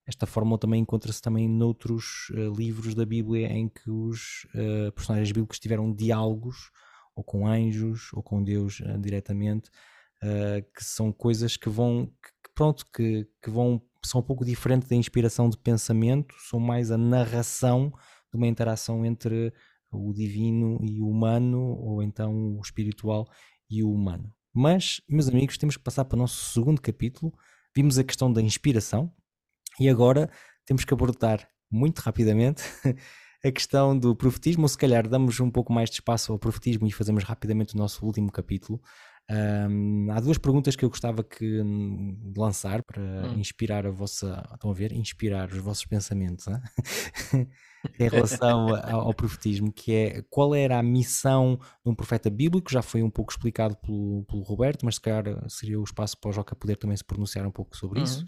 Esta 0.06 0.26
fórmula 0.26 0.60
também 0.60 0.82
encontra-se 0.82 1.22
também 1.22 1.48
noutros 1.48 2.30
uh, 2.32 2.54
livros 2.54 2.94
da 2.94 3.06
Bíblia 3.06 3.48
em 3.48 3.70
que 3.70 3.90
os 3.90 4.46
uh, 4.54 4.92
personagens 4.92 5.32
bíblicos 5.32 5.60
tiveram 5.60 5.94
diálogos 5.94 6.72
ou 7.16 7.24
com 7.24 7.48
anjos 7.48 8.12
ou 8.14 8.24
com 8.24 8.44
Deus 8.44 8.80
uh, 8.80 8.98
diretamente, 9.00 9.70
que 10.74 10.82
são 10.86 11.12
coisas 11.12 11.58
que 11.58 11.68
vão, 11.68 12.06
que, 12.06 12.50
pronto, 12.56 12.86
que, 12.94 13.28
que 13.42 13.50
vão 13.50 13.82
são 14.06 14.22
um 14.22 14.24
pouco 14.24 14.46
diferente 14.46 14.88
da 14.88 14.96
inspiração 14.96 15.50
de 15.50 15.58
pensamento, 15.58 16.36
são 16.50 16.60
mais 16.60 16.92
a 16.92 16.98
narração 16.98 17.92
de 18.32 18.38
uma 18.38 18.48
interação 18.48 19.06
entre 19.06 19.54
o 19.92 20.14
divino 20.14 20.80
e 20.84 21.00
o 21.00 21.08
humano, 21.08 21.78
ou 21.80 22.02
então 22.02 22.58
o 22.58 22.62
espiritual 22.62 23.28
e 23.70 23.84
o 23.84 23.92
humano. 23.92 24.34
Mas, 24.54 25.02
meus 25.08 25.28
amigos, 25.28 25.58
temos 25.58 25.78
que 25.78 25.84
passar 25.84 26.06
para 26.06 26.16
o 26.16 26.20
nosso 26.20 26.54
segundo 26.54 26.82
capítulo. 26.82 27.34
Vimos 27.76 27.98
a 27.98 28.04
questão 28.04 28.32
da 28.32 28.42
inspiração 28.42 29.12
e 29.80 29.90
agora 29.90 30.30
temos 30.66 30.86
que 30.86 30.94
abordar 30.94 31.48
muito 31.72 32.00
rapidamente 32.00 32.64
a 33.44 33.52
questão 33.52 33.98
do 33.98 34.16
profetismo, 34.16 34.64
ou 34.64 34.70
se 34.70 34.78
calhar 34.78 35.08
damos 35.08 35.40
um 35.40 35.52
pouco 35.52 35.74
mais 35.74 35.90
de 35.90 35.96
espaço 35.96 36.32
ao 36.32 36.40
profetismo 36.40 36.88
e 36.88 36.92
fazemos 36.92 37.24
rapidamente 37.24 37.76
o 37.76 37.78
nosso 37.78 38.06
último 38.06 38.32
capítulo. 38.32 38.82
Um, 39.30 40.12
há 40.12 40.20
duas 40.20 40.38
perguntas 40.38 40.76
que 40.76 40.84
eu 40.84 40.90
gostava 40.90 41.24
que, 41.24 41.62
de 41.64 42.40
lançar 42.40 42.84
para 42.84 43.02
hum. 43.02 43.40
inspirar 43.40 43.86
a 43.86 43.92
vossa. 43.92 44.44
Estão 44.54 44.70
a 44.70 44.74
ver? 44.74 44.92
Inspirar 44.92 45.50
os 45.50 45.58
vossos 45.58 45.86
pensamentos 45.86 46.46
em 48.00 48.10
relação 48.10 48.76
ao, 48.76 49.02
ao, 49.02 49.14
profetismo, 49.14 49.72
que 49.72 49.94
é 49.94 50.22
qual 50.30 50.54
era 50.54 50.78
a 50.78 50.84
missão 50.84 51.58
de 51.86 51.92
um 51.92 51.96
profeta 51.96 52.30
bíblico, 52.30 52.72
já 52.72 52.82
foi 52.82 53.02
um 53.02 53.10
pouco 53.10 53.32
explicado 53.32 53.76
pelo, 53.78 54.24
pelo 54.26 54.42
Roberto, 54.42 54.86
mas 54.86 54.96
se 54.96 55.02
calhar 55.02 55.24
seria 55.50 55.80
o 55.80 55.84
espaço 55.84 56.18
para 56.18 56.30
o 56.30 56.34
Joca 56.34 56.56
poder 56.56 56.78
também 56.78 56.96
se 56.96 57.04
pronunciar 57.04 57.46
um 57.46 57.52
pouco 57.52 57.76
sobre 57.78 58.00
uhum. 58.00 58.06
isso. 58.06 58.26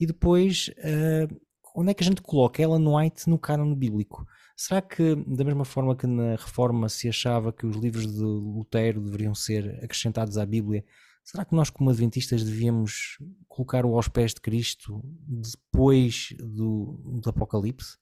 E 0.00 0.06
depois, 0.06 0.70
uh, 0.78 1.40
onde 1.74 1.90
é 1.90 1.94
que 1.94 2.04
a 2.04 2.06
gente 2.06 2.22
coloca 2.22 2.62
Ellen 2.62 2.86
White 2.86 3.28
no 3.28 3.38
canon 3.38 3.74
bíblico? 3.74 4.26
Será 4.56 4.80
que, 4.80 5.16
da 5.26 5.44
mesma 5.44 5.64
forma 5.64 5.96
que 5.96 6.06
na 6.06 6.36
Reforma 6.36 6.88
se 6.88 7.08
achava 7.08 7.52
que 7.52 7.66
os 7.66 7.76
livros 7.76 8.06
de 8.06 8.22
Lutero 8.22 9.00
deveriam 9.00 9.34
ser 9.34 9.80
acrescentados 9.82 10.38
à 10.38 10.46
Bíblia, 10.46 10.84
será 11.24 11.44
que 11.44 11.54
nós, 11.54 11.70
como 11.70 11.90
Adventistas, 11.90 12.44
devíamos 12.44 13.18
colocar-o 13.48 13.96
aos 13.96 14.06
pés 14.06 14.32
de 14.32 14.40
Cristo 14.40 15.02
depois 15.26 16.28
do, 16.38 17.20
do 17.20 17.28
Apocalipse 17.28 17.98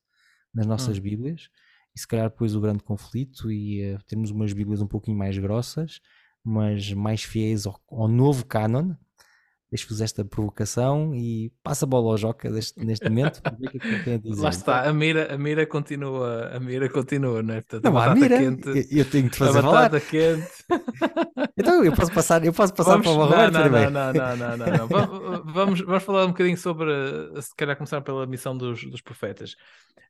nas 0.52 0.66
nossas 0.66 0.98
hum. 0.98 1.00
Bíblias? 1.00 1.48
E 1.94 2.00
se 2.00 2.06
calhar 2.06 2.28
depois 2.28 2.54
o 2.54 2.60
grande 2.60 2.82
conflito 2.82 3.50
e 3.50 3.94
uh, 3.94 3.98
termos 4.06 4.30
umas 4.30 4.52
Bíblias 4.52 4.82
um 4.82 4.86
pouquinho 4.86 5.16
mais 5.16 5.38
grossas, 5.38 6.00
mas 6.44 6.92
mais 6.92 7.22
fiéis 7.22 7.66
ao, 7.66 7.80
ao 7.90 8.08
novo 8.08 8.44
canon, 8.44 8.94
deixo-vos 9.72 10.02
esta 10.02 10.22
provocação 10.22 11.14
e 11.14 11.50
passa 11.62 11.86
a 11.86 11.88
bola 11.88 12.10
ao 12.10 12.18
Joca 12.18 12.50
deste, 12.50 12.78
neste 12.84 13.08
momento 13.08 13.40
para 13.40 13.56
ver 13.56 13.68
o 13.68 13.70
que 13.70 13.78
é 13.78 13.98
que 14.02 14.10
a 14.10 14.18
dizer. 14.18 14.42
Lá 14.42 14.50
está, 14.50 14.86
a 14.86 14.92
mira, 14.92 15.34
a 15.34 15.38
mira 15.38 15.66
continua, 15.66 16.50
a 16.54 16.60
mira 16.60 16.90
continua, 16.90 17.42
não 17.42 17.54
é? 17.54 17.62
Portanto, 17.62 17.84
não, 17.84 17.96
a, 17.96 18.04
a 18.04 18.14
mira, 18.14 18.38
quente, 18.38 18.88
eu 18.90 19.04
tenho 19.06 19.30
que 19.30 19.36
fazer 19.38 19.60
a 19.60 19.62
batata 19.62 19.98
falar. 19.98 20.10
quente. 20.10 20.50
então 21.56 21.82
eu 21.82 21.90
posso 21.94 22.12
passar, 22.12 22.44
eu 22.44 22.52
posso 22.52 22.74
passar 22.74 22.98
vamos, 22.98 23.06
para 23.06 23.16
o 23.16 23.24
Roberto 23.24 23.54
não, 23.54 23.70
não, 23.70 23.90
não, 23.90 24.12
não, 24.12 24.36
não, 24.36 24.56
não, 24.58 24.76
não, 24.76 24.88
vamos, 24.88 25.52
vamos, 25.54 25.80
vamos 25.80 26.02
falar 26.02 26.26
um 26.26 26.32
bocadinho 26.32 26.58
sobre, 26.58 26.92
se 27.40 27.56
calhar 27.56 27.74
começar 27.74 28.02
pela 28.02 28.26
missão 28.26 28.54
dos, 28.54 28.84
dos 28.84 29.00
profetas. 29.00 29.56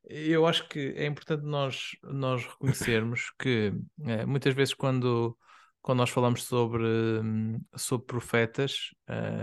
Eu 0.05 0.45
acho 0.45 0.69
que 0.69 0.93
é 0.97 1.07
importante 1.07 1.45
nós, 1.45 1.93
nós 2.03 2.45
reconhecermos 2.45 3.33
que 3.39 3.73
é, 4.05 4.27
muitas 4.27 4.55
vezes 4.55 4.75
quando 4.75 5.37
quando 5.83 5.99
nós 5.99 6.11
falamos 6.11 6.45
sobre, 6.45 6.85
hum, 6.85 7.61
sobre 7.77 8.07
profetas 8.07 8.91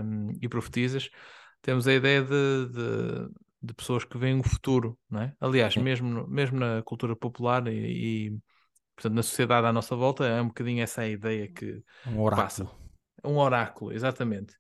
um, 0.04 0.32
e 0.41 0.47
profetizas, 0.47 1.10
temos 1.62 1.88
a 1.88 1.93
ideia 1.93 2.23
de, 2.23 2.67
de, 2.69 3.30
de, 3.62 3.73
pessoas 3.73 4.06
que 4.06 4.17
veem 4.17 4.39
o 4.39 4.43
futuro, 4.43 4.97
não 5.10 5.21
é? 5.21 5.34
Aliás, 5.39 5.75
mesmo, 5.75 6.25
mesmo 6.28 6.58
na 6.58 6.82
cultura 6.82 7.15
popular 7.15 7.67
e, 7.67 8.28
e, 8.28 8.38
portanto, 8.95 9.13
na 9.13 9.23
sociedade 9.23 9.67
à 9.67 9.73
nossa 9.73 9.95
volta, 9.95 10.25
é 10.25 10.41
um 10.41 10.47
bocadinho 10.47 10.82
essa 10.82 11.02
a 11.02 11.08
ideia 11.08 11.47
que 11.52 11.84
um 12.08 12.21
oráculo. 12.21 12.43
passa. 12.43 12.71
Um 13.23 13.38
oráculo, 13.38 13.91
exatamente. 13.91 14.56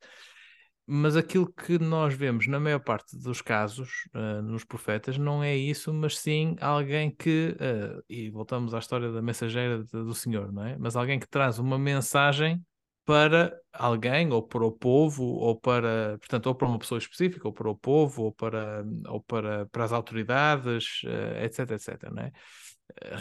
Mas 0.91 1.15
aquilo 1.15 1.45
que 1.45 1.77
nós 1.77 2.15
vemos 2.15 2.47
na 2.47 2.59
maior 2.59 2.79
parte 2.79 3.15
dos 3.15 3.43
casos 3.43 4.07
uh, 4.15 4.41
nos 4.41 4.63
profetas 4.63 5.19
não 5.19 5.43
é 5.43 5.55
isso, 5.55 5.93
mas 5.93 6.17
sim 6.17 6.55
alguém 6.59 7.11
que, 7.11 7.55
uh, 7.59 8.03
e 8.09 8.31
voltamos 8.31 8.73
à 8.73 8.79
história 8.79 9.11
da 9.11 9.21
mensageira 9.21 9.83
do 9.83 10.15
Senhor, 10.15 10.51
não 10.51 10.65
é? 10.65 10.75
Mas 10.79 10.95
alguém 10.95 11.19
que 11.19 11.29
traz 11.29 11.59
uma 11.59 11.77
mensagem 11.77 12.59
para 13.05 13.55
alguém, 13.71 14.31
ou 14.31 14.41
para 14.41 14.65
o 14.65 14.71
povo, 14.71 15.25
ou 15.25 15.55
para, 15.55 16.17
portanto, 16.17 16.47
ou 16.47 16.55
para 16.55 16.67
uma 16.67 16.79
pessoa 16.79 16.97
específica, 16.97 17.47
ou 17.47 17.53
para 17.53 17.69
o 17.69 17.75
povo, 17.75 18.23
ou 18.23 18.31
para, 18.31 18.83
ou 19.09 19.21
para, 19.21 19.67
para 19.67 19.83
as 19.83 19.91
autoridades, 19.91 21.03
uh, 21.03 21.43
etc, 21.43 21.69
etc, 21.69 22.09
não 22.11 22.23
é? 22.23 22.31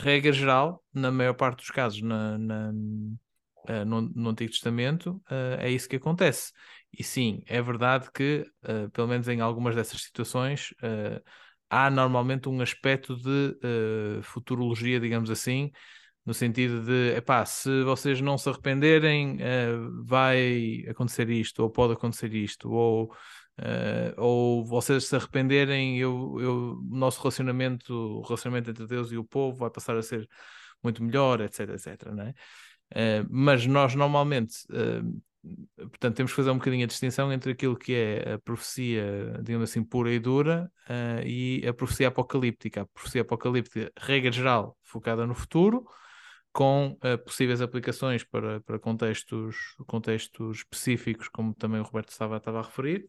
Regra 0.02 0.32
geral, 0.32 0.82
na 0.90 1.12
maior 1.12 1.34
parte 1.34 1.58
dos 1.58 1.70
casos, 1.70 2.00
na, 2.00 2.38
na 2.38 2.72
no, 3.84 4.00
no, 4.00 4.30
Antigo 4.30 4.50
Testamento, 4.50 5.20
é 5.58 5.70
isso 5.70 5.86
que 5.86 5.96
acontece. 5.96 6.52
E 6.92 7.04
sim, 7.04 7.42
é 7.46 7.60
verdade 7.60 8.10
que, 8.12 8.44
uh, 8.64 8.90
pelo 8.90 9.08
menos 9.08 9.28
em 9.28 9.40
algumas 9.40 9.74
dessas 9.74 10.02
situações, 10.02 10.72
uh, 10.82 11.22
há 11.70 11.90
normalmente 11.90 12.48
um 12.48 12.60
aspecto 12.60 13.16
de 13.16 13.56
uh, 14.18 14.22
futurologia, 14.22 14.98
digamos 14.98 15.30
assim, 15.30 15.70
no 16.24 16.34
sentido 16.34 16.84
de, 16.84 17.16
epá, 17.16 17.44
se 17.44 17.82
vocês 17.84 18.20
não 18.20 18.36
se 18.36 18.48
arrependerem, 18.50 19.38
vai 20.04 20.84
acontecer 20.86 21.30
isto, 21.30 21.62
ou 21.62 21.70
pode 21.70 21.94
acontecer 21.94 22.34
isto, 22.34 22.70
ou, 22.70 23.10
ou 24.18 24.62
vocês 24.66 25.04
se 25.04 25.16
arrependerem, 25.16 25.98
eu, 25.98 26.36
eu, 26.38 26.54
o 26.74 26.94
nosso 26.94 27.18
relacionamento, 27.22 27.94
o 27.94 28.20
relacionamento 28.20 28.68
entre 28.68 28.86
Deus 28.86 29.10
e 29.10 29.16
o 29.16 29.24
povo 29.24 29.56
vai 29.56 29.70
passar 29.70 29.96
a 29.96 30.02
ser 30.02 30.28
muito 30.82 31.02
melhor, 31.02 31.40
etc, 31.40 31.70
etc, 31.70 32.12
não 32.12 32.24
é? 32.24 32.34
Uh, 32.90 33.26
mas 33.30 33.66
nós 33.66 33.94
normalmente 33.94 34.54
uh, 34.70 35.22
portanto, 35.76 36.16
temos 36.16 36.32
que 36.32 36.36
fazer 36.36 36.50
um 36.50 36.58
bocadinho 36.58 36.84
a 36.84 36.86
distinção 36.86 37.32
entre 37.32 37.52
aquilo 37.52 37.76
que 37.76 37.94
é 37.94 38.34
a 38.34 38.38
profecia, 38.38 39.40
digamos 39.42 39.70
assim, 39.70 39.82
pura 39.82 40.12
e 40.12 40.18
dura 40.18 40.70
uh, 40.88 41.26
e 41.26 41.66
a 41.66 41.72
profecia 41.72 42.08
apocalíptica. 42.08 42.82
A 42.82 42.86
profecia 42.86 43.22
apocalíptica, 43.22 43.92
regra 43.98 44.32
geral, 44.32 44.76
focada 44.82 45.26
no 45.26 45.34
futuro, 45.34 45.84
com 46.52 46.98
uh, 47.04 47.18
possíveis 47.24 47.60
aplicações 47.60 48.24
para, 48.24 48.60
para 48.60 48.78
contextos, 48.78 49.56
contextos 49.86 50.58
específicos, 50.58 51.28
como 51.28 51.54
também 51.54 51.80
o 51.80 51.84
Roberto 51.84 52.10
estava, 52.10 52.36
estava 52.36 52.58
a 52.60 52.62
referir. 52.62 53.06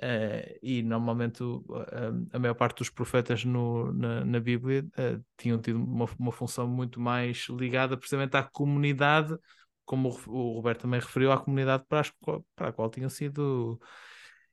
Uh, 0.00 0.56
e 0.62 0.80
normalmente 0.80 1.42
uh, 1.42 1.66
a 2.32 2.38
maior 2.38 2.54
parte 2.54 2.78
dos 2.78 2.88
profetas 2.88 3.44
no, 3.44 3.92
na, 3.92 4.24
na 4.24 4.38
Bíblia 4.38 4.86
uh, 4.96 5.24
tinham 5.36 5.60
tido 5.60 5.82
uma, 5.82 6.06
uma 6.16 6.30
função 6.30 6.68
muito 6.68 7.00
mais 7.00 7.48
ligada 7.48 7.96
precisamente 7.96 8.36
à 8.36 8.44
comunidade 8.44 9.36
como 9.88 10.10
o 10.26 10.52
Roberto 10.52 10.82
também 10.82 11.00
referiu, 11.00 11.32
à 11.32 11.38
comunidade 11.38 11.82
para, 11.88 12.00
as, 12.00 12.12
para 12.54 12.68
a 12.68 12.72
qual 12.72 12.90
tinham 12.90 13.08
sido 13.08 13.80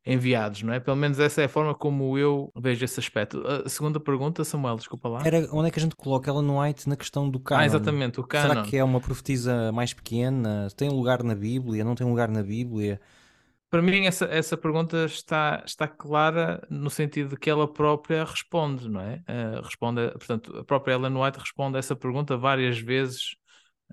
enviados, 0.06 0.62
não 0.62 0.72
é? 0.72 0.80
Pelo 0.80 0.96
menos 0.96 1.20
essa 1.20 1.42
é 1.42 1.46
a 1.46 1.50
forma 1.50 1.76
como 1.76 2.18
eu 2.18 2.52
vejo 2.56 2.86
esse 2.86 3.00
aspecto. 3.00 3.44
A 3.46 3.68
segunda 3.68 4.00
pergunta, 4.00 4.46
Samuel, 4.46 4.78
desculpa 4.78 5.10
lá. 5.10 5.22
Era 5.26 5.46
onde 5.52 5.68
é 5.68 5.72
que 5.72 5.80
a 5.80 5.82
gente 5.82 5.96
coloca 5.96 6.30
ela 6.30 6.42
no 6.42 6.62
White 6.62 6.88
na 6.88 6.96
questão 6.96 7.30
do 7.30 7.40
canon? 7.40 7.62
Ah, 7.62 7.66
exatamente, 7.66 8.20
o 8.20 8.24
canon. 8.24 8.48
Será 8.48 8.64
que 8.64 8.78
é 8.78 8.84
uma 8.84 9.02
profetisa 9.02 9.72
mais 9.74 9.94
pequena? 9.94 10.70
Tem 10.78 10.90
lugar 10.90 11.22
na 11.22 11.36
Bíblia? 11.36 11.84
Não 11.84 11.96
tem 11.96 12.08
lugar 12.08 12.30
na 12.30 12.42
Bíblia? 12.42 13.02
Para 13.70 13.82
mim, 13.82 14.06
essa, 14.06 14.26
essa 14.26 14.56
pergunta 14.56 15.04
está, 15.04 15.62
está 15.66 15.86
clara 15.86 16.66
no 16.70 16.90
sentido 16.90 17.32
de 17.32 17.36
que 17.36 17.50
ela 17.50 17.68
própria 17.68 18.24
responde, 18.24 18.88
não 18.88 19.02
é? 19.02 19.22
Uh, 19.28 19.62
responde, 19.64 20.12
portanto, 20.12 20.60
a 20.60 20.64
própria 20.64 20.94
Ellen 20.94 21.18
White 21.18 21.40
responde 21.40 21.76
a 21.76 21.80
essa 21.80 21.96
pergunta 21.96 22.38
várias 22.38 22.80
vezes 22.80 23.36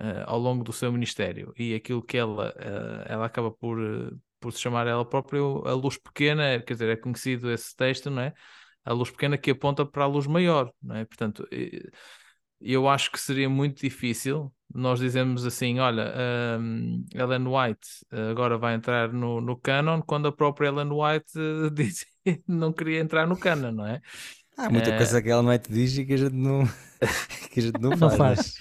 uh, 0.00 0.24
ao 0.26 0.38
longo 0.38 0.64
do 0.64 0.72
seu 0.72 0.92
ministério 0.92 1.52
e 1.58 1.74
aquilo 1.74 2.02
que 2.02 2.16
ela, 2.16 2.50
uh, 2.56 3.04
ela 3.06 3.26
acaba 3.26 3.50
por, 3.50 3.78
uh, 3.78 4.20
por 4.40 4.52
se 4.52 4.60
chamar 4.60 4.86
ela 4.86 5.04
própria 5.04 5.40
a 5.40 5.74
luz 5.74 5.96
pequena, 5.98 6.60
quer 6.60 6.74
dizer, 6.74 6.88
é 6.90 6.96
conhecido 6.96 7.50
esse 7.50 7.74
texto, 7.76 8.10
não 8.10 8.22
é? 8.22 8.32
A 8.84 8.92
luz 8.92 9.10
pequena 9.10 9.38
que 9.38 9.50
aponta 9.50 9.86
para 9.86 10.04
a 10.04 10.08
luz 10.08 10.26
maior, 10.26 10.72
não 10.82 10.96
é? 10.96 11.04
Portanto, 11.04 11.46
eu 12.60 12.88
acho 12.88 13.12
que 13.12 13.20
seria 13.20 13.48
muito 13.48 13.80
difícil 13.80 14.52
nós 14.74 15.00
dizemos 15.00 15.44
assim: 15.44 15.78
olha, 15.78 16.12
um, 16.58 17.04
Ellen 17.14 17.46
White 17.46 17.88
agora 18.30 18.56
vai 18.56 18.74
entrar 18.74 19.12
no, 19.12 19.40
no 19.40 19.56
canon, 19.56 20.00
quando 20.02 20.28
a 20.28 20.32
própria 20.32 20.68
Ellen 20.68 20.90
White 20.90 21.32
disse 21.74 22.06
não 22.46 22.72
queria 22.72 23.00
entrar 23.00 23.26
no 23.26 23.36
canon, 23.36 23.72
não 23.72 23.86
é? 23.86 24.00
Há 24.66 24.70
muita 24.70 24.92
Eh, 24.92 24.96
coisa 24.96 25.20
que 25.22 25.28
ela 25.30 25.42
não 25.42 25.52
é 25.52 25.58
te 25.58 25.72
diz 25.72 25.96
e 25.98 26.04
que 26.06 26.14
a 26.14 26.16
gente 26.16 26.34
não, 26.34 26.64
que 27.50 27.60
a 27.60 27.62
gente 27.62 27.80
não 27.80 27.96
Não 27.96 28.10
faz. 28.10 28.58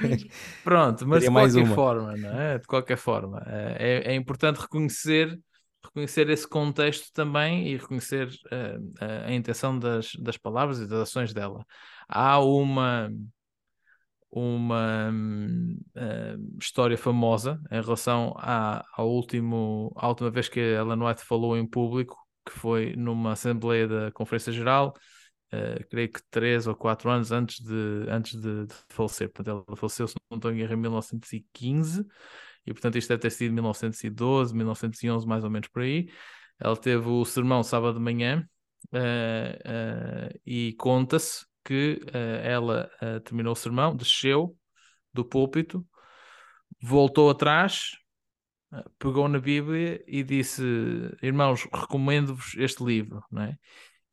né? 0.00 0.18
Pronto, 0.62 1.06
mas 1.06 1.24
Teria 1.24 1.30
de 1.30 1.30
mais 1.30 1.54
qualquer 1.54 1.64
uma. 1.64 1.74
forma, 1.74 2.16
não 2.16 2.30
é? 2.40 2.58
De 2.58 2.66
qualquer 2.66 2.96
forma, 2.98 3.42
eh, 3.46 4.02
é, 4.06 4.12
é 4.12 4.14
importante 4.14 4.58
reconhecer, 4.60 5.38
reconhecer 5.84 6.28
esse 6.30 6.48
contexto 6.48 7.12
também 7.12 7.68
e 7.68 7.76
reconhecer 7.76 8.28
eh, 8.50 8.76
a, 9.00 9.26
a 9.28 9.34
intenção 9.34 9.78
das, 9.78 10.12
das 10.16 10.36
palavras 10.36 10.80
e 10.80 10.86
das 10.88 11.00
ações 11.00 11.32
dela. 11.32 11.64
Há 12.08 12.40
uma, 12.40 13.10
uma 14.30 15.10
eh, 15.94 16.36
história 16.60 16.98
famosa 16.98 17.60
em 17.70 17.80
relação 17.80 18.34
à, 18.38 18.84
ao 18.96 19.08
último, 19.10 19.92
à 19.96 20.08
última 20.08 20.30
vez 20.30 20.48
que 20.48 20.60
a 20.60 20.80
Ellen 20.80 21.02
White 21.02 21.24
falou 21.24 21.56
em 21.56 21.66
público, 21.66 22.16
que 22.44 22.52
foi 22.52 22.94
numa 22.96 23.32
Assembleia 23.32 23.88
da 23.88 24.12
Conferência 24.12 24.52
Geral, 24.52 24.94
eh, 25.56 25.84
creio 25.90 26.12
que 26.12 26.20
três 26.30 26.66
ou 26.66 26.74
quatro 26.74 27.10
anos 27.10 27.32
antes 27.32 27.60
de, 27.60 28.06
antes 28.08 28.40
de, 28.40 28.66
de 28.66 28.74
falecer. 28.90 29.30
Portanto, 29.30 29.64
ela 29.68 29.76
faleceu, 29.76 30.06
se 30.06 30.14
não 30.30 30.36
estou 30.36 30.52
em 30.52 30.60
em 30.62 30.76
1915, 30.76 32.04
e 32.66 32.72
portanto 32.72 32.98
isto 32.98 33.08
deve 33.08 33.22
ter 33.22 33.30
sido 33.30 33.54
1912, 33.54 34.54
1911, 34.54 35.26
mais 35.26 35.44
ou 35.44 35.50
menos 35.50 35.68
por 35.68 35.82
aí. 35.82 36.08
Ela 36.58 36.76
teve 36.76 37.08
o 37.08 37.24
sermão 37.24 37.62
sábado 37.62 37.94
de 37.94 38.00
manhã, 38.00 38.46
eh, 38.92 39.58
eh, 39.64 40.40
e 40.44 40.72
conta-se 40.74 41.46
que 41.64 42.00
ela 42.44 42.88
terminou 43.24 43.52
o 43.52 43.56
sermão, 43.56 43.96
desceu 43.96 44.56
do 45.12 45.24
púlpito, 45.24 45.84
voltou 46.80 47.28
atrás, 47.28 47.90
pegou 49.00 49.28
na 49.28 49.40
Bíblia 49.40 50.00
e 50.06 50.22
disse: 50.22 50.62
Irmãos, 51.20 51.66
recomendo-vos 51.72 52.54
este 52.56 52.84
livro, 52.84 53.20
não 53.32 53.42
é? 53.42 53.58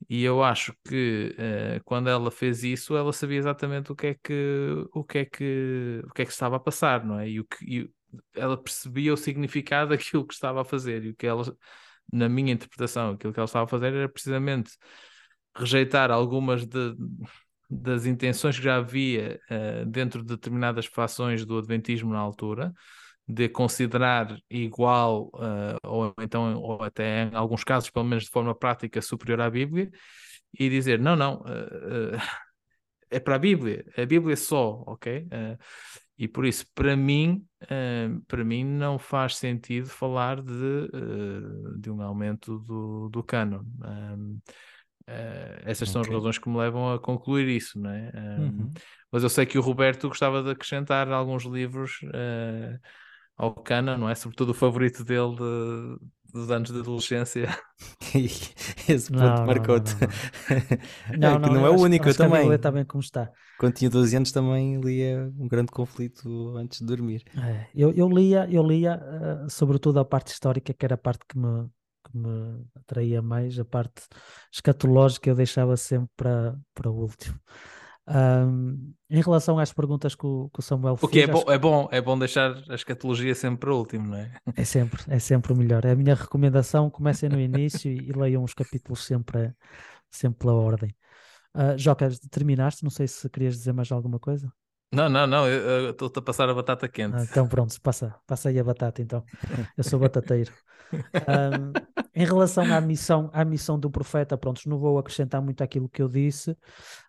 E 0.10 0.24
eu 0.24 0.44
acho 0.44 0.74
que 0.88 1.36
eh, 1.38 1.82
quando 1.86 2.10
ela 2.10 2.30
fez 2.32 2.64
isso, 2.64 2.96
ela 2.96 3.14
sabia 3.14 3.38
exatamente 3.38 3.92
o 3.92 3.96
que 3.96 4.08
é 4.08 4.14
que 4.16 4.34
o 4.94 5.04
que 5.04 5.18
é 5.20 5.26
que 5.26 6.02
o 6.06 6.14
que 6.14 6.22
é 6.24 6.26
que 6.26 6.32
estava 6.32 6.58
a 6.58 6.60
passar, 6.60 7.06
não 7.06 7.20
é? 7.20 7.30
E 7.30 7.40
o 7.40 7.46
que 7.46 7.66
e 7.66 7.90
ela 8.36 8.58
percebia 8.62 9.14
o 9.14 9.18
significado 9.18 9.90
daquilo 9.96 10.26
que 10.28 10.34
estava 10.34 10.62
a 10.62 10.66
fazer 10.66 11.04
e 11.06 11.10
o 11.10 11.16
que 11.16 11.26
ela, 11.28 11.44
na 12.12 12.30
minha 12.30 12.54
interpretação, 12.54 13.12
aquilo 13.14 13.34
que 13.34 13.40
ela 13.40 13.46
estava 13.46 13.66
a 13.66 13.68
fazer 13.68 13.94
era 13.94 14.10
precisamente 14.10 14.72
rejeitar 15.56 16.12
algumas 16.12 16.66
de- 16.66 16.96
das 17.70 18.06
intenções 18.06 18.58
que 18.58 18.64
já 18.64 18.78
havia 18.78 19.40
eh, 19.50 19.86
dentro 19.86 20.22
de 20.22 20.28
determinadas 20.36 20.86
fações 20.86 21.46
do 21.46 21.58
Adventismo 21.58 22.12
na 22.14 22.20
altura, 22.20 22.74
de 23.28 23.48
considerar 23.48 24.38
igual, 24.50 25.32
eh, 25.40 25.78
ou 25.84 26.14
então, 26.20 26.56
ou 26.58 26.84
até 26.84 27.24
em 27.24 27.36
alguns 27.36 27.64
casos, 27.64 27.90
pelo 27.90 28.06
menos 28.06 28.26
de 28.26 28.30
forma 28.30 28.54
prática, 28.54 29.02
superior 29.02 29.42
à 29.42 29.50
Bíblia, 29.50 29.90
e 30.58 30.70
dizer: 30.70 31.00
não, 31.00 31.16
não, 31.16 31.44
eh, 31.48 32.16
eh, 32.16 33.18
é 33.18 33.20
para 33.20 33.36
a 33.36 33.40
Bíblia, 33.40 33.86
a 33.98 34.06
Bíblia 34.06 34.36
só, 34.36 34.84
ok? 34.88 35.28
E 36.18 36.28
por 36.28 36.46
isso, 36.46 36.66
para 36.76 36.96
mim, 36.96 37.44
para 38.28 38.44
mim 38.44 38.64
não 38.64 39.00
faz 39.00 39.36
sentido 39.36 39.88
falar 39.88 40.42
de, 40.42 40.90
de 41.80 41.90
um 41.90 42.02
aumento 42.02 42.60
do, 42.60 43.10
do 43.10 43.24
cânon. 43.24 43.64
Um, 43.84 44.40
eh, 45.06 45.62
essas 45.66 45.90
são 45.90 46.02
as 46.02 46.08
razões 46.08 46.38
que 46.38 46.48
me 46.50 46.58
levam 46.58 46.94
a 46.94 47.00
concluir 47.00 47.48
isso, 47.48 47.80
não 47.80 47.90
é? 47.90 48.12
Um, 48.16 48.44
Uhum. 48.44 48.74
Mas 49.12 49.22
eu 49.24 49.30
sei 49.30 49.46
que 49.46 49.58
o 49.58 49.62
Roberto 49.62 50.08
gostava 50.08 50.42
de 50.42 50.50
acrescentar 50.50 51.12
alguns 51.12 51.44
livros 51.44 52.00
eh, 52.14 52.80
ao 53.38 53.54
cânon, 53.56 53.98
não 53.98 54.10
é? 54.10 54.16
Sobretudo 54.16 54.52
o 54.52 54.54
favorito 54.54 55.04
dele 55.04 55.36
de- 55.36 56.00
dos 56.34 56.50
anos 56.52 56.72
de 56.72 56.80
adolescência. 56.80 57.48
Esse 58.90 59.12
ponto 59.12 59.42
Não, 59.42 59.48
não, 59.48 59.68
marcou-te. 59.68 59.96
não, 59.96 60.18
É 61.20 61.38
que 61.38 61.50
não 61.50 61.56
eu 61.56 61.66
é 61.66 61.70
o 61.70 61.80
único, 61.80 62.10
eu 62.10 62.14
acho 62.14 62.20
que 62.20 62.26
a 62.26 62.30
também. 62.30 62.54
Está 62.56 62.72
bem 62.72 62.86
como 62.86 63.02
está. 63.04 63.32
Quando 63.58 63.76
tinha 63.76 63.90
12 63.90 64.16
anos 64.16 64.32
também 64.32 64.80
lia 64.82 65.32
um 65.38 65.48
grande 65.48 65.72
conflito 65.72 66.56
antes 66.58 66.80
de 66.80 66.86
dormir. 66.88 67.24
É, 67.36 67.68
eu, 67.74 67.92
eu 67.94 68.08
lia, 68.10 68.48
eu 68.52 68.62
lia 68.64 68.94
eh, 69.46 69.50
sobretudo 69.50 70.00
a 70.00 70.06
parte 70.06 70.28
histórica, 70.32 70.72
que 70.74 70.86
era 70.86 70.94
a 70.96 70.98
parte 70.98 71.26
que 71.28 71.36
me, 71.38 71.68
que 72.04 72.16
me 72.18 72.64
atraía 72.76 73.22
mais, 73.24 73.58
a 73.58 73.66
parte 73.66 74.04
escatológica 74.52 75.30
eu 75.32 75.36
deixava 75.36 75.76
sempre 75.76 76.10
para, 76.16 76.56
para 76.76 76.92
o 76.92 76.96
último. 76.96 77.40
Ahm, 78.06 78.94
em 79.10 79.22
relação 79.22 79.58
às 79.58 79.72
perguntas 79.72 80.14
que 80.14 80.26
o, 80.26 80.50
que 80.54 80.60
o 80.60 80.62
Samuel 80.62 80.98
O 81.02 81.08
que 81.08 81.22
é 81.22 81.26
fez, 81.26 81.44
bom, 81.44 81.52
é 81.52 81.58
bom, 81.58 81.88
é 81.92 82.02
bom 82.02 82.20
deixar 82.20 82.62
a 82.70 82.76
escatologia 82.76 83.34
sempre 83.34 83.62
para 83.62 83.74
o 83.74 83.78
último, 83.78 84.08
não 84.10 84.18
é? 84.18 84.32
É 84.58 84.64
sempre, 84.66 85.02
é 85.08 85.20
sempre 85.20 85.54
o 85.54 85.56
melhor. 85.56 85.86
É 85.86 85.92
a 85.92 85.96
minha 85.96 86.14
recomendação. 86.14 86.90
Comecem 86.90 87.30
no 87.30 87.40
início 87.40 87.90
e, 87.92 88.12
leiam 88.12 88.44
os 88.44 88.54
capítulos 88.54 89.06
sempre, 89.06 89.54
sempre 90.12 90.40
pela 90.40 90.54
ordem. 90.54 90.94
Ah, 91.54 91.78
Joca, 91.78 92.10
terminaste? 92.30 92.84
Não 92.84 92.90
sei 92.90 93.08
se 93.08 93.30
querias 93.30 93.56
dizer 93.56 93.72
mais 93.72 93.92
alguma 93.92 94.20
coisa. 94.20 94.52
Não, 94.92 95.10
não, 95.10 95.26
não, 95.26 95.48
estou-te 95.90 96.20
a 96.20 96.22
passar 96.22 96.50
a 96.50 96.54
batata 96.54 96.88
quente. 96.88 97.16
Ah, 97.16 97.24
então 97.24 97.48
pronto, 97.48 97.80
passa, 97.82 98.16
passa 98.28 98.50
aí 98.50 98.60
a 98.60 98.64
batata 98.64 99.02
então. 99.02 99.24
Eu 99.78 99.84
sou 99.84 100.00
batateiro. 100.00 100.52
Ahm, 101.28 101.74
em 102.16 102.26
relação 102.26 102.64
à 102.72 102.80
missão, 102.82 103.30
à 103.34 103.44
missão 103.44 103.80
do 103.80 103.90
profeta, 103.90 104.38
pronto, 104.38 104.62
não 104.68 104.78
vou 104.78 104.98
acrescentar 104.98 105.42
muito 105.42 105.64
aquilo 105.64 105.90
que 105.90 106.02
eu 106.02 106.10
disse, 106.10 106.56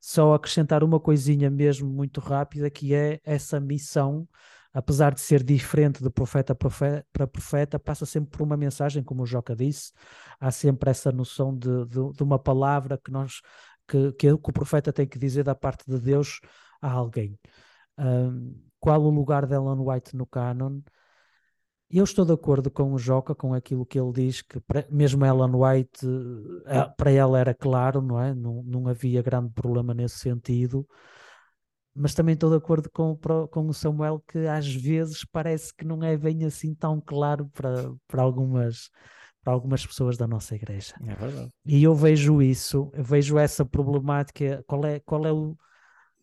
só 0.00 0.34
acrescentar 0.34 0.82
uma 0.82 0.98
coisinha 1.00 1.50
mesmo 1.50 1.88
muito 1.88 2.20
rápida, 2.20 2.70
que 2.70 2.94
é 2.94 3.20
essa 3.24 3.61
missão, 3.61 4.26
apesar 4.72 5.14
de 5.14 5.20
ser 5.20 5.42
diferente 5.42 6.02
de 6.02 6.11
profeta 6.11 6.55
profe- 6.55 7.05
para 7.12 7.26
profeta, 7.26 7.78
passa 7.78 8.07
sempre 8.07 8.30
por 8.30 8.42
uma 8.42 8.57
mensagem, 8.57 9.02
como 9.02 9.22
o 9.22 9.26
Joca 9.26 9.55
disse, 9.55 9.92
há 10.40 10.50
sempre 10.50 10.90
essa 10.90 11.12
noção 11.12 11.57
de, 11.57 11.86
de, 11.86 12.12
de 12.12 12.22
uma 12.22 12.38
palavra 12.38 12.98
que 12.98 13.11
nós 13.11 13.40
que, 13.86 14.12
que 14.12 14.32
o 14.32 14.38
profeta 14.38 14.92
tem 14.92 15.07
que 15.07 15.18
dizer 15.18 15.44
da 15.44 15.55
parte 15.55 15.84
de 15.86 15.98
Deus 16.00 16.40
a 16.80 16.90
alguém. 16.90 17.38
Ahm, 17.96 18.55
qual 18.80 19.02
o 19.02 19.11
lugar 19.11 19.46
de 19.46 19.55
Ellen 19.55 19.78
White 19.80 20.16
no 20.16 20.26
canon? 20.26 20.80
Eu 21.97 22.03
estou 22.05 22.24
de 22.24 22.32
acordo 22.32 22.70
com 22.70 22.92
o 22.92 22.99
Joca, 22.99 23.34
com 23.34 23.55
aquilo 23.55 23.86
que 23.86 23.99
ele 23.99 24.12
diz, 24.12 24.42
que 24.42 24.59
para- 24.61 24.84
mesmo 24.90 25.24
Ellen 25.24 25.55
White, 25.55 26.05
eh, 26.66 26.88
para 26.97 27.11
ela 27.12 27.38
era 27.38 27.55
claro, 27.55 28.03
não 28.03 28.20
é? 28.20 28.34
Não, 28.34 28.62
não 28.64 28.88
havia 28.88 29.22
grande 29.22 29.51
problema 29.53 29.95
nesse 29.95 30.18
sentido, 30.18 30.86
mas 31.95 32.12
também 32.14 32.34
estou 32.34 32.51
de 32.51 32.57
acordo 32.57 32.90
com, 32.90 33.16
com 33.51 33.68
o 33.68 33.72
Samuel 33.72 34.20
que 34.26 34.38
às 34.47 34.66
vezes 34.66 35.24
parece 35.24 35.72
que 35.72 35.84
não 35.84 36.03
é 36.03 36.16
bem 36.16 36.45
assim 36.45 36.74
tão 36.74 37.01
claro 37.01 37.49
para, 37.55 37.92
para 38.09 38.22
algumas, 38.22 38.90
para 39.45 39.53
algumas 39.53 39.86
pessoas 39.86 40.16
da 40.16 40.26
nossa 40.26 40.57
igreja. 40.57 40.95
É 41.07 41.14
verdade. 41.14 41.51
E 41.64 41.84
eu 41.84 41.95
vejo 41.95 42.42
isso, 42.42 42.90
eu 42.92 43.05
vejo 43.05 43.38
essa 43.38 43.64
problemática, 43.64 44.64
qual 44.66 44.84
é, 44.84 44.99
qual 45.01 45.24
é 45.24 45.32
o, 45.32 45.57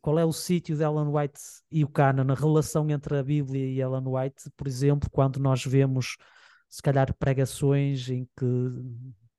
qual 0.01 0.17
é 0.19 0.25
o 0.25 0.31
sítio 0.31 0.75
de 0.75 0.83
Ellen 0.83 1.07
White 1.07 1.39
e 1.71 1.83
o 1.83 1.87
canon, 1.87 2.31
a 2.31 2.35
relação 2.35 2.89
entre 2.89 3.17
a 3.17 3.23
Bíblia 3.23 3.65
e 3.65 3.79
Ellen 3.79 4.07
White, 4.07 4.49
por 4.57 4.67
exemplo, 4.67 5.09
quando 5.11 5.39
nós 5.39 5.63
vemos, 5.65 6.17
se 6.69 6.81
calhar, 6.81 7.13
pregações 7.17 8.09
em 8.09 8.27
que 8.37 8.45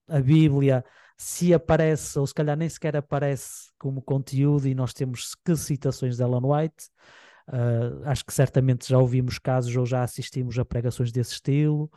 a 0.08 0.20
Bíblia 0.20 0.84
se 1.16 1.52
aparece, 1.54 2.18
ou 2.18 2.26
se 2.26 2.34
calhar 2.34 2.56
nem 2.56 2.68
sequer 2.68 2.96
aparece 2.96 3.70
como 3.78 4.02
conteúdo, 4.02 4.66
e 4.66 4.74
nós 4.74 4.92
temos 4.92 5.34
que 5.44 5.56
citações 5.56 6.16
de 6.16 6.22
Ellen 6.22 6.42
White. 6.44 6.90
Ah, 7.46 8.10
acho 8.10 8.24
que 8.24 8.32
certamente 8.32 8.88
já 8.88 8.98
ouvimos 8.98 9.38
casos 9.38 9.74
ou 9.76 9.84
já 9.84 10.02
assistimos 10.02 10.58
a 10.58 10.64
pregações 10.64 11.10
desse 11.12 11.32
estilo, 11.32 11.90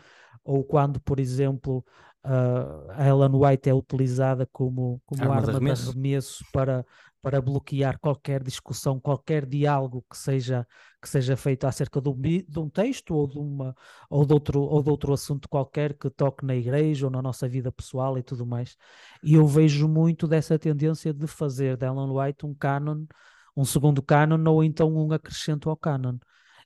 ou 0.43 0.63
quando, 0.63 0.99
por 1.01 1.19
exemplo, 1.19 1.83
ah, 2.25 2.95
a 3.03 3.07
Ellen 3.07 3.35
White 3.35 3.69
é 3.69 3.73
utilizada 3.73 4.47
como, 4.51 4.99
como 5.05 5.21
Arma 5.21 5.35
arma, 5.35 5.45
de 5.45 5.51
arremesso. 5.51 5.91
arremesso 5.91 6.43
para, 6.51 6.83
para 7.21 7.39
bloquear 7.39 7.99
qualquer 7.99 8.41
discussão, 8.41 8.99
qualquer 8.99 9.45
diálogo 9.45 10.03
que 10.09 10.17
seja, 10.17 10.67
que 10.99 11.07
seja 11.07 11.37
feito 11.37 11.67
acerca 11.67 12.01
de 12.01 12.09
um, 12.09 12.19
de 12.19 12.59
um 12.59 12.67
texto 12.67 13.13
ou 13.13 13.27
de, 13.27 13.37
uma, 13.37 13.75
ou, 14.09 14.25
de 14.25 14.33
outro, 14.33 14.59
ou 14.59 14.81
de 14.81 14.89
outro 14.89 15.13
assunto 15.13 15.47
qualquer 15.47 15.93
que 15.93 16.09
toque 16.09 16.43
na 16.43 16.55
igreja 16.55 17.05
ou 17.05 17.11
na 17.11 17.21
nossa 17.21 17.47
vida 17.47 17.71
pessoal 17.71 18.17
e 18.17 18.23
tudo 18.23 18.43
mais. 18.43 18.75
E 19.21 19.35
eu 19.35 19.45
vejo 19.45 19.87
muito 19.87 20.27
dessa 20.27 20.57
tendência 20.57 21.13
de 21.13 21.27
fazer 21.27 21.77
de 21.77 21.85
Ellen 21.85 22.09
White 22.09 22.43
um 22.43 22.55
canon, 22.55 23.05
um 23.55 23.63
segundo 23.63 24.01
canon 24.01 24.43
ou 24.49 24.63
então 24.63 24.91
um 24.91 25.11
acrescento 25.13 25.69
ao 25.69 25.77
canon. 25.77 26.17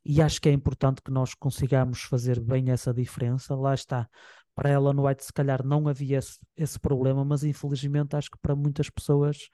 E 0.05 0.21
acho 0.21 0.39
que 0.41 0.47
é 0.47 0.53
importante 0.53 1.01
que 1.01 1.11
nós 1.11 1.33
consigamos 1.33 2.01
fazer 2.03 2.39
bem 2.39 2.71
essa 2.71 2.93
diferença. 2.93 3.53
Lá 3.55 3.73
está. 3.73 4.09
Para 4.55 4.71
Ellen 4.71 4.99
White, 4.99 5.23
se 5.23 5.33
calhar 5.33 5.65
não 5.65 5.87
havia 5.87 6.17
esse, 6.17 6.39
esse 6.55 6.79
problema, 6.79 7.23
mas 7.23 7.43
infelizmente 7.43 8.15
acho 8.15 8.29
que 8.29 8.37
para 8.39 8.55
muitas 8.55 8.89
pessoas 8.89 9.49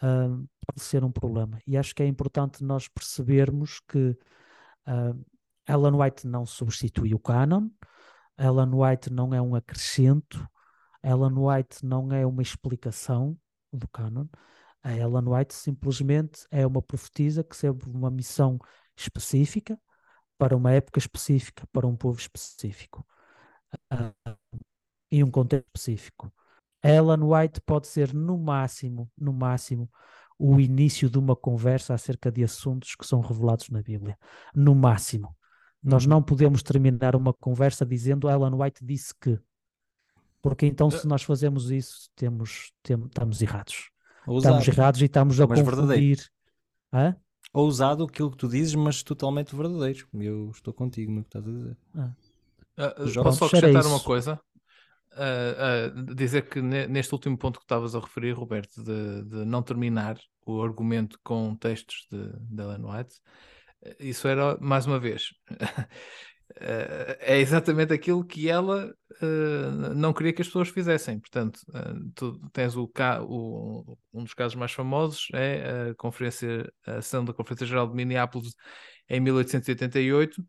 ah, 0.00 0.28
pode 0.66 0.82
ser 0.82 1.04
um 1.04 1.12
problema. 1.12 1.58
E 1.66 1.76
acho 1.76 1.94
que 1.94 2.02
é 2.02 2.06
importante 2.06 2.64
nós 2.64 2.88
percebermos 2.88 3.80
que 3.80 4.16
ah, 4.86 5.14
Ellen 5.68 5.94
White 5.94 6.26
não 6.26 6.46
substitui 6.46 7.14
o 7.14 7.18
canon, 7.18 7.68
Ellen 8.38 8.70
White 8.72 9.12
não 9.12 9.34
é 9.34 9.42
um 9.42 9.54
acrescento, 9.54 10.48
Ellen 11.02 11.34
White 11.36 11.84
não 11.84 12.10
é 12.12 12.24
uma 12.24 12.42
explicação 12.42 13.36
do 13.72 13.88
canon. 13.88 14.26
A 14.82 14.92
Ellen 14.94 15.28
White 15.28 15.54
simplesmente 15.54 16.46
é 16.50 16.66
uma 16.66 16.80
profetisa 16.80 17.44
que 17.44 17.56
serve 17.56 17.90
uma 17.90 18.10
missão 18.10 18.58
específica, 18.96 19.78
para 20.38 20.56
uma 20.56 20.72
época 20.72 20.98
específica, 21.00 21.66
para 21.72 21.86
um 21.86 21.96
povo 21.96 22.18
específico 22.18 23.04
uh, 23.92 24.36
e 25.10 25.22
um 25.24 25.30
contexto 25.30 25.66
específico. 25.74 26.32
Ellen 26.82 27.22
White 27.22 27.60
pode 27.62 27.86
ser 27.88 28.14
no 28.14 28.38
máximo, 28.38 29.10
no 29.18 29.32
máximo, 29.32 29.90
o 30.38 30.60
início 30.60 31.10
de 31.10 31.18
uma 31.18 31.34
conversa 31.34 31.94
acerca 31.94 32.30
de 32.30 32.44
assuntos 32.44 32.94
que 32.94 33.04
são 33.06 33.20
revelados 33.20 33.68
na 33.70 33.82
Bíblia. 33.82 34.16
No 34.54 34.74
máximo. 34.74 35.36
Nós 35.82 36.04
Uhum. 36.04 36.10
não 36.10 36.22
podemos 36.22 36.62
terminar 36.62 37.16
uma 37.16 37.32
conversa 37.32 37.84
dizendo 37.84 38.28
Ellen 38.30 38.54
White 38.54 38.84
disse 38.84 39.12
que. 39.20 39.38
Porque 40.40 40.66
então, 40.66 40.90
se 40.90 41.06
nós 41.06 41.22
fazemos 41.22 41.70
isso, 41.70 42.08
temos, 42.14 42.72
tem- 42.82 42.96
estamos 43.04 43.42
errados. 43.42 43.90
Ousado. 44.26 44.58
Estamos 44.60 44.78
errados 44.78 45.02
e 45.02 45.04
estamos 45.06 45.40
a 45.40 45.46
mas 45.46 45.58
verdadeiro. 45.60 45.86
confundir. 45.92 46.30
Hã? 46.92 47.16
Ousado 47.52 48.04
aquilo 48.04 48.30
que 48.30 48.36
tu 48.36 48.46
dizes, 48.48 48.74
mas 48.74 49.02
totalmente 49.02 49.56
verdadeiro. 49.56 50.06
Eu 50.14 50.50
estou 50.50 50.72
contigo 50.72 51.10
no 51.10 51.22
que 51.22 51.28
estás 51.28 51.46
a 51.46 51.50
dizer. 51.50 51.76
Ah, 51.94 52.14
ah, 52.78 52.94
João, 53.06 53.24
posso 53.24 53.38
só 53.38 53.46
acrescentar 53.46 53.86
uma 53.86 54.00
coisa? 54.00 54.40
Ah, 55.12 55.90
ah, 55.96 56.14
dizer 56.14 56.42
que 56.48 56.60
ne- 56.62 56.86
neste 56.86 57.12
último 57.12 57.36
ponto 57.36 57.58
que 57.58 57.64
estavas 57.64 57.94
a 57.94 58.00
referir, 58.00 58.32
Roberto, 58.32 58.82
de, 58.82 59.24
de 59.24 59.44
não 59.44 59.62
terminar 59.62 60.16
o 60.46 60.62
argumento 60.62 61.18
com 61.22 61.54
textos 61.56 62.06
de, 62.10 62.30
de 62.40 62.62
Ellen 62.62 62.84
White, 62.84 63.14
eh, 63.82 63.96
isso 64.00 64.28
era, 64.28 64.56
mais 64.60 64.86
uma 64.86 64.98
vez, 64.98 65.30
eh, 66.60 67.18
é 67.20 67.38
exatamente 67.40 67.92
aquilo 67.92 68.24
que 68.24 68.48
ela 68.48 68.94
eh, 69.20 69.70
não 69.94 70.12
queria 70.12 70.32
que 70.32 70.42
as 70.42 70.48
pessoas 70.48 70.68
fizessem. 70.68 71.18
Portanto, 71.20 71.60
tu 72.14 72.38
tens 72.52 72.76
o, 72.76 72.90
o- 73.28 73.98
um 74.12 74.24
dos 74.24 74.34
casos 74.34 74.54
mais 74.56 74.72
famosos 74.72 75.28
é 75.34 75.90
a 75.90 75.94
conferência, 75.94 76.70
a 76.86 77.02
sessão 77.02 77.24
da 77.24 77.32
Conferência 77.32 77.66
Geral 77.66 77.88
de 77.88 77.94
Minneapolis 77.94 78.54
em 79.08 79.20
1888, 79.20 80.42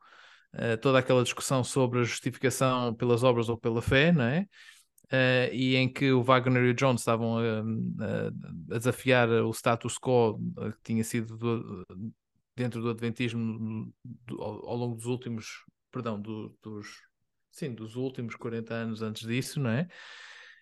eh, 0.53 0.77
toda 0.77 0.99
aquela 0.99 1.23
discussão 1.23 1.63
sobre 1.63 1.99
a 1.99 2.03
justificação 2.03 2.93
pelas 2.93 3.23
obras 3.23 3.49
ou 3.49 3.57
pela 3.57 3.81
fé, 3.81 4.11
não 4.11 4.23
é? 4.23 4.47
Eh, 5.11 5.49
e 5.53 5.75
em 5.75 5.91
que 5.91 6.11
o 6.11 6.23
Wagner 6.23 6.63
e 6.65 6.69
o 6.71 6.73
Jones 6.73 7.01
estavam 7.01 7.37
a, 7.39 7.61
a- 7.61 8.75
a 8.75 8.77
desafiar 8.77 9.29
o 9.29 9.51
status 9.53 9.97
quo 9.99 10.39
eh, 10.59 10.71
que 10.73 10.79
tinha 10.83 11.03
sido 11.03 11.37
do- 11.37 11.85
dentro 12.55 12.81
do 12.81 12.89
Adventismo 12.89 13.91
do- 14.03 14.41
ao, 14.41 14.67
ao 14.69 14.75
longo 14.77 14.95
dos 14.95 15.05
últimos, 15.05 15.63
perdão, 15.91 16.19
do- 16.21 16.55
dos, 16.61 16.87
sim, 17.51 17.73
dos 17.73 17.95
últimos 17.95 18.35
40 18.35 18.73
anos 18.73 19.01
antes 19.01 19.27
disso, 19.27 19.59
não 19.59 19.69
é? 19.71 19.87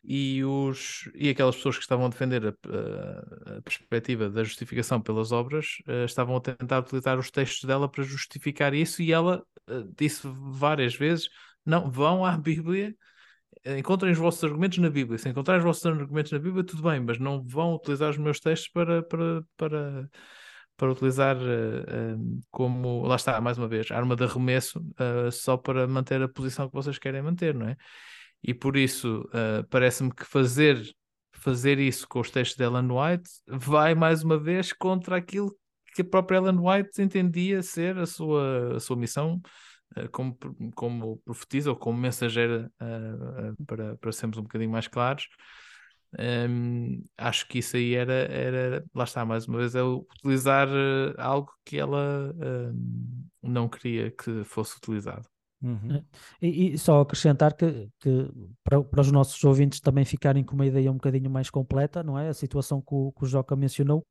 E, 0.03 0.43
os, 0.43 1.09
e 1.15 1.29
aquelas 1.29 1.55
pessoas 1.55 1.75
que 1.77 1.81
estavam 1.81 2.05
a 2.05 2.09
defender 2.09 2.45
a, 2.47 3.57
a- 3.57 3.61
perspectiva 3.61 4.29
da 4.29 4.43
justificação 4.43 5.01
pelas 5.01 5.31
obras 5.31 5.77
eh, 5.87 6.05
estavam 6.05 6.35
a 6.37 6.41
tentar 6.41 6.79
utilizar 6.79 7.17
os 7.19 7.29
textos 7.31 7.63
dela 7.65 7.89
para 7.89 8.03
justificar 8.03 8.73
isso, 8.73 9.01
e 9.01 9.11
ela 9.11 9.43
eh, 9.67 9.83
disse 9.97 10.21
várias 10.25 10.95
vezes: 10.95 11.29
não, 11.65 11.89
vão 11.91 12.25
à 12.25 12.35
Bíblia 12.37 12.95
encontrem 13.77 14.11
os 14.11 14.17
vossos 14.17 14.43
argumentos 14.43 14.77
na 14.77 14.89
Bíblia. 14.89 15.17
Se 15.17 15.29
encontrarem 15.29 15.59
os 15.59 15.65
vossos 15.65 15.85
argumentos 15.85 16.31
na 16.31 16.39
Bíblia, 16.39 16.63
tudo 16.63 16.83
bem, 16.83 16.99
mas 16.99 17.19
não 17.19 17.43
vão 17.43 17.73
utilizar 17.75 18.09
os 18.11 18.17
meus 18.17 18.39
textos 18.39 18.69
para, 18.69 19.03
para, 19.03 19.43
para, 19.57 20.09
para 20.77 20.91
utilizar 20.91 21.37
eh, 21.37 22.15
como, 22.51 23.03
lá 23.05 23.15
está, 23.15 23.39
mais 23.41 23.57
uma 23.57 23.67
vez, 23.67 23.91
arma 23.91 24.15
de 24.15 24.23
arremesso 24.23 24.81
eh, 24.99 25.31
só 25.31 25.57
para 25.57 25.87
manter 25.87 26.21
a 26.21 26.29
posição 26.29 26.67
que 26.69 26.75
vocês 26.75 26.97
querem 26.99 27.21
manter, 27.21 27.53
não 27.55 27.67
é? 27.67 27.77
E 28.47 28.53
por 28.53 28.77
isso, 28.77 29.29
eh, 29.33 29.63
parece-me 29.69 30.09
que 30.09 30.23
fazer, 30.23 30.81
fazer 31.33 31.79
isso 31.79 32.07
com 32.07 32.21
os 32.21 32.31
textos 32.31 32.55
de 32.57 32.63
Ellen 32.63 32.89
White 32.89 33.29
vai 33.45 33.93
mais 33.93 34.23
uma 34.23 34.39
vez 34.39 34.71
contra 34.71 35.17
aquilo 35.17 35.53
que 35.93 36.01
a 36.01 36.05
própria 36.05 36.37
Ellen 36.37 36.57
White 36.57 37.01
entendia 37.01 37.61
ser 37.61 37.97
a 37.97 38.05
sua, 38.05 38.77
a 38.77 38.79
sua 38.79 38.95
missão 38.95 39.41
eh, 39.97 40.07
como, 40.07 40.37
como 40.75 41.17
profetisa 41.25 41.71
ou 41.71 41.75
como 41.75 41.97
mensageira 41.99 42.71
eh, 42.79 43.53
para, 43.67 43.97
para 43.97 44.11
sermos 44.13 44.37
um 44.37 44.43
bocadinho 44.43 44.71
mais 44.71 44.87
claros. 44.87 45.27
Hum, 46.17 47.03
acho 47.17 47.45
que 47.49 47.59
isso 47.59 47.75
aí 47.75 47.95
era, 47.95 48.13
era, 48.13 48.85
lá 48.95 49.03
está, 49.03 49.25
mais 49.25 49.45
uma 49.45 49.57
vez, 49.57 49.75
é 49.75 49.83
utilizar 49.83 50.69
algo 51.17 51.51
que 51.65 51.77
ela 51.77 52.33
hum, 52.73 53.27
não 53.43 53.67
queria 53.67 54.09
que 54.09 54.43
fosse 54.45 54.77
utilizado. 54.77 55.27
Uhum. 55.61 56.03
E, 56.41 56.73
e 56.73 56.77
só 56.77 57.01
acrescentar 57.01 57.55
que, 57.55 57.89
que 57.99 58.31
para, 58.63 58.83
para 58.83 59.01
os 59.01 59.11
nossos 59.11 59.43
ouvintes 59.43 59.79
também 59.79 60.05
ficarem 60.05 60.43
com 60.43 60.53
uma 60.53 60.65
ideia 60.65 60.91
um 60.91 60.95
bocadinho 60.95 61.29
mais 61.29 61.49
completa, 61.49 62.03
não 62.03 62.17
é? 62.17 62.29
A 62.29 62.33
situação 62.33 62.81
que 62.81 62.93
o, 62.93 63.11
que 63.11 63.23
o 63.23 63.27
Joca 63.27 63.55
mencionou 63.55 64.05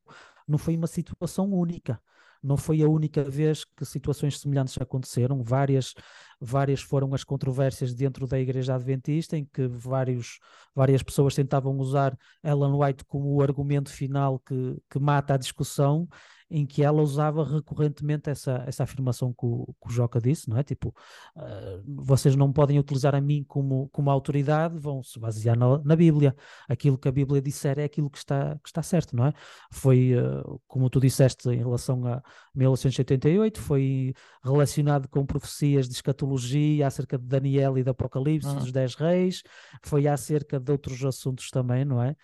não 0.47 0.59
foi 0.59 0.77
uma 0.77 0.87
situação 0.87 1.53
única. 1.53 2.01
Não 2.43 2.57
foi 2.57 2.83
a 2.83 2.89
única 2.89 3.25
vez 3.25 3.65
que 3.65 3.85
situações 3.85 4.39
semelhantes 4.39 4.77
aconteceram. 4.81 5.43
Várias, 5.43 5.95
várias 6.41 6.81
foram 6.81 7.13
as 7.15 7.25
controvérsias 7.25 7.95
dentro 7.95 8.27
da 8.27 8.39
Igreja 8.39 8.75
Adventista, 8.75 9.37
em 9.37 9.45
que 9.45 9.67
vários, 9.67 10.39
várias 10.75 11.03
pessoas 11.03 11.35
tentavam 11.35 11.77
usar 11.79 12.17
Ellen 12.45 12.75
White 12.75 13.05
como 13.07 13.35
o 13.35 13.43
argumento 13.43 13.91
final 13.91 14.39
que, 14.41 14.77
que 14.89 14.99
mata 14.99 15.35
a 15.35 15.39
discussão, 15.39 16.07
em 16.51 16.65
que 16.67 16.83
ela 16.83 17.03
usava 17.03 17.45
recorrentemente 17.45 18.31
essa, 18.31 18.63
essa 18.67 18.85
afirmação 18.85 19.33
que 19.33 19.45
o, 19.45 19.75
que 19.81 19.89
o 19.89 19.91
Joca 19.91 20.21
disse, 20.21 20.49
não 20.49 20.57
é? 20.57 20.63
Tipo, 20.63 20.95
Uh, 21.37 21.83
vocês 21.87 22.35
não 22.35 22.51
podem 22.51 22.79
utilizar 22.79 23.15
a 23.15 23.21
mim 23.21 23.45
como, 23.47 23.89
como 23.91 24.11
autoridade, 24.11 24.79
vão 24.79 25.03
se 25.03 25.19
basear 25.19 25.57
na, 25.57 25.79
na 25.85 25.95
Bíblia. 25.95 26.35
Aquilo 26.67 26.97
que 26.97 27.09
a 27.09 27.13
Bíblia 27.13 27.43
disser 27.43 27.79
é 27.79 27.85
aquilo 27.85 28.09
que 28.09 28.17
está, 28.19 28.59
que 28.63 28.69
está 28.69 28.83
certo, 28.83 29.15
não 29.15 29.27
é? 29.27 29.33
Foi, 29.71 30.15
uh, 30.15 30.61
como 30.67 30.89
tu 30.89 30.99
disseste 30.99 31.49
em 31.51 31.59
relação 31.59 32.07
a 32.07 32.23
1988, 32.55 33.61
foi 33.61 34.15
relacionado 34.43 35.09
com 35.09 35.27
profecias 35.27 35.89
de 35.89 35.95
escatologia 35.95 36.87
acerca 36.87 37.19
de 37.19 37.25
Daniel 37.25 37.77
e 37.77 37.83
do 37.85 37.91
Apocalipse, 37.91 38.49
Uhum. 38.49 38.57
dos 38.57 38.73
Dez 38.73 38.95
Reis, 38.95 39.43
foi 39.85 40.07
acerca 40.07 40.59
de 40.59 40.73
outros 40.73 41.05
assuntos 41.05 41.51
também, 41.51 41.85
não 41.85 42.03
é? 42.03 42.17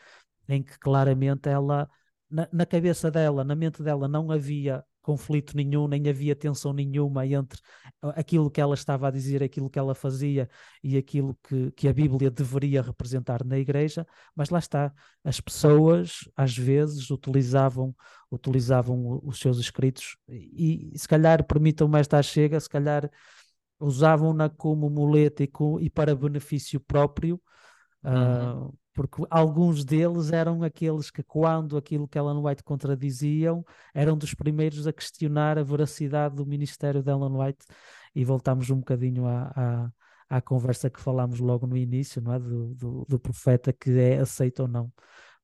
Em 0.48 0.62
que 0.62 0.78
claramente 0.78 1.48
ela, 1.48 1.88
na, 2.32 2.48
na 2.52 2.66
cabeça 2.66 3.10
dela, 3.10 3.44
na 3.44 3.54
mente 3.54 3.82
dela, 3.82 4.08
não 4.08 4.30
havia 4.30 4.82
conflito 5.02 5.56
nenhum, 5.56 5.88
nem 5.88 6.08
havia 6.08 6.34
tensão 6.34 6.72
nenhuma 6.72 7.26
entre 7.26 7.60
aquilo 8.00 8.50
que 8.50 8.60
ela 8.60 8.74
estava 8.74 9.08
a 9.08 9.10
dizer, 9.10 9.42
aquilo 9.42 9.68
que 9.68 9.78
ela 9.78 9.94
fazia 9.94 10.48
e 10.82 10.96
aquilo 10.96 11.36
que, 11.42 11.72
que 11.72 11.88
a 11.88 11.92
Bíblia 11.92 12.30
deveria 12.30 12.80
representar 12.80 13.44
na 13.44 13.58
igreja, 13.58 14.06
mas 14.34 14.48
lá 14.48 14.60
está, 14.60 14.92
as 15.24 15.40
pessoas 15.40 16.20
às 16.36 16.56
vezes 16.56 17.10
utilizavam, 17.10 17.94
utilizavam 18.30 19.20
os 19.24 19.38
seus 19.38 19.58
escritos 19.58 20.16
e, 20.28 20.92
se 20.96 21.08
calhar, 21.08 21.44
permitam-me 21.44 21.98
esta 21.98 22.22
chega, 22.22 22.58
se 22.60 22.68
calhar 22.68 23.10
usavam-na 23.80 24.48
como 24.48 24.88
muleta 24.88 25.42
e, 25.42 25.48
com, 25.48 25.80
e 25.80 25.90
para 25.90 26.14
benefício 26.14 26.80
próprio, 26.80 27.40
Uhum. 28.04 28.66
uh, 28.66 28.78
porque 28.94 29.22
alguns 29.30 29.84
deles 29.84 30.30
eram 30.32 30.62
aqueles 30.62 31.10
que, 31.10 31.22
quando 31.22 31.76
aquilo 31.76 32.06
que 32.06 32.18
Ellen 32.18 32.44
White 32.44 32.62
contradiziam, 32.62 33.64
eram 33.94 34.16
dos 34.16 34.34
primeiros 34.34 34.86
a 34.86 34.92
questionar 34.92 35.58
a 35.58 35.62
veracidade 35.62 36.36
do 36.36 36.46
ministério 36.46 37.02
de 37.02 37.10
Ellen 37.10 37.36
White. 37.36 37.64
E 38.14 38.24
voltamos 38.24 38.68
um 38.68 38.76
bocadinho 38.76 39.26
à, 39.26 39.52
à, 39.56 39.92
à 40.36 40.40
conversa 40.42 40.90
que 40.90 41.00
falámos 41.00 41.40
logo 41.40 41.66
no 41.66 41.76
início, 41.76 42.20
não 42.20 42.34
é? 42.34 42.38
Do, 42.38 42.74
do, 42.74 43.06
do 43.08 43.18
profeta 43.18 43.72
que 43.72 43.90
é 43.98 44.18
aceito 44.18 44.60
ou 44.60 44.68
não 44.68 44.92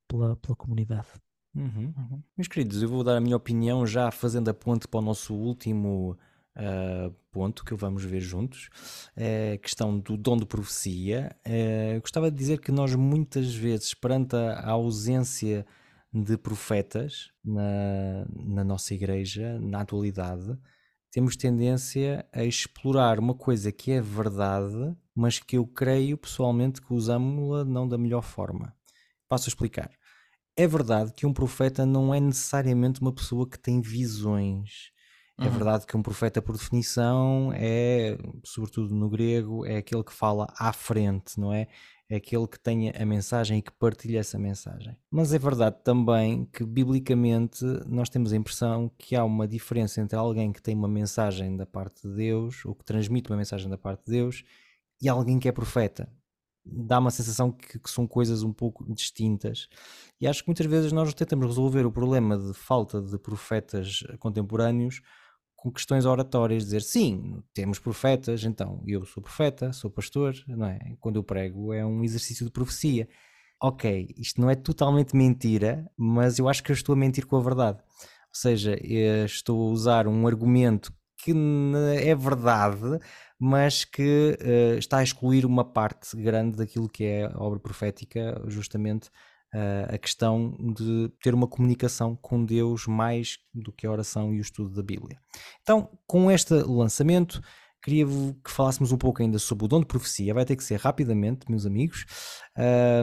pela, 0.06 0.36
pela 0.36 0.56
comunidade. 0.56 1.08
Uhum. 1.54 2.22
Meus 2.36 2.48
queridos, 2.48 2.82
eu 2.82 2.88
vou 2.88 3.02
dar 3.02 3.16
a 3.16 3.20
minha 3.20 3.36
opinião 3.36 3.86
já 3.86 4.10
fazendo 4.10 4.48
a 4.48 4.54
ponte 4.54 4.86
para 4.86 5.00
o 5.00 5.02
nosso 5.02 5.34
último 5.34 6.16
uh, 6.58 7.14
ponto 7.30 7.64
que 7.64 7.74
vamos 7.74 8.04
ver 8.04 8.20
juntos, 8.20 8.68
é 9.16 9.52
a 9.52 9.58
questão 9.58 9.98
do 9.98 10.16
dom 10.16 10.36
de 10.36 10.46
profecia. 10.46 11.34
Uh, 11.46 12.00
gostava 12.00 12.30
de 12.30 12.36
dizer 12.36 12.60
que 12.60 12.72
nós 12.72 12.94
muitas 12.94 13.54
vezes, 13.54 13.94
perante 13.94 14.36
a, 14.36 14.70
ausência 14.70 15.66
de 16.12 16.36
profetas 16.36 17.30
na, 17.44 18.26
na 18.34 18.64
nossa 18.64 18.94
igreja, 18.94 19.58
na 19.60 19.80
atualidade, 19.80 20.58
temos 21.10 21.36
tendência 21.36 22.26
a 22.32 22.44
explorar 22.44 23.18
uma 23.18 23.34
coisa 23.34 23.72
que 23.72 23.92
é 23.92 24.00
verdade, 24.00 24.94
mas 25.14 25.38
que 25.38 25.56
eu 25.56 25.66
creio 25.66 26.18
pessoalmente 26.18 26.82
que 26.82 26.92
usamos-la 26.92 27.64
não 27.64 27.88
da 27.88 27.96
melhor 27.96 28.22
forma. 28.22 28.74
Passo 29.28 29.48
a 29.48 29.50
explicar. 29.50 29.90
É 30.56 30.66
verdade 30.66 31.12
que 31.12 31.26
um 31.26 31.32
profeta 31.32 31.86
não 31.86 32.12
é 32.12 32.20
necessariamente 32.20 33.00
uma 33.00 33.12
pessoa 33.12 33.48
que 33.48 33.58
tem 33.58 33.80
visões. 33.80 34.90
É 35.40 35.44
Uhum. 35.46 35.50
verdade 35.50 35.86
que 35.86 35.96
um 35.96 36.02
profeta, 36.02 36.42
por 36.42 36.56
definição, 36.56 37.52
é, 37.54 38.18
sobretudo 38.44 38.92
no 38.94 39.08
grego, 39.08 39.64
é 39.64 39.76
aquele 39.76 40.02
que 40.02 40.12
fala 40.12 40.46
à 40.58 40.72
frente, 40.72 41.38
não 41.38 41.52
é? 41.52 41.68
É 42.10 42.16
aquele 42.16 42.46
que 42.48 42.58
tem 42.58 42.90
a 42.90 43.06
mensagem 43.06 43.58
e 43.58 43.62
que 43.62 43.70
partilha 43.70 44.18
essa 44.18 44.38
mensagem. 44.38 44.96
Mas 45.10 45.32
é 45.32 45.38
verdade 45.38 45.76
também 45.84 46.46
que, 46.46 46.64
biblicamente, 46.64 47.64
nós 47.86 48.08
temos 48.08 48.32
a 48.32 48.36
impressão 48.36 48.90
que 48.98 49.14
há 49.14 49.22
uma 49.24 49.46
diferença 49.46 50.00
entre 50.00 50.16
alguém 50.16 50.50
que 50.52 50.62
tem 50.62 50.74
uma 50.74 50.88
mensagem 50.88 51.56
da 51.56 51.66
parte 51.66 52.08
de 52.08 52.14
Deus, 52.16 52.64
ou 52.64 52.74
que 52.74 52.84
transmite 52.84 53.30
uma 53.30 53.36
mensagem 53.36 53.68
da 53.68 53.78
parte 53.78 54.06
de 54.06 54.12
Deus, 54.12 54.42
e 55.00 55.08
alguém 55.08 55.38
que 55.38 55.48
é 55.48 55.52
profeta. 55.52 56.10
dá 56.64 56.98
uma 56.98 57.10
sensação 57.10 57.50
que, 57.52 57.78
que, 57.78 57.90
são 57.90 58.06
coisas 58.06 58.42
um 58.42 58.52
pouco 58.52 58.84
distintas. 58.92 59.68
E 60.20 60.26
acho 60.26 60.42
que 60.42 60.48
muitas 60.48 60.66
vezes 60.66 60.92
nós 60.92 61.14
tentamos 61.14 61.46
resolver 61.46 61.86
o 61.86 61.92
problema 61.92 62.36
de 62.38 62.52
falta 62.54 63.00
de 63.00 63.18
profetas 63.18 64.02
contemporâneos 64.18 65.00
com 65.58 65.72
questões 65.72 66.06
oratórias, 66.06 66.64
dizer 66.64 66.82
sim, 66.82 67.42
temos 67.52 67.80
profetas, 67.80 68.44
então 68.44 68.80
eu 68.86 69.04
sou 69.04 69.20
profeta, 69.20 69.72
sou 69.72 69.90
pastor, 69.90 70.32
não 70.46 70.68
é? 70.68 70.78
Quando 71.00 71.16
eu 71.16 71.24
prego 71.24 71.72
é 71.74 71.84
um 71.84 72.04
exercício 72.04 72.46
de 72.46 72.52
profecia. 72.52 73.08
Ok, 73.60 74.14
isto 74.16 74.40
não 74.40 74.48
é 74.48 74.54
totalmente 74.54 75.16
mentira, 75.16 75.84
mas 75.96 76.38
eu 76.38 76.48
acho 76.48 76.62
que 76.62 76.70
eu 76.70 76.74
estou 76.74 76.92
a 76.92 76.96
mentir 76.96 77.26
com 77.26 77.36
a 77.36 77.40
verdade. 77.40 77.78
Ou 77.78 78.34
seja, 78.34 78.78
estou 79.24 79.68
a 79.68 79.72
usar 79.72 80.06
um 80.06 80.28
argumento 80.28 80.92
que 81.16 81.34
é 82.04 82.14
verdade, 82.14 83.00
mas 83.36 83.84
que 83.84 84.38
uh, 84.40 84.78
está 84.78 84.98
a 84.98 85.02
excluir 85.02 85.44
uma 85.44 85.64
parte 85.64 86.16
grande 86.16 86.56
daquilo 86.56 86.88
que 86.88 87.02
é 87.02 87.26
a 87.26 87.36
obra 87.42 87.58
profética, 87.58 88.40
justamente 88.46 89.10
uh, 89.54 89.94
a 89.94 89.98
questão 89.98 90.56
de 90.74 91.10
ter 91.22 91.34
uma 91.34 91.46
comunicação 91.46 92.16
com 92.16 92.44
Deus 92.44 92.86
mais 92.86 93.38
do 93.52 93.72
que 93.72 93.86
a 93.86 93.90
oração 93.90 94.34
e 94.34 94.38
o 94.38 94.42
estudo 94.42 94.70
da 94.70 94.82
Bíblia. 94.82 95.18
Então, 95.62 95.90
com 96.06 96.30
este 96.30 96.54
lançamento, 96.54 97.40
queria 97.82 98.06
que 98.44 98.50
falássemos 98.50 98.92
um 98.92 98.98
pouco 98.98 99.22
ainda 99.22 99.38
sobre 99.38 99.64
o 99.64 99.68
dom 99.68 99.80
de 99.80 99.86
profecia. 99.86 100.34
Vai 100.34 100.44
ter 100.44 100.56
que 100.56 100.64
ser 100.64 100.78
rapidamente, 100.78 101.48
meus 101.48 101.64
amigos, 101.64 102.04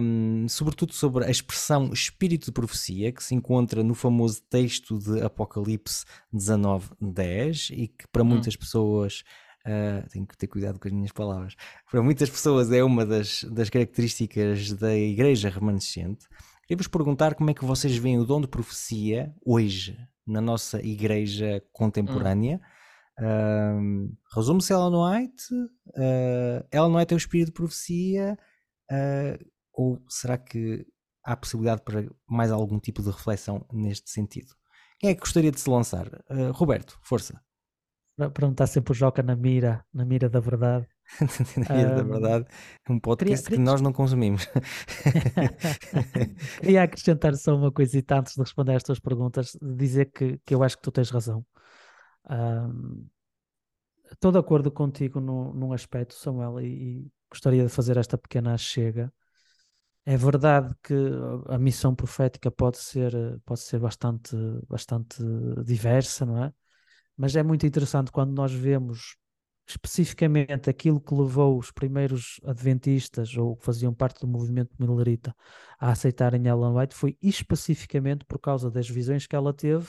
um, 0.02 0.48
sobretudo 0.48 0.94
sobre 0.94 1.26
a 1.26 1.32
expressão 1.32 1.92
espírito 1.94 2.46
de 2.46 2.52
profecia, 2.52 3.12
que 3.12 3.24
se 3.24 3.34
encontra 3.34 3.84
no 3.84 3.96
famoso 3.96 4.42
texto 4.50 5.00
de 5.00 5.22
Apocalipse 5.22 6.06
19:10 6.34 7.72
e 7.72 7.88
que 7.88 8.08
para 8.12 8.24
hum. 8.24 8.26
muitas 8.26 8.56
pessoas 8.56 9.24
Uh, 9.66 10.08
tenho 10.10 10.28
que 10.28 10.38
ter 10.38 10.46
cuidado 10.46 10.80
com 10.80 10.88
as 10.88 10.94
minhas 10.94 11.12
palavras. 11.12 11.56
Para 11.90 12.04
muitas 12.04 12.30
pessoas 12.30 12.72
é 12.72 12.84
uma 12.84 13.04
das, 13.04 13.44
das 13.46 13.68
características 13.68 14.74
da 14.74 14.96
igreja 14.96 15.50
remanescente. 15.50 16.28
Queria-vos 16.68 16.88
perguntar 16.88 17.34
como 17.34 17.50
é 17.50 17.54
que 17.54 17.66
vocês 17.66 17.98
veem 17.98 18.20
o 18.20 18.26
dom 18.26 18.42
de 18.42 18.48
profecia 18.48 19.34
hoje 19.44 19.98
na 20.26 20.40
nossa 20.40 20.80
igreja 20.86 21.64
contemporânea. 21.72 22.62
Hum. 23.20 24.06
Uh, 24.08 24.18
Resume-se 24.36 24.72
Ellen 24.72 24.96
White? 24.96 25.44
Uh, 25.54 26.68
Ellen 26.72 26.96
White 26.96 27.14
é 27.14 27.16
o 27.16 27.18
espírito 27.18 27.48
de 27.48 27.54
profecia? 27.54 28.38
Uh, 28.92 29.46
ou 29.74 30.00
será 30.08 30.38
que 30.38 30.86
há 31.24 31.36
possibilidade 31.36 31.82
para 31.82 32.08
mais 32.28 32.52
algum 32.52 32.80
tipo 32.80 33.02
de 33.02 33.10
reflexão 33.10 33.66
neste 33.74 34.12
sentido? 34.12 34.54
Quem 35.00 35.10
é 35.10 35.14
que 35.16 35.22
gostaria 35.22 35.52
de 35.52 35.60
se 35.60 35.70
lançar? 35.70 36.08
Uh, 36.30 36.52
Roberto, 36.52 37.00
força 37.02 37.42
para 38.16 38.32
não 38.42 38.52
estar 38.52 38.68
sempre 38.68 38.92
o 38.92 38.96
Joca 38.96 39.22
na 39.22 39.36
mira, 39.36 39.86
na 39.94 40.06
mira 40.06 40.30
da 40.30 40.40
verdade. 40.40 40.88
na 41.58 41.76
mira 41.76 41.92
um, 41.92 41.96
da 41.96 42.04
verdade, 42.04 42.46
um 42.90 43.00
podcast 43.00 43.44
queria, 43.44 43.44
queria... 43.44 43.58
que 43.58 43.72
nós 43.72 43.82
não 43.82 43.92
consumimos. 43.92 44.46
queria 46.62 46.84
acrescentar 46.84 47.36
só 47.36 47.56
uma 47.56 47.72
coisita 47.72 48.20
antes 48.20 48.34
de 48.34 48.42
responder 48.42 48.76
às 48.76 48.84
tuas 48.84 49.00
perguntas, 49.00 49.58
dizer 49.62 50.12
que, 50.12 50.40
que 50.46 50.56
eu 50.56 50.64
acho 50.64 50.78
que 50.78 50.84
tu 50.84 50.92
tens 50.92 51.10
razão. 51.10 51.46
Um, 52.30 53.08
estou 54.12 54.32
de 54.32 54.40
acordo 54.40 54.72
contigo 54.72 55.20
no, 55.20 55.54
num 55.54 55.74
aspecto, 55.74 56.16
Samuel, 56.16 56.62
e, 56.62 56.68
e 56.68 57.12
gostaria 57.30 57.64
de 57.64 57.70
fazer 57.70 57.98
esta 57.98 58.18
pequena 58.18 58.58
chega. 58.58 59.14
É 60.06 60.16
verdade 60.16 60.74
que 60.84 60.94
a 61.50 61.58
missão 61.58 61.96
profética 61.96 62.52
pode 62.52 62.78
ser, 62.78 63.12
pode 63.44 63.62
ser 63.62 63.80
bastante, 63.80 64.36
bastante 64.70 65.18
diversa, 65.66 66.26
não 66.26 66.44
é? 66.44 66.54
Mas 67.18 67.36
é 67.36 67.44
muito 67.44 67.66
interessante 67.66 68.12
quando 68.12 68.34
nós 68.34 68.54
vemos 68.54 69.16
especificamente 69.68 70.70
aquilo 70.70 71.02
que 71.02 71.14
levou 71.14 71.58
os 71.58 71.72
primeiros 71.72 72.40
adventistas 72.46 73.36
ou 73.36 73.56
que 73.56 73.66
faziam 73.66 73.94
parte 73.94 74.22
do 74.22 74.28
movimento 74.28 74.76
milerita 74.80 75.36
a 75.80 75.90
aceitarem 75.90 76.46
Ellen 76.46 76.78
White 76.78 76.94
foi 76.94 77.18
especificamente 77.22 78.26
por 78.26 78.40
causa 78.40 78.70
das 78.70 78.88
visões 78.88 79.26
que 79.26 79.36
ela 79.36 79.52
teve 79.52 79.88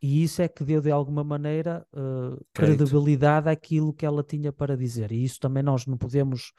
e 0.00 0.22
isso 0.22 0.40
é 0.42 0.48
que 0.48 0.64
deu 0.64 0.80
de 0.80 0.90
alguma 0.90 1.24
maneira 1.24 1.84
uh, 1.92 2.44
credibilidade 2.52 3.48
àquilo 3.48 3.92
que 3.92 4.06
ela 4.06 4.22
tinha 4.22 4.52
para 4.52 4.76
dizer. 4.76 5.10
E 5.10 5.24
isso 5.24 5.40
também 5.40 5.62
nós 5.62 5.86
não 5.86 5.96
podemos 5.98 6.52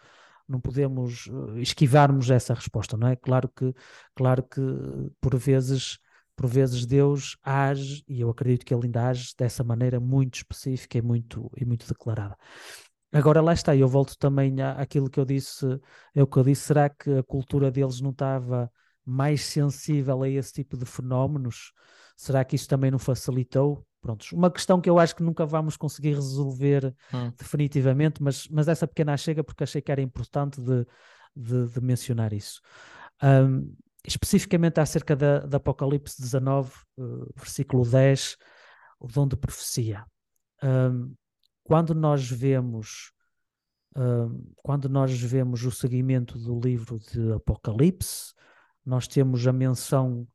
não 0.47 0.59
podemos 0.59 1.27
uh, 1.27 1.57
esquivarmos 1.59 2.29
essa 2.29 2.53
resposta 2.53 2.97
não 2.97 3.07
é? 3.07 3.15
Claro 3.15 3.47
que 3.47 3.73
claro 4.15 4.43
que 4.43 4.61
por 5.21 5.37
vezes 5.37 5.99
por 6.39 6.47
vezes 6.47 6.85
Deus 6.85 7.35
age, 7.43 8.01
e 8.07 8.21
eu 8.21 8.29
acredito 8.29 8.65
que 8.65 8.73
ele 8.73 8.85
ainda 8.85 9.09
age 9.09 9.33
dessa 9.37 9.61
maneira 9.61 9.99
muito 9.99 10.35
específica 10.35 10.97
e 10.97 11.01
muito, 11.01 11.51
e 11.57 11.65
muito 11.65 11.85
declarada. 11.85 12.37
Agora 13.11 13.41
lá 13.41 13.51
está, 13.51 13.75
eu 13.75 13.89
volto 13.89 14.17
também 14.17 14.61
àquilo 14.61 15.09
que 15.09 15.19
eu 15.19 15.25
disse, 15.25 15.65
é 16.15 16.23
o 16.23 16.27
que 16.27 16.37
eu 16.37 16.43
disse, 16.45 16.61
será 16.61 16.89
que 16.89 17.11
a 17.11 17.23
cultura 17.23 17.69
deles 17.69 17.99
não 17.99 18.11
estava 18.11 18.71
mais 19.05 19.41
sensível 19.41 20.23
a 20.23 20.29
esse 20.29 20.53
tipo 20.53 20.77
de 20.77 20.85
fenómenos? 20.85 21.73
Será 22.15 22.45
que 22.45 22.55
isso 22.55 22.69
também 22.69 22.89
não 22.89 22.99
facilitou? 22.99 23.85
Prontos, 23.99 24.31
uma 24.31 24.49
questão 24.49 24.79
que 24.79 24.89
eu 24.89 24.97
acho 24.97 25.13
que 25.17 25.23
nunca 25.23 25.45
vamos 25.45 25.75
conseguir 25.75 26.13
resolver 26.13 26.95
hum. 27.13 27.33
definitivamente, 27.37 28.23
mas, 28.23 28.47
mas 28.47 28.69
essa 28.69 28.87
pequena 28.87 29.17
chega 29.17 29.43
porque 29.43 29.65
achei 29.65 29.81
que 29.81 29.91
era 29.91 30.01
importante 30.01 30.61
de, 30.61 30.87
de, 31.35 31.67
de 31.67 31.81
mencionar 31.81 32.31
isso. 32.31 32.61
Um, 33.21 33.75
especificamente 34.09 34.79
acerca 34.79 35.15
da, 35.15 35.39
da 35.39 35.57
Apocalipse 35.57 36.21
19, 36.21 36.71
uh, 36.97 37.23
eh, 37.23 37.25
versículo 37.35 37.83
10, 37.85 38.37
o 38.99 39.07
dom 39.07 39.27
de 39.27 39.35
profecia. 39.35 40.05
Um, 40.63 41.15
quando 41.63 41.93
nós 41.93 42.29
vemos 42.29 43.11
um, 43.95 44.53
quando 44.57 44.87
nós 44.87 45.11
vemos 45.19 45.63
o 45.65 45.71
seguimento 45.71 46.37
do 46.37 46.59
livro 46.59 46.99
de 46.99 47.33
Apocalipse, 47.33 48.33
nós 48.85 49.07
temos 49.07 49.45
a 49.47 49.53
menção 49.53 50.27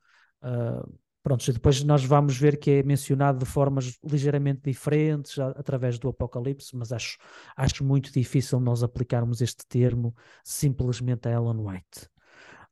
uh, 0.42 0.98
pronto, 1.24 1.50
depois 1.52 1.82
nós 1.82 2.04
vamos 2.04 2.36
ver 2.36 2.58
que 2.58 2.70
é 2.70 2.82
mencionado 2.82 3.38
de 3.38 3.46
formas 3.46 3.98
ligeiramente 4.04 4.60
diferentes 4.62 5.38
a, 5.38 5.48
através 5.48 5.98
do 5.98 6.08
Apocalipse, 6.08 6.76
mas 6.76 6.92
acho, 6.92 7.16
acho 7.56 7.82
muito 7.82 8.12
difícil 8.12 8.60
nós 8.60 8.82
aplicarmos 8.82 9.40
este 9.40 9.66
termo 9.66 10.14
simplesmente 10.44 11.26
a 11.26 11.32
Ellen 11.32 11.60
White. 11.60 12.13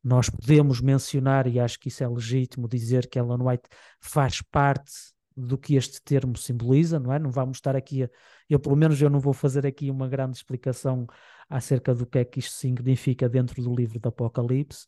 Nós 0.02 0.28
podemos 0.28 0.80
mencionar, 0.80 1.46
e 1.46 1.60
acho 1.60 1.78
que 1.78 1.88
isso 1.88 2.02
é 2.02 2.08
legítimo, 2.08 2.68
dizer 2.68 3.08
que 3.08 3.18
Ellen 3.18 3.42
White 3.42 3.68
faz 4.00 4.42
parte 4.42 4.92
do 5.36 5.56
que 5.56 5.76
este 5.76 6.02
termo 6.02 6.36
simboliza, 6.36 6.98
não 6.98 7.12
é? 7.12 7.18
Não 7.18 7.30
vamos 7.30 7.58
estar 7.58 7.74
aqui, 7.76 8.04
a, 8.04 8.10
eu 8.48 8.58
pelo 8.58 8.76
menos 8.76 9.00
eu 9.00 9.08
não 9.08 9.20
vou 9.20 9.32
fazer 9.32 9.66
aqui 9.66 9.90
uma 9.90 10.08
grande 10.08 10.36
explicação 10.36 11.06
acerca 11.48 11.94
do 11.94 12.06
que 12.06 12.18
é 12.18 12.24
que 12.24 12.40
isto 12.40 12.54
significa 12.54 13.28
dentro 13.28 13.62
do 13.62 13.74
livro 13.74 13.98
do 13.98 14.08
Apocalipse, 14.08 14.86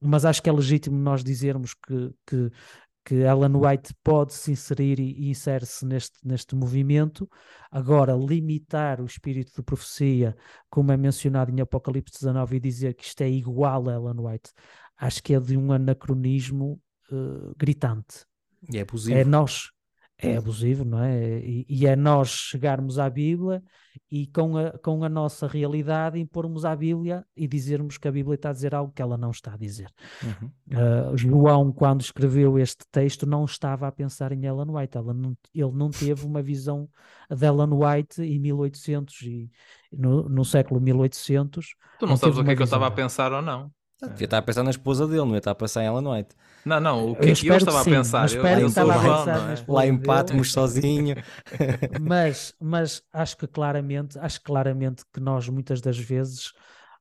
mas 0.00 0.24
acho 0.24 0.42
que 0.42 0.48
é 0.50 0.52
legítimo 0.52 0.96
nós 0.98 1.24
dizermos 1.24 1.74
que, 1.74 2.14
que 2.26 2.50
que 3.04 3.16
Ellen 3.16 3.56
White 3.56 3.94
pode 4.02 4.32
se 4.32 4.52
inserir 4.52 4.98
e, 4.98 5.28
insere-se 5.28 5.84
neste, 5.84 6.16
neste 6.24 6.56
movimento. 6.56 7.28
Agora, 7.70 8.14
limitar 8.14 9.00
o 9.00 9.04
espírito 9.04 9.52
de 9.56 9.62
profecia, 9.62 10.34
como 10.70 10.90
é 10.90 10.96
mencionado 10.96 11.50
em 11.50 11.60
Apocalipse 11.60 12.18
19, 12.20 12.56
e 12.56 12.60
dizer 12.60 12.94
que 12.94 13.04
isto 13.04 13.20
é 13.20 13.28
igual 13.28 13.88
a 13.88 13.94
Ellen 13.94 14.20
White, 14.20 14.50
acho 14.96 15.22
que 15.22 15.34
é 15.34 15.40
de 15.40 15.56
um 15.56 15.70
anacronismo 15.70 16.80
uh, 17.12 17.54
gritante. 17.56 18.24
E 18.72 18.78
é 18.78 18.80
abusivo. 18.80 19.18
É 19.18 19.24
nós, 19.24 19.70
é 20.18 20.36
abusivo, 20.36 20.84
não 20.84 21.02
é? 21.02 21.38
E, 21.40 21.66
e, 21.68 21.86
é 21.86 21.96
nós 21.96 22.28
chegarmos 22.28 22.98
à 22.98 23.10
Bíblia 23.10 23.62
e 24.10 24.26
com 24.28 24.56
a, 24.56 24.70
com 24.78 25.02
a 25.04 25.08
nossa 25.08 25.46
realidade 25.46 26.18
impormos 26.18 26.64
à 26.64 26.74
Bíblia 26.74 27.24
e 27.36 27.48
dizermos 27.48 27.98
que 27.98 28.06
a 28.06 28.12
Bíblia 28.12 28.36
está 28.36 28.50
a 28.50 28.52
dizer 28.52 28.74
algo 28.74 28.92
que 28.92 29.02
ela 29.02 29.16
não 29.16 29.30
está 29.30 29.54
a 29.54 29.56
dizer. 29.56 29.90
Uhum. 30.22 30.50
Uh, 30.70 31.16
João, 31.16 31.72
quando 31.72 32.00
escreveu 32.00 32.58
este 32.58 32.84
texto, 32.90 33.26
não 33.26 33.44
estava 33.44 33.88
a 33.88 33.92
pensar 33.92 34.32
em 34.32 34.44
Ellen 34.44 34.70
White. 34.70 34.96
Ela 34.96 35.12
não, 35.12 35.36
ele 35.52 35.72
não 35.72 35.90
teve 35.90 36.24
uma 36.24 36.42
visão 36.42 36.88
de 37.28 37.46
Ellen 37.46 37.72
White 37.72 38.22
em 38.22 38.38
1800 38.38 39.22
e 39.22 39.50
no, 39.92 40.28
no 40.28 40.44
século 40.44 40.80
1800. 40.80 41.74
Tu 41.98 42.06
não, 42.06 42.10
não 42.10 42.16
sabes 42.16 42.38
o 42.38 42.44
que 42.44 42.50
é 42.50 42.56
que 42.56 42.62
eu 42.62 42.64
estava 42.64 42.86
a 42.86 42.90
pensar 42.90 43.32
ou 43.32 43.42
não. 43.42 43.70
Devia 44.02 44.24
estar 44.24 44.38
a 44.38 44.42
pensar 44.42 44.62
na 44.62 44.70
esposa 44.70 45.06
dele, 45.06 45.20
não 45.20 45.32
ia 45.32 45.38
estar 45.38 45.52
a 45.52 45.54
pensar 45.54 45.82
em 45.82 45.86
Ellen 45.86 46.06
White. 46.06 46.34
Não, 46.64 46.80
não, 46.80 47.10
o 47.12 47.16
que 47.16 47.28
eu 47.28 47.32
é 47.32 47.34
que 47.34 47.46
eu 47.46 47.56
estava 47.56 47.82
sim, 47.84 47.92
a 47.92 47.96
pensar? 47.96 48.32
Eu, 48.32 48.46
eu, 48.46 48.58
eu 48.60 48.70
sou 48.70 48.90
a 48.90 48.98
João, 48.98 49.28
é? 49.28 49.64
Lá 49.68 49.86
em 49.86 49.96
Patmos 49.98 50.52
sozinho. 50.52 51.14
mas, 52.00 52.54
mas 52.60 53.02
acho 53.12 53.36
que 53.36 53.46
claramente, 53.46 54.18
acho 54.18 54.42
claramente 54.42 55.04
que 55.12 55.20
nós 55.20 55.48
muitas 55.48 55.80
das 55.80 55.98
vezes, 55.98 56.52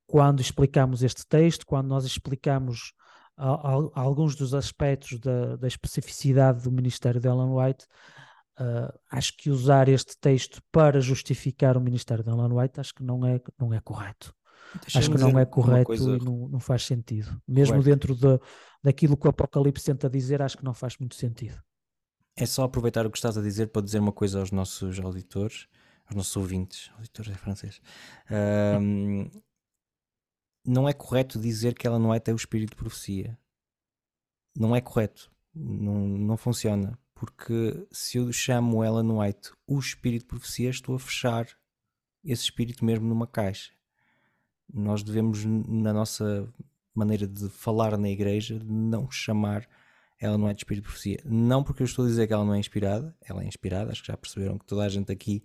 quando 0.05 0.41
explicamos 0.41 1.01
este 1.01 1.25
texto, 1.25 1.65
quando 1.65 1.87
nós 1.87 2.05
explicamos 2.05 2.93
a, 3.37 3.49
a, 3.49 3.73
a 3.95 4.01
alguns 4.01 4.35
dos 4.35 4.53
aspectos 4.53 5.19
da, 5.19 5.55
da, 5.55 5.67
especificidade 5.67 6.63
do 6.63 6.71
ministério 6.71 7.19
de 7.19 7.27
Ellen 7.27 7.53
White, 7.53 7.85
uh, 8.59 8.93
acho 9.11 9.35
que 9.37 9.49
usar 9.49 9.87
este 9.87 10.15
texto 10.19 10.61
para 10.71 10.99
justificar 10.99 11.77
o 11.77 11.81
ministério 11.81 12.23
de 12.23 12.29
Ellen 12.29 12.51
White, 12.51 12.79
acho 12.79 12.93
que 12.93 13.03
não 13.03 13.25
é, 13.25 13.41
não 13.57 13.73
é 13.73 13.79
correto. 13.81 14.33
Acho 14.95 15.11
que 15.11 15.17
não 15.17 15.37
é 15.37 15.45
correto 15.45 15.85
coisa... 15.85 16.15
e 16.15 16.19
não, 16.19 16.47
não, 16.47 16.59
faz 16.59 16.85
sentido. 16.85 17.41
Mesmo 17.47 17.75
correto. 17.75 17.89
dentro 17.89 18.15
de, 18.15 18.39
daquilo 18.83 19.17
que 19.17 19.27
o 19.27 19.29
Apocalipse 19.29 19.85
tenta 19.85 20.09
dizer, 20.09 20.41
acho 20.41 20.57
que 20.57 20.63
não 20.63 20.73
faz 20.73 20.97
muito 20.97 21.15
sentido. 21.15 21.61
É 22.35 22.45
só 22.45 22.63
aproveitar 22.63 23.05
o 23.05 23.11
que 23.11 23.17
estás 23.17 23.37
a 23.37 23.41
dizer 23.41 23.67
para 23.67 23.81
dizer 23.81 23.99
uma 23.99 24.11
coisa 24.11 24.39
aos 24.39 24.51
nossos 24.51 24.99
auditores, 24.99 25.67
aos 26.05 26.15
nossos 26.15 26.35
ouvintes, 26.35 26.91
auditores 26.95 27.31
é 27.31 27.35
francês. 27.35 27.81
Um, 28.81 29.29
não 30.65 30.87
é 30.89 30.93
correto 30.93 31.39
dizer 31.39 31.75
que 31.75 31.85
ela 31.85 31.99
não 31.99 32.13
é 32.13 32.19
ter 32.19 32.33
o 32.33 32.35
espírito 32.35 32.71
de 32.71 32.75
profecia. 32.75 33.37
Não 34.55 34.75
é 34.75 34.81
correto. 34.81 35.31
Não, 35.53 36.07
não 36.07 36.37
funciona. 36.37 36.97
Porque 37.13 37.85
se 37.91 38.17
eu 38.17 38.31
chamo 38.31 38.83
ela 38.83 39.03
no 39.03 39.21
White 39.21 39.51
o 39.67 39.77
espírito 39.79 40.21
de 40.21 40.27
profecia, 40.27 40.69
estou 40.69 40.95
a 40.95 40.99
fechar 40.99 41.47
esse 42.23 42.43
espírito 42.43 42.83
mesmo 42.83 43.07
numa 43.07 43.27
caixa. 43.27 43.71
Nós 44.71 45.03
devemos, 45.03 45.43
na 45.45 45.93
nossa 45.93 46.47
maneira 46.93 47.27
de 47.27 47.49
falar 47.49 47.97
na 47.97 48.09
igreja, 48.09 48.59
não 48.63 49.09
chamar 49.09 49.67
ela 50.19 50.37
não 50.37 50.47
é 50.47 50.53
de 50.53 50.61
espírito 50.61 50.83
de 50.83 50.89
profecia. 50.89 51.19
Não 51.25 51.63
porque 51.63 51.83
eu 51.83 51.85
estou 51.85 52.05
a 52.05 52.07
dizer 52.07 52.27
que 52.27 52.33
ela 52.33 52.45
não 52.45 52.53
é 52.53 52.59
inspirada, 52.59 53.13
ela 53.21 53.43
é 53.43 53.47
inspirada, 53.47 53.91
acho 53.91 54.01
que 54.01 54.07
já 54.07 54.15
perceberam 54.15 54.57
que 54.57 54.65
toda 54.65 54.83
a 54.83 54.89
gente 54.89 55.11
aqui 55.11 55.43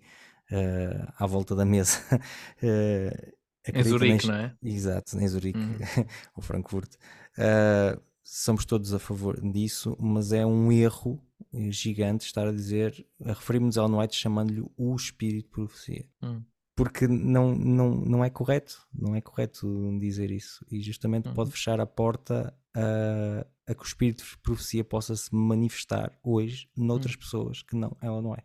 uh, 0.51 1.13
à 1.17 1.25
volta 1.25 1.53
da 1.53 1.65
mesa 1.65 1.99
uh, 2.13 3.33
em 3.73 3.83
Zurique, 3.83 4.25
não 4.25 4.35
é? 4.35 4.55
Exato, 4.63 5.17
em 5.17 5.27
Zurique, 5.27 5.59
uhum. 5.59 5.77
ou 6.33 6.41
Frankfurt. 6.41 6.95
Uh, 7.37 8.01
somos 8.23 8.63
todos 8.63 8.93
a 8.93 8.99
favor 8.99 9.41
disso, 9.41 9.97
mas 9.99 10.31
é 10.31 10.45
um 10.45 10.71
erro 10.71 11.21
gigante 11.51 12.25
estar 12.25 12.47
a 12.47 12.51
dizer, 12.51 13.05
a 13.25 13.29
referirmos 13.29 13.77
ao 13.77 13.89
White 13.89 14.15
chamando-lhe 14.15 14.63
o 14.77 14.95
espírito 14.95 15.45
de 15.45 15.51
profecia. 15.51 16.05
Uhum 16.21 16.41
porque 16.79 17.09
não, 17.09 17.53
não, 17.53 17.89
não 17.91 18.23
é 18.23 18.29
correto, 18.29 18.87
não 18.93 19.13
é 19.13 19.19
correto 19.19 19.67
dizer 19.99 20.31
isso 20.31 20.65
e 20.71 20.81
justamente 20.81 21.27
uhum. 21.27 21.33
pode 21.33 21.51
fechar 21.51 21.77
a 21.81 21.85
porta 21.85 22.55
a, 22.73 23.45
a, 23.67 23.75
que 23.75 23.81
o 23.81 23.85
espírito 23.85 24.23
de 24.23 24.37
profecia 24.37 24.81
possa 24.81 25.13
se 25.13 25.27
manifestar 25.35 26.17
hoje 26.23 26.69
noutras 26.77 27.15
uhum. 27.15 27.19
pessoas 27.19 27.61
que 27.63 27.75
não, 27.75 27.97
ela 28.01 28.21
não 28.21 28.33
é. 28.33 28.41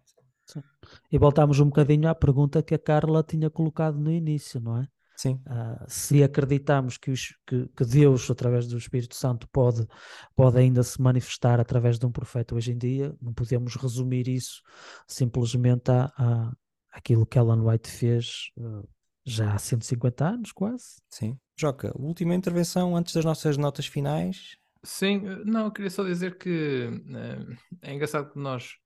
Sim. 0.46 0.64
E 1.12 1.16
voltamos 1.16 1.60
um 1.60 1.66
bocadinho 1.66 2.08
à 2.08 2.14
pergunta 2.14 2.60
que 2.60 2.74
a 2.74 2.78
Carla 2.78 3.22
tinha 3.22 3.48
colocado 3.48 4.00
no 4.00 4.10
início, 4.10 4.60
não 4.60 4.78
é? 4.78 4.88
Sim. 5.16 5.40
Uh, 5.46 5.84
se 5.86 6.24
acreditamos 6.24 6.98
que, 6.98 7.12
os, 7.12 7.36
que, 7.46 7.68
que, 7.68 7.84
Deus, 7.84 8.28
através 8.28 8.66
do 8.66 8.76
Espírito 8.76 9.14
Santo, 9.14 9.48
pode, 9.48 9.86
pode 10.34 10.58
ainda 10.58 10.82
se 10.82 11.00
manifestar 11.00 11.60
através 11.60 12.00
de 12.00 12.04
um 12.04 12.10
profeta 12.10 12.52
hoje 12.56 12.72
em 12.72 12.78
dia, 12.78 13.14
não 13.22 13.32
podemos 13.32 13.76
resumir 13.76 14.26
isso 14.26 14.60
simplesmente 15.06 15.92
a, 15.92 16.12
a, 16.16 16.52
aquilo 16.94 17.26
que 17.26 17.38
Ellen 17.38 17.60
White 17.60 17.90
fez 17.90 18.50
uh, 18.56 18.88
já 19.24 19.52
há 19.52 19.58
150 19.58 20.24
anos, 20.24 20.52
quase. 20.52 21.02
Sim. 21.10 21.36
Joca, 21.58 21.92
última 21.96 22.34
intervenção 22.34 22.96
antes 22.96 23.12
das 23.12 23.24
nossas 23.24 23.56
notas 23.56 23.86
finais. 23.86 24.56
Sim, 24.82 25.22
não, 25.44 25.70
queria 25.70 25.90
só 25.90 26.04
dizer 26.04 26.38
que 26.38 26.88
uh, 26.88 27.56
é 27.82 27.92
engraçado 27.92 28.32
que 28.32 28.38
nós, 28.38 28.76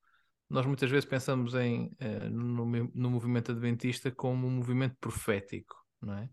nós 0.48 0.64
muitas 0.64 0.90
vezes 0.90 1.04
pensamos 1.04 1.54
em, 1.54 1.90
no, 2.30 2.64
no 2.94 3.10
movimento 3.10 3.52
adventista 3.52 4.10
como 4.10 4.46
um 4.46 4.50
movimento 4.50 4.96
profético, 5.00 5.76
não 6.00 6.14
é? 6.14 6.30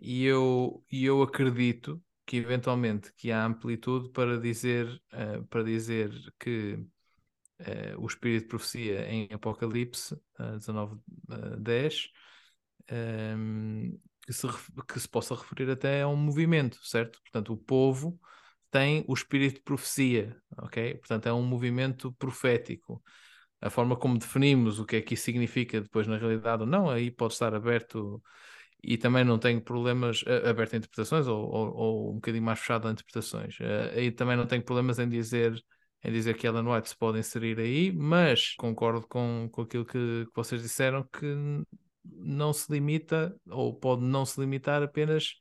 E, 0.00 0.24
eu, 0.24 0.84
e 0.92 1.04
eu 1.04 1.22
acredito 1.22 2.00
que 2.26 2.36
eventualmente 2.36 3.12
que 3.16 3.32
há 3.32 3.44
amplitude 3.44 4.10
para 4.10 4.38
dizer, 4.38 4.86
para 5.48 5.64
dizer 5.64 6.12
que 6.38 6.78
uh, 7.66 8.02
o 8.02 8.06
espírito 8.06 8.44
de 8.44 8.48
profecia 8.48 9.08
em 9.08 9.28
Apocalipse 9.32 10.14
uh, 10.38 10.58
19, 10.58 10.94
uh, 10.94 11.56
10 11.58 12.10
um, 12.90 13.98
que, 14.26 14.32
se, 14.32 14.46
que 14.88 15.00
se 15.00 15.08
possa 15.08 15.34
referir 15.34 15.70
até 15.70 16.02
a 16.02 16.08
um 16.08 16.16
movimento, 16.16 16.78
certo? 16.84 17.20
Portanto, 17.22 17.52
o 17.52 17.56
povo 17.56 18.18
tem 18.70 19.04
o 19.08 19.14
espírito 19.14 19.56
de 19.56 19.62
profecia, 19.62 20.36
ok? 20.58 20.94
Portanto, 20.96 21.26
é 21.26 21.32
um 21.32 21.42
movimento 21.42 22.12
profético. 22.14 23.02
A 23.60 23.70
forma 23.70 23.96
como 23.96 24.18
definimos 24.18 24.78
o 24.78 24.84
que 24.84 24.96
é 24.96 25.00
que 25.00 25.14
isso 25.14 25.24
significa 25.24 25.80
depois 25.80 26.06
na 26.06 26.18
realidade 26.18 26.62
ou 26.62 26.68
não, 26.68 26.90
aí 26.90 27.10
pode 27.10 27.34
estar 27.34 27.54
aberto 27.54 28.22
e 28.82 28.98
também 28.98 29.24
não 29.24 29.38
tenho 29.38 29.60
problemas 29.62 30.22
aberto 30.48 30.74
a 30.74 30.76
interpretações 30.76 31.26
ou, 31.26 31.48
ou, 31.50 31.74
ou, 31.74 32.10
um 32.12 32.14
bocadinho 32.16 32.44
mais 32.44 32.58
fechado 32.58 32.86
a 32.86 32.90
interpretações. 32.90 33.58
Uh, 33.60 33.96
aí 33.96 34.10
também 34.10 34.36
não 34.36 34.46
tenho 34.46 34.62
problemas 34.62 34.98
em 34.98 35.08
dizer 35.08 35.54
em 36.04 36.12
dizer 36.12 36.36
que 36.36 36.46
Ellen 36.46 36.68
White 36.68 36.90
se 36.90 36.96
pode 36.96 37.18
inserir 37.18 37.58
aí, 37.58 37.90
mas 37.90 38.54
concordo 38.56 39.06
com, 39.06 39.48
com 39.50 39.62
aquilo 39.62 39.84
que, 39.84 40.26
que 40.26 40.34
vocês 40.34 40.62
disseram 40.62 41.02
que 41.04 41.26
não 42.04 42.52
se 42.52 42.70
limita 42.70 43.34
ou 43.48 43.74
pode 43.74 44.02
não 44.02 44.26
se 44.26 44.38
limitar 44.38 44.82
apenas 44.82 45.34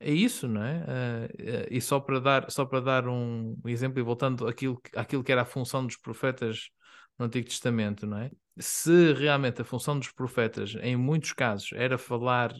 a 0.00 0.08
isso, 0.08 0.46
não 0.46 0.62
é? 0.62 0.84
Uh, 0.84 1.66
e 1.70 1.80
só 1.80 1.98
para 1.98 2.20
dar, 2.20 2.50
só 2.50 2.64
para 2.64 2.80
dar 2.80 3.08
um 3.08 3.56
exemplo 3.66 3.98
e 3.98 4.02
voltando 4.02 4.46
àquilo, 4.46 4.80
àquilo 4.94 5.24
que 5.24 5.32
era 5.32 5.42
a 5.42 5.44
função 5.44 5.84
dos 5.84 5.96
profetas 5.96 6.70
no 7.18 7.26
Antigo 7.26 7.48
Testamento, 7.48 8.06
não 8.06 8.18
é? 8.18 8.30
Se 8.58 9.12
realmente 9.12 9.60
a 9.62 9.64
função 9.64 9.98
dos 9.98 10.12
profetas, 10.12 10.76
em 10.80 10.96
muitos 10.96 11.32
casos, 11.32 11.72
era 11.72 11.98
falar, 11.98 12.52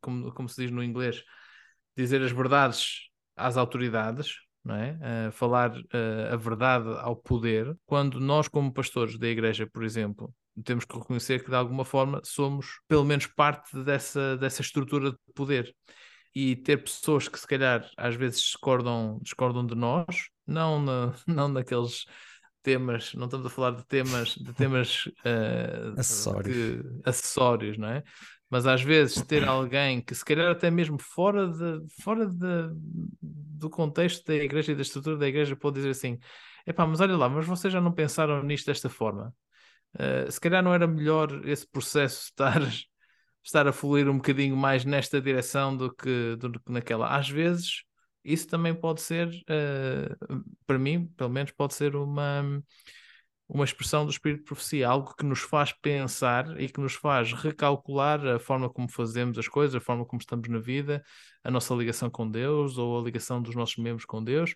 como, 0.00 0.32
como 0.32 0.48
se 0.48 0.62
diz 0.62 0.70
no 0.70 0.82
inglês, 0.82 1.22
dizer 1.96 2.22
as 2.22 2.32
verdades 2.32 3.08
às 3.36 3.56
autoridades, 3.56 4.36
não 4.66 4.74
é? 4.74 5.28
Uh, 5.28 5.32
falar 5.32 5.70
uh, 5.70 6.32
a 6.32 6.36
verdade 6.36 6.88
ao 6.98 7.14
poder, 7.14 7.76
quando 7.86 8.18
nós, 8.18 8.48
como 8.48 8.72
pastores 8.72 9.16
da 9.16 9.28
igreja, 9.28 9.64
por 9.72 9.84
exemplo, 9.84 10.34
temos 10.64 10.84
que 10.84 10.98
reconhecer 10.98 11.44
que 11.44 11.50
de 11.50 11.54
alguma 11.54 11.84
forma 11.84 12.20
somos 12.24 12.80
pelo 12.88 13.04
menos 13.04 13.26
parte 13.26 13.78
dessa, 13.84 14.36
dessa 14.36 14.62
estrutura 14.62 15.12
de 15.12 15.18
poder. 15.34 15.72
E 16.34 16.56
ter 16.56 16.78
pessoas 16.78 17.28
que 17.28 17.38
se 17.38 17.46
calhar 17.46 17.88
às 17.96 18.14
vezes 18.14 18.40
discordam, 18.40 19.18
discordam 19.22 19.64
de 19.64 19.74
nós, 19.74 20.28
não, 20.46 20.82
na, 20.82 21.14
não 21.26 21.48
naqueles 21.48 22.04
temas, 22.62 23.14
não 23.14 23.26
estamos 23.26 23.46
a 23.46 23.50
falar 23.50 23.70
de 23.70 23.86
temas, 23.86 24.30
de 24.34 24.52
temas 24.52 25.06
uh, 25.06 25.98
acessórios. 25.98 26.84
Acessórios, 27.04 27.78
não 27.78 27.88
é? 27.88 28.02
Mas 28.48 28.66
às 28.66 28.82
vezes 28.82 29.20
ter 29.22 29.46
alguém 29.46 30.00
que 30.00 30.14
se 30.14 30.24
calhar 30.24 30.50
até 30.50 30.70
mesmo 30.70 30.98
fora, 30.98 31.48
de, 31.48 31.86
fora 32.02 32.26
de, 32.26 32.70
do 33.20 33.68
contexto 33.68 34.24
da 34.26 34.34
igreja 34.34 34.72
e 34.72 34.74
da 34.74 34.82
estrutura 34.82 35.16
da 35.16 35.26
igreja 35.26 35.56
pode 35.56 35.76
dizer 35.76 35.90
assim, 35.90 36.18
epá, 36.66 36.86
mas 36.86 37.00
olha 37.00 37.16
lá, 37.16 37.28
mas 37.28 37.46
vocês 37.46 37.72
já 37.72 37.80
não 37.80 37.92
pensaram 37.92 38.42
nisto 38.42 38.66
desta 38.66 38.88
forma? 38.88 39.34
Uh, 39.94 40.30
se 40.30 40.40
calhar 40.40 40.62
não 40.62 40.74
era 40.74 40.86
melhor 40.86 41.46
esse 41.48 41.66
processo 41.66 42.24
estar, 42.24 42.60
estar 43.42 43.66
a 43.66 43.72
fluir 43.72 44.08
um 44.08 44.16
bocadinho 44.16 44.56
mais 44.56 44.84
nesta 44.84 45.20
direção 45.20 45.76
do 45.76 45.92
que, 45.94 46.36
do 46.36 46.52
que 46.60 46.72
naquela. 46.72 47.16
Às 47.16 47.28
vezes 47.28 47.82
isso 48.24 48.46
também 48.46 48.74
pode 48.74 49.00
ser, 49.00 49.28
uh, 49.28 50.44
para 50.66 50.78
mim, 50.78 51.06
pelo 51.16 51.30
menos 51.30 51.50
pode 51.52 51.74
ser 51.74 51.96
uma 51.96 52.62
uma 53.48 53.64
expressão 53.64 54.04
do 54.04 54.10
espírito 54.10 54.40
de 54.40 54.44
profecia, 54.44 54.88
algo 54.88 55.14
que 55.14 55.24
nos 55.24 55.40
faz 55.40 55.72
pensar 55.72 56.60
e 56.60 56.68
que 56.68 56.80
nos 56.80 56.94
faz 56.94 57.32
recalcular 57.32 58.24
a 58.26 58.38
forma 58.38 58.68
como 58.68 58.90
fazemos 58.90 59.38
as 59.38 59.46
coisas, 59.46 59.74
a 59.76 59.80
forma 59.80 60.04
como 60.04 60.20
estamos 60.20 60.48
na 60.48 60.58
vida, 60.58 61.02
a 61.44 61.50
nossa 61.50 61.74
ligação 61.74 62.10
com 62.10 62.28
Deus 62.28 62.76
ou 62.76 62.98
a 62.98 63.02
ligação 63.02 63.40
dos 63.40 63.54
nossos 63.54 63.76
membros 63.76 64.04
com 64.04 64.22
Deus 64.22 64.54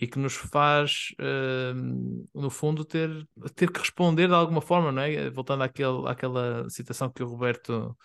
e 0.00 0.06
que 0.06 0.18
nos 0.18 0.34
faz, 0.34 1.14
uh, 1.20 2.28
no 2.34 2.50
fundo, 2.50 2.84
ter, 2.84 3.10
ter 3.54 3.70
que 3.70 3.78
responder 3.78 4.26
de 4.26 4.34
alguma 4.34 4.60
forma, 4.60 4.90
não 4.90 5.02
é? 5.02 5.30
Voltando 5.30 5.62
àquele, 5.62 6.08
àquela 6.08 6.68
citação 6.68 7.10
que 7.10 7.22
o 7.22 7.28
Roberto 7.28 7.96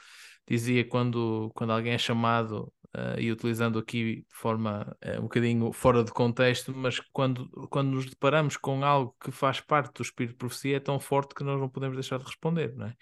dizia 0.48 0.88
quando, 0.88 1.52
quando 1.56 1.72
alguém 1.72 1.94
é 1.94 1.98
chamado 1.98 2.72
uh, 2.96 3.20
e 3.20 3.32
utilizando 3.32 3.80
aqui 3.80 4.18
de 4.18 4.36
forma 4.36 4.96
uh, 5.06 5.20
um 5.20 5.24
bocadinho 5.24 5.72
fora 5.72 6.04
de 6.04 6.12
contexto, 6.12 6.76
mas 6.76 7.00
quando, 7.12 7.50
quando 7.70 7.92
nos 7.92 8.06
deparamos 8.06 8.58
com 8.58 8.84
algo 8.84 9.16
que 9.24 9.32
faz 9.32 9.60
parte 9.60 9.94
do 9.94 10.02
espírito 10.02 10.34
de 10.34 10.38
profecia 10.38 10.78
é 10.78 10.80
tão 10.80 11.00
forte 11.00 11.36
que 11.36 11.44
nós 11.44 11.60
não 11.60 11.70
podemos 11.70 11.96
deixar 11.96 12.18
de 12.18 12.26
responder, 12.26 12.76
não 12.76 12.88
é? 12.88 12.96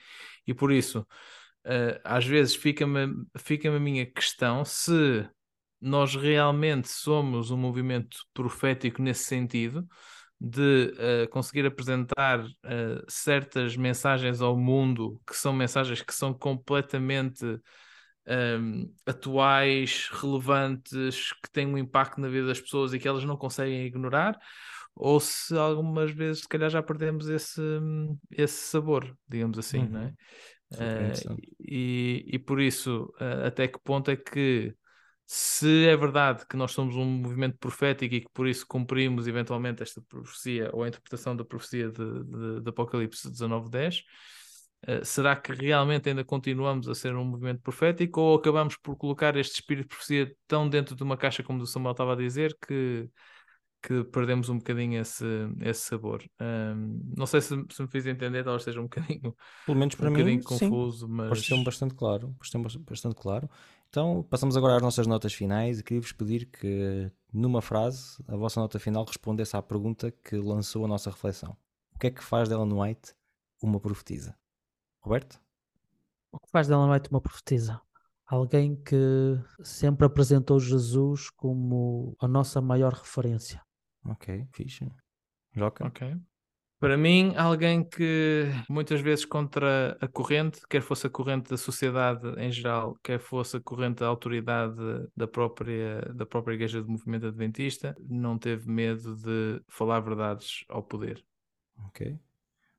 E 0.45 0.53
por 0.53 0.71
isso, 0.71 0.99
uh, 0.99 1.99
às 2.03 2.25
vezes 2.25 2.55
fica-me 2.55 3.07
fica 3.37 3.69
a 3.75 3.79
minha 3.79 4.05
questão 4.05 4.63
se 4.65 5.27
nós 5.79 6.15
realmente 6.15 6.89
somos 6.89 7.51
um 7.51 7.57
movimento 7.57 8.17
profético 8.33 9.01
nesse 9.01 9.25
sentido, 9.25 9.87
de 10.39 10.93
uh, 10.93 11.29
conseguir 11.29 11.65
apresentar 11.65 12.43
uh, 12.43 13.03
certas 13.07 13.75
mensagens 13.75 14.39
ao 14.39 14.55
mundo 14.55 15.19
que 15.25 15.35
são 15.35 15.51
mensagens 15.51 16.01
que 16.01 16.13
são 16.13 16.33
completamente 16.33 17.43
um, 18.27 18.93
atuais, 19.05 20.09
relevantes, 20.11 21.31
que 21.33 21.49
têm 21.51 21.65
um 21.65 21.77
impacto 21.77 22.19
na 22.19 22.27
vida 22.27 22.47
das 22.47 22.59
pessoas 22.59 22.93
e 22.93 22.99
que 22.99 23.07
elas 23.07 23.23
não 23.23 23.37
conseguem 23.37 23.85
ignorar, 23.85 24.37
ou 24.95 25.19
se 25.19 25.55
algumas 25.55 26.11
vezes, 26.11 26.41
se 26.41 26.47
calhar, 26.47 26.69
já 26.69 26.81
perdemos 26.81 27.29
esse, 27.29 27.61
esse 28.31 28.67
sabor, 28.67 29.15
digamos 29.27 29.57
assim, 29.57 29.79
uhum. 29.79 29.89
não 29.89 30.01
é? 30.01 30.13
Uh, 30.69 31.37
e, 31.61 32.25
e 32.27 32.39
por 32.39 32.59
isso, 32.59 33.13
uh, 33.21 33.45
até 33.45 33.67
que 33.67 33.79
ponto 33.79 34.11
é 34.11 34.17
que, 34.17 34.75
se 35.25 35.85
é 35.85 35.95
verdade 35.95 36.45
que 36.45 36.57
nós 36.57 36.71
somos 36.71 36.95
um 36.95 37.05
movimento 37.05 37.57
profético 37.57 38.15
e 38.15 38.21
que 38.21 38.29
por 38.33 38.47
isso 38.47 38.65
cumprimos 38.67 39.27
eventualmente 39.27 39.83
esta 39.83 40.01
profecia 40.01 40.69
ou 40.73 40.83
a 40.83 40.87
interpretação 40.87 41.35
da 41.35 41.45
profecia 41.45 41.89
de, 41.89 42.23
de, 42.23 42.61
de 42.61 42.69
Apocalipse 42.69 43.29
19.10, 43.29 43.99
Uh, 43.99 44.03
será 45.03 45.35
que 45.35 45.53
realmente 45.53 46.09
ainda 46.09 46.23
continuamos 46.23 46.87
a 46.87 46.95
ser 46.95 47.15
um 47.15 47.25
movimento 47.25 47.61
profético 47.61 48.21
ou 48.21 48.37
acabamos 48.37 48.77
por 48.77 48.95
colocar 48.95 49.35
este 49.35 49.55
espírito 49.55 49.83
de 49.83 49.89
profecia 49.89 50.35
tão 50.47 50.69
dentro 50.69 50.95
de 50.95 51.03
uma 51.03 51.17
caixa 51.17 51.43
como 51.43 51.61
o 51.61 51.65
Samuel 51.65 51.91
estava 51.91 52.13
a 52.13 52.15
dizer 52.15 52.55
que, 52.65 53.09
que 53.81 54.03
perdemos 54.05 54.49
um 54.49 54.57
bocadinho 54.59 55.01
esse, 55.01 55.25
esse 55.61 55.81
sabor? 55.81 56.23
Um, 56.39 57.01
não 57.17 57.25
sei 57.25 57.41
se, 57.41 57.55
se, 57.69 57.81
me 57.81 57.87
fiz 57.87 58.05
entender, 58.05 58.43
talvez 58.43 58.63
seja 58.63 58.79
um 58.79 58.83
bocadinho, 58.83 59.35
Pelo 59.65 59.77
menos 59.77 59.95
para 59.95 60.09
um 60.09 60.13
mim, 60.13 60.41
confuso, 60.41 61.07
sim. 61.07 61.11
mas 61.11 61.29
pareceu-me 61.29 61.63
bastante 61.63 61.95
claro, 61.95 62.35
pareceu 62.37 62.79
bastante 62.81 63.15
claro 63.15 63.49
Então 63.89 64.23
passamos 64.29 64.55
agora 64.55 64.75
às 64.75 64.81
nossas 64.81 65.07
notas 65.07 65.33
finais 65.33 65.79
e 65.79 65.83
queria-vos 65.83 66.11
pedir 66.11 66.45
que, 66.45 67.11
numa 67.33 67.61
frase, 67.61 68.23
a 68.27 68.35
vossa 68.35 68.59
nota 68.59 68.79
final 68.79 69.03
respondesse 69.05 69.57
à 69.57 69.61
pergunta 69.61 70.11
que 70.11 70.37
lançou 70.37 70.85
a 70.85 70.87
nossa 70.87 71.09
reflexão. 71.09 71.57
O 71.95 71.99
que 71.99 72.07
é 72.07 72.11
que 72.11 72.23
faz 72.23 72.47
dela 72.47 72.65
no 72.65 72.83
White 72.83 73.13
uma 73.61 73.79
profetisa? 73.79 74.37
Roberto? 75.07 75.39
O 76.33 76.37
que 76.37 76.51
faz 76.51 76.67
dela 76.67 76.85
noite 76.85 77.09
uma 77.09 77.21
profetisa? 77.21 77.81
Alguém 78.25 78.75
que 78.75 79.39
sempre 79.63 80.05
apresentou 80.05 80.59
Jesus 80.59 81.29
como 81.29 82.13
a 82.19 82.27
nossa 82.27 82.59
maior 82.59 82.91
referência. 82.91 83.63
Ok, 84.05 84.45
fixe. 84.51 84.91
Joca? 85.53 85.87
Ok. 85.87 86.13
Para 86.77 86.97
mim, 86.97 87.33
alguém 87.37 87.83
que 87.83 88.51
muitas 88.69 88.99
vezes 88.99 89.23
contra 89.23 89.97
a 89.99 90.07
corrente, 90.07 90.61
quer 90.69 90.81
fosse 90.81 91.07
a 91.07 91.09
corrente 91.09 91.49
da 91.49 91.57
sociedade 91.57 92.27
em 92.37 92.51
geral, 92.51 92.95
quer 93.01 93.17
fosse 93.17 93.57
a 93.57 93.61
corrente 93.61 94.01
da 94.01 94.07
autoridade 94.07 94.75
da 95.15 95.25
própria, 95.25 96.01
da 96.13 96.25
própria 96.25 96.53
Igreja 96.53 96.83
do 96.83 96.91
Movimento 96.91 97.27
Adventista, 97.27 97.95
não 98.07 98.37
teve 98.37 98.69
medo 98.69 99.15
de 99.15 99.59
falar 99.69 100.01
verdades 100.01 100.65
ao 100.67 100.83
poder. 100.83 101.25
Ok. 101.87 102.19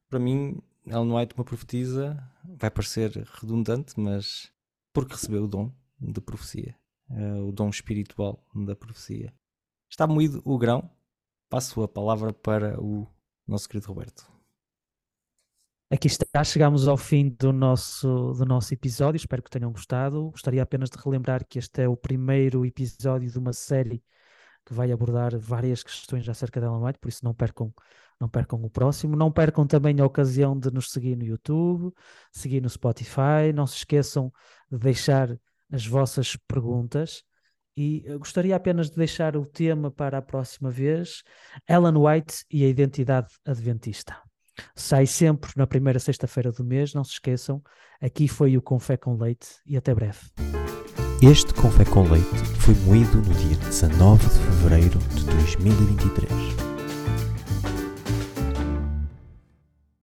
Para 0.08 0.18
mim, 0.20 0.62
Ellen 0.90 1.12
White, 1.12 1.34
uma 1.34 1.44
profetisa, 1.44 2.16
vai 2.44 2.70
parecer 2.70 3.10
redundante, 3.40 3.98
mas 3.98 4.52
porque 4.92 5.14
recebeu 5.14 5.44
o 5.44 5.48
dom 5.48 5.72
de 6.00 6.20
profecia, 6.20 6.76
eh, 7.10 7.40
o 7.40 7.52
dom 7.52 7.68
espiritual 7.68 8.44
da 8.54 8.74
profecia. 8.74 9.32
Está 9.90 10.06
moído 10.06 10.42
o 10.44 10.58
grão, 10.58 10.90
passo 11.48 11.82
a 11.82 11.88
palavra 11.88 12.32
para 12.32 12.80
o 12.80 13.06
nosso 13.46 13.68
querido 13.68 13.88
Roberto. 13.88 14.30
Aqui 15.90 16.06
está, 16.06 16.44
chegamos 16.44 16.86
ao 16.86 16.98
fim 16.98 17.30
do 17.30 17.50
nosso, 17.50 18.32
do 18.34 18.44
nosso 18.44 18.74
episódio, 18.74 19.16
espero 19.16 19.42
que 19.42 19.50
tenham 19.50 19.72
gostado. 19.72 20.30
Gostaria 20.30 20.62
apenas 20.62 20.90
de 20.90 20.98
relembrar 20.98 21.46
que 21.46 21.58
este 21.58 21.82
é 21.82 21.88
o 21.88 21.96
primeiro 21.96 22.66
episódio 22.66 23.30
de 23.30 23.38
uma 23.38 23.54
série 23.54 24.02
que 24.66 24.74
vai 24.74 24.92
abordar 24.92 25.38
várias 25.38 25.82
questões 25.82 26.28
acerca 26.28 26.60
da 26.60 26.66
Ellen 26.66 26.84
White, 26.84 26.98
por 26.98 27.08
isso 27.08 27.24
não 27.24 27.32
percam, 27.32 27.72
não 28.20 28.28
percam 28.28 28.62
o 28.62 28.70
próximo. 28.70 29.16
Não 29.16 29.30
percam 29.30 29.66
também 29.66 30.00
a 30.00 30.06
ocasião 30.06 30.58
de 30.58 30.72
nos 30.72 30.90
seguir 30.90 31.16
no 31.16 31.24
YouTube, 31.24 31.92
seguir 32.32 32.60
no 32.60 32.68
Spotify. 32.68 33.52
Não 33.54 33.66
se 33.66 33.76
esqueçam 33.76 34.32
de 34.70 34.78
deixar 34.78 35.38
as 35.70 35.86
vossas 35.86 36.36
perguntas. 36.48 37.22
E 37.76 38.02
eu 38.04 38.18
gostaria 38.18 38.56
apenas 38.56 38.90
de 38.90 38.96
deixar 38.96 39.36
o 39.36 39.46
tema 39.46 39.90
para 39.90 40.18
a 40.18 40.22
próxima 40.22 40.70
vez: 40.70 41.22
Ellen 41.68 41.96
White 41.96 42.44
e 42.50 42.64
a 42.64 42.68
identidade 42.68 43.28
adventista. 43.46 44.16
Sai 44.74 45.06
sempre 45.06 45.52
na 45.54 45.68
primeira 45.68 46.00
sexta-feira 46.00 46.50
do 46.50 46.64
mês, 46.64 46.92
não 46.92 47.04
se 47.04 47.12
esqueçam. 47.12 47.62
Aqui 48.00 48.26
foi 48.26 48.56
o 48.56 48.62
Confé 48.62 48.96
com 48.96 49.16
Leite 49.16 49.48
e 49.64 49.76
até 49.76 49.94
breve. 49.94 50.18
Este 51.22 51.54
Confé 51.54 51.84
com 51.84 52.02
Leite 52.02 52.26
foi 52.58 52.74
moído 52.74 53.18
no 53.18 53.34
dia 53.34 53.56
19 53.56 54.28
de 54.28 54.38
fevereiro 54.38 54.98
de 54.98 55.24
2023. 55.24 56.67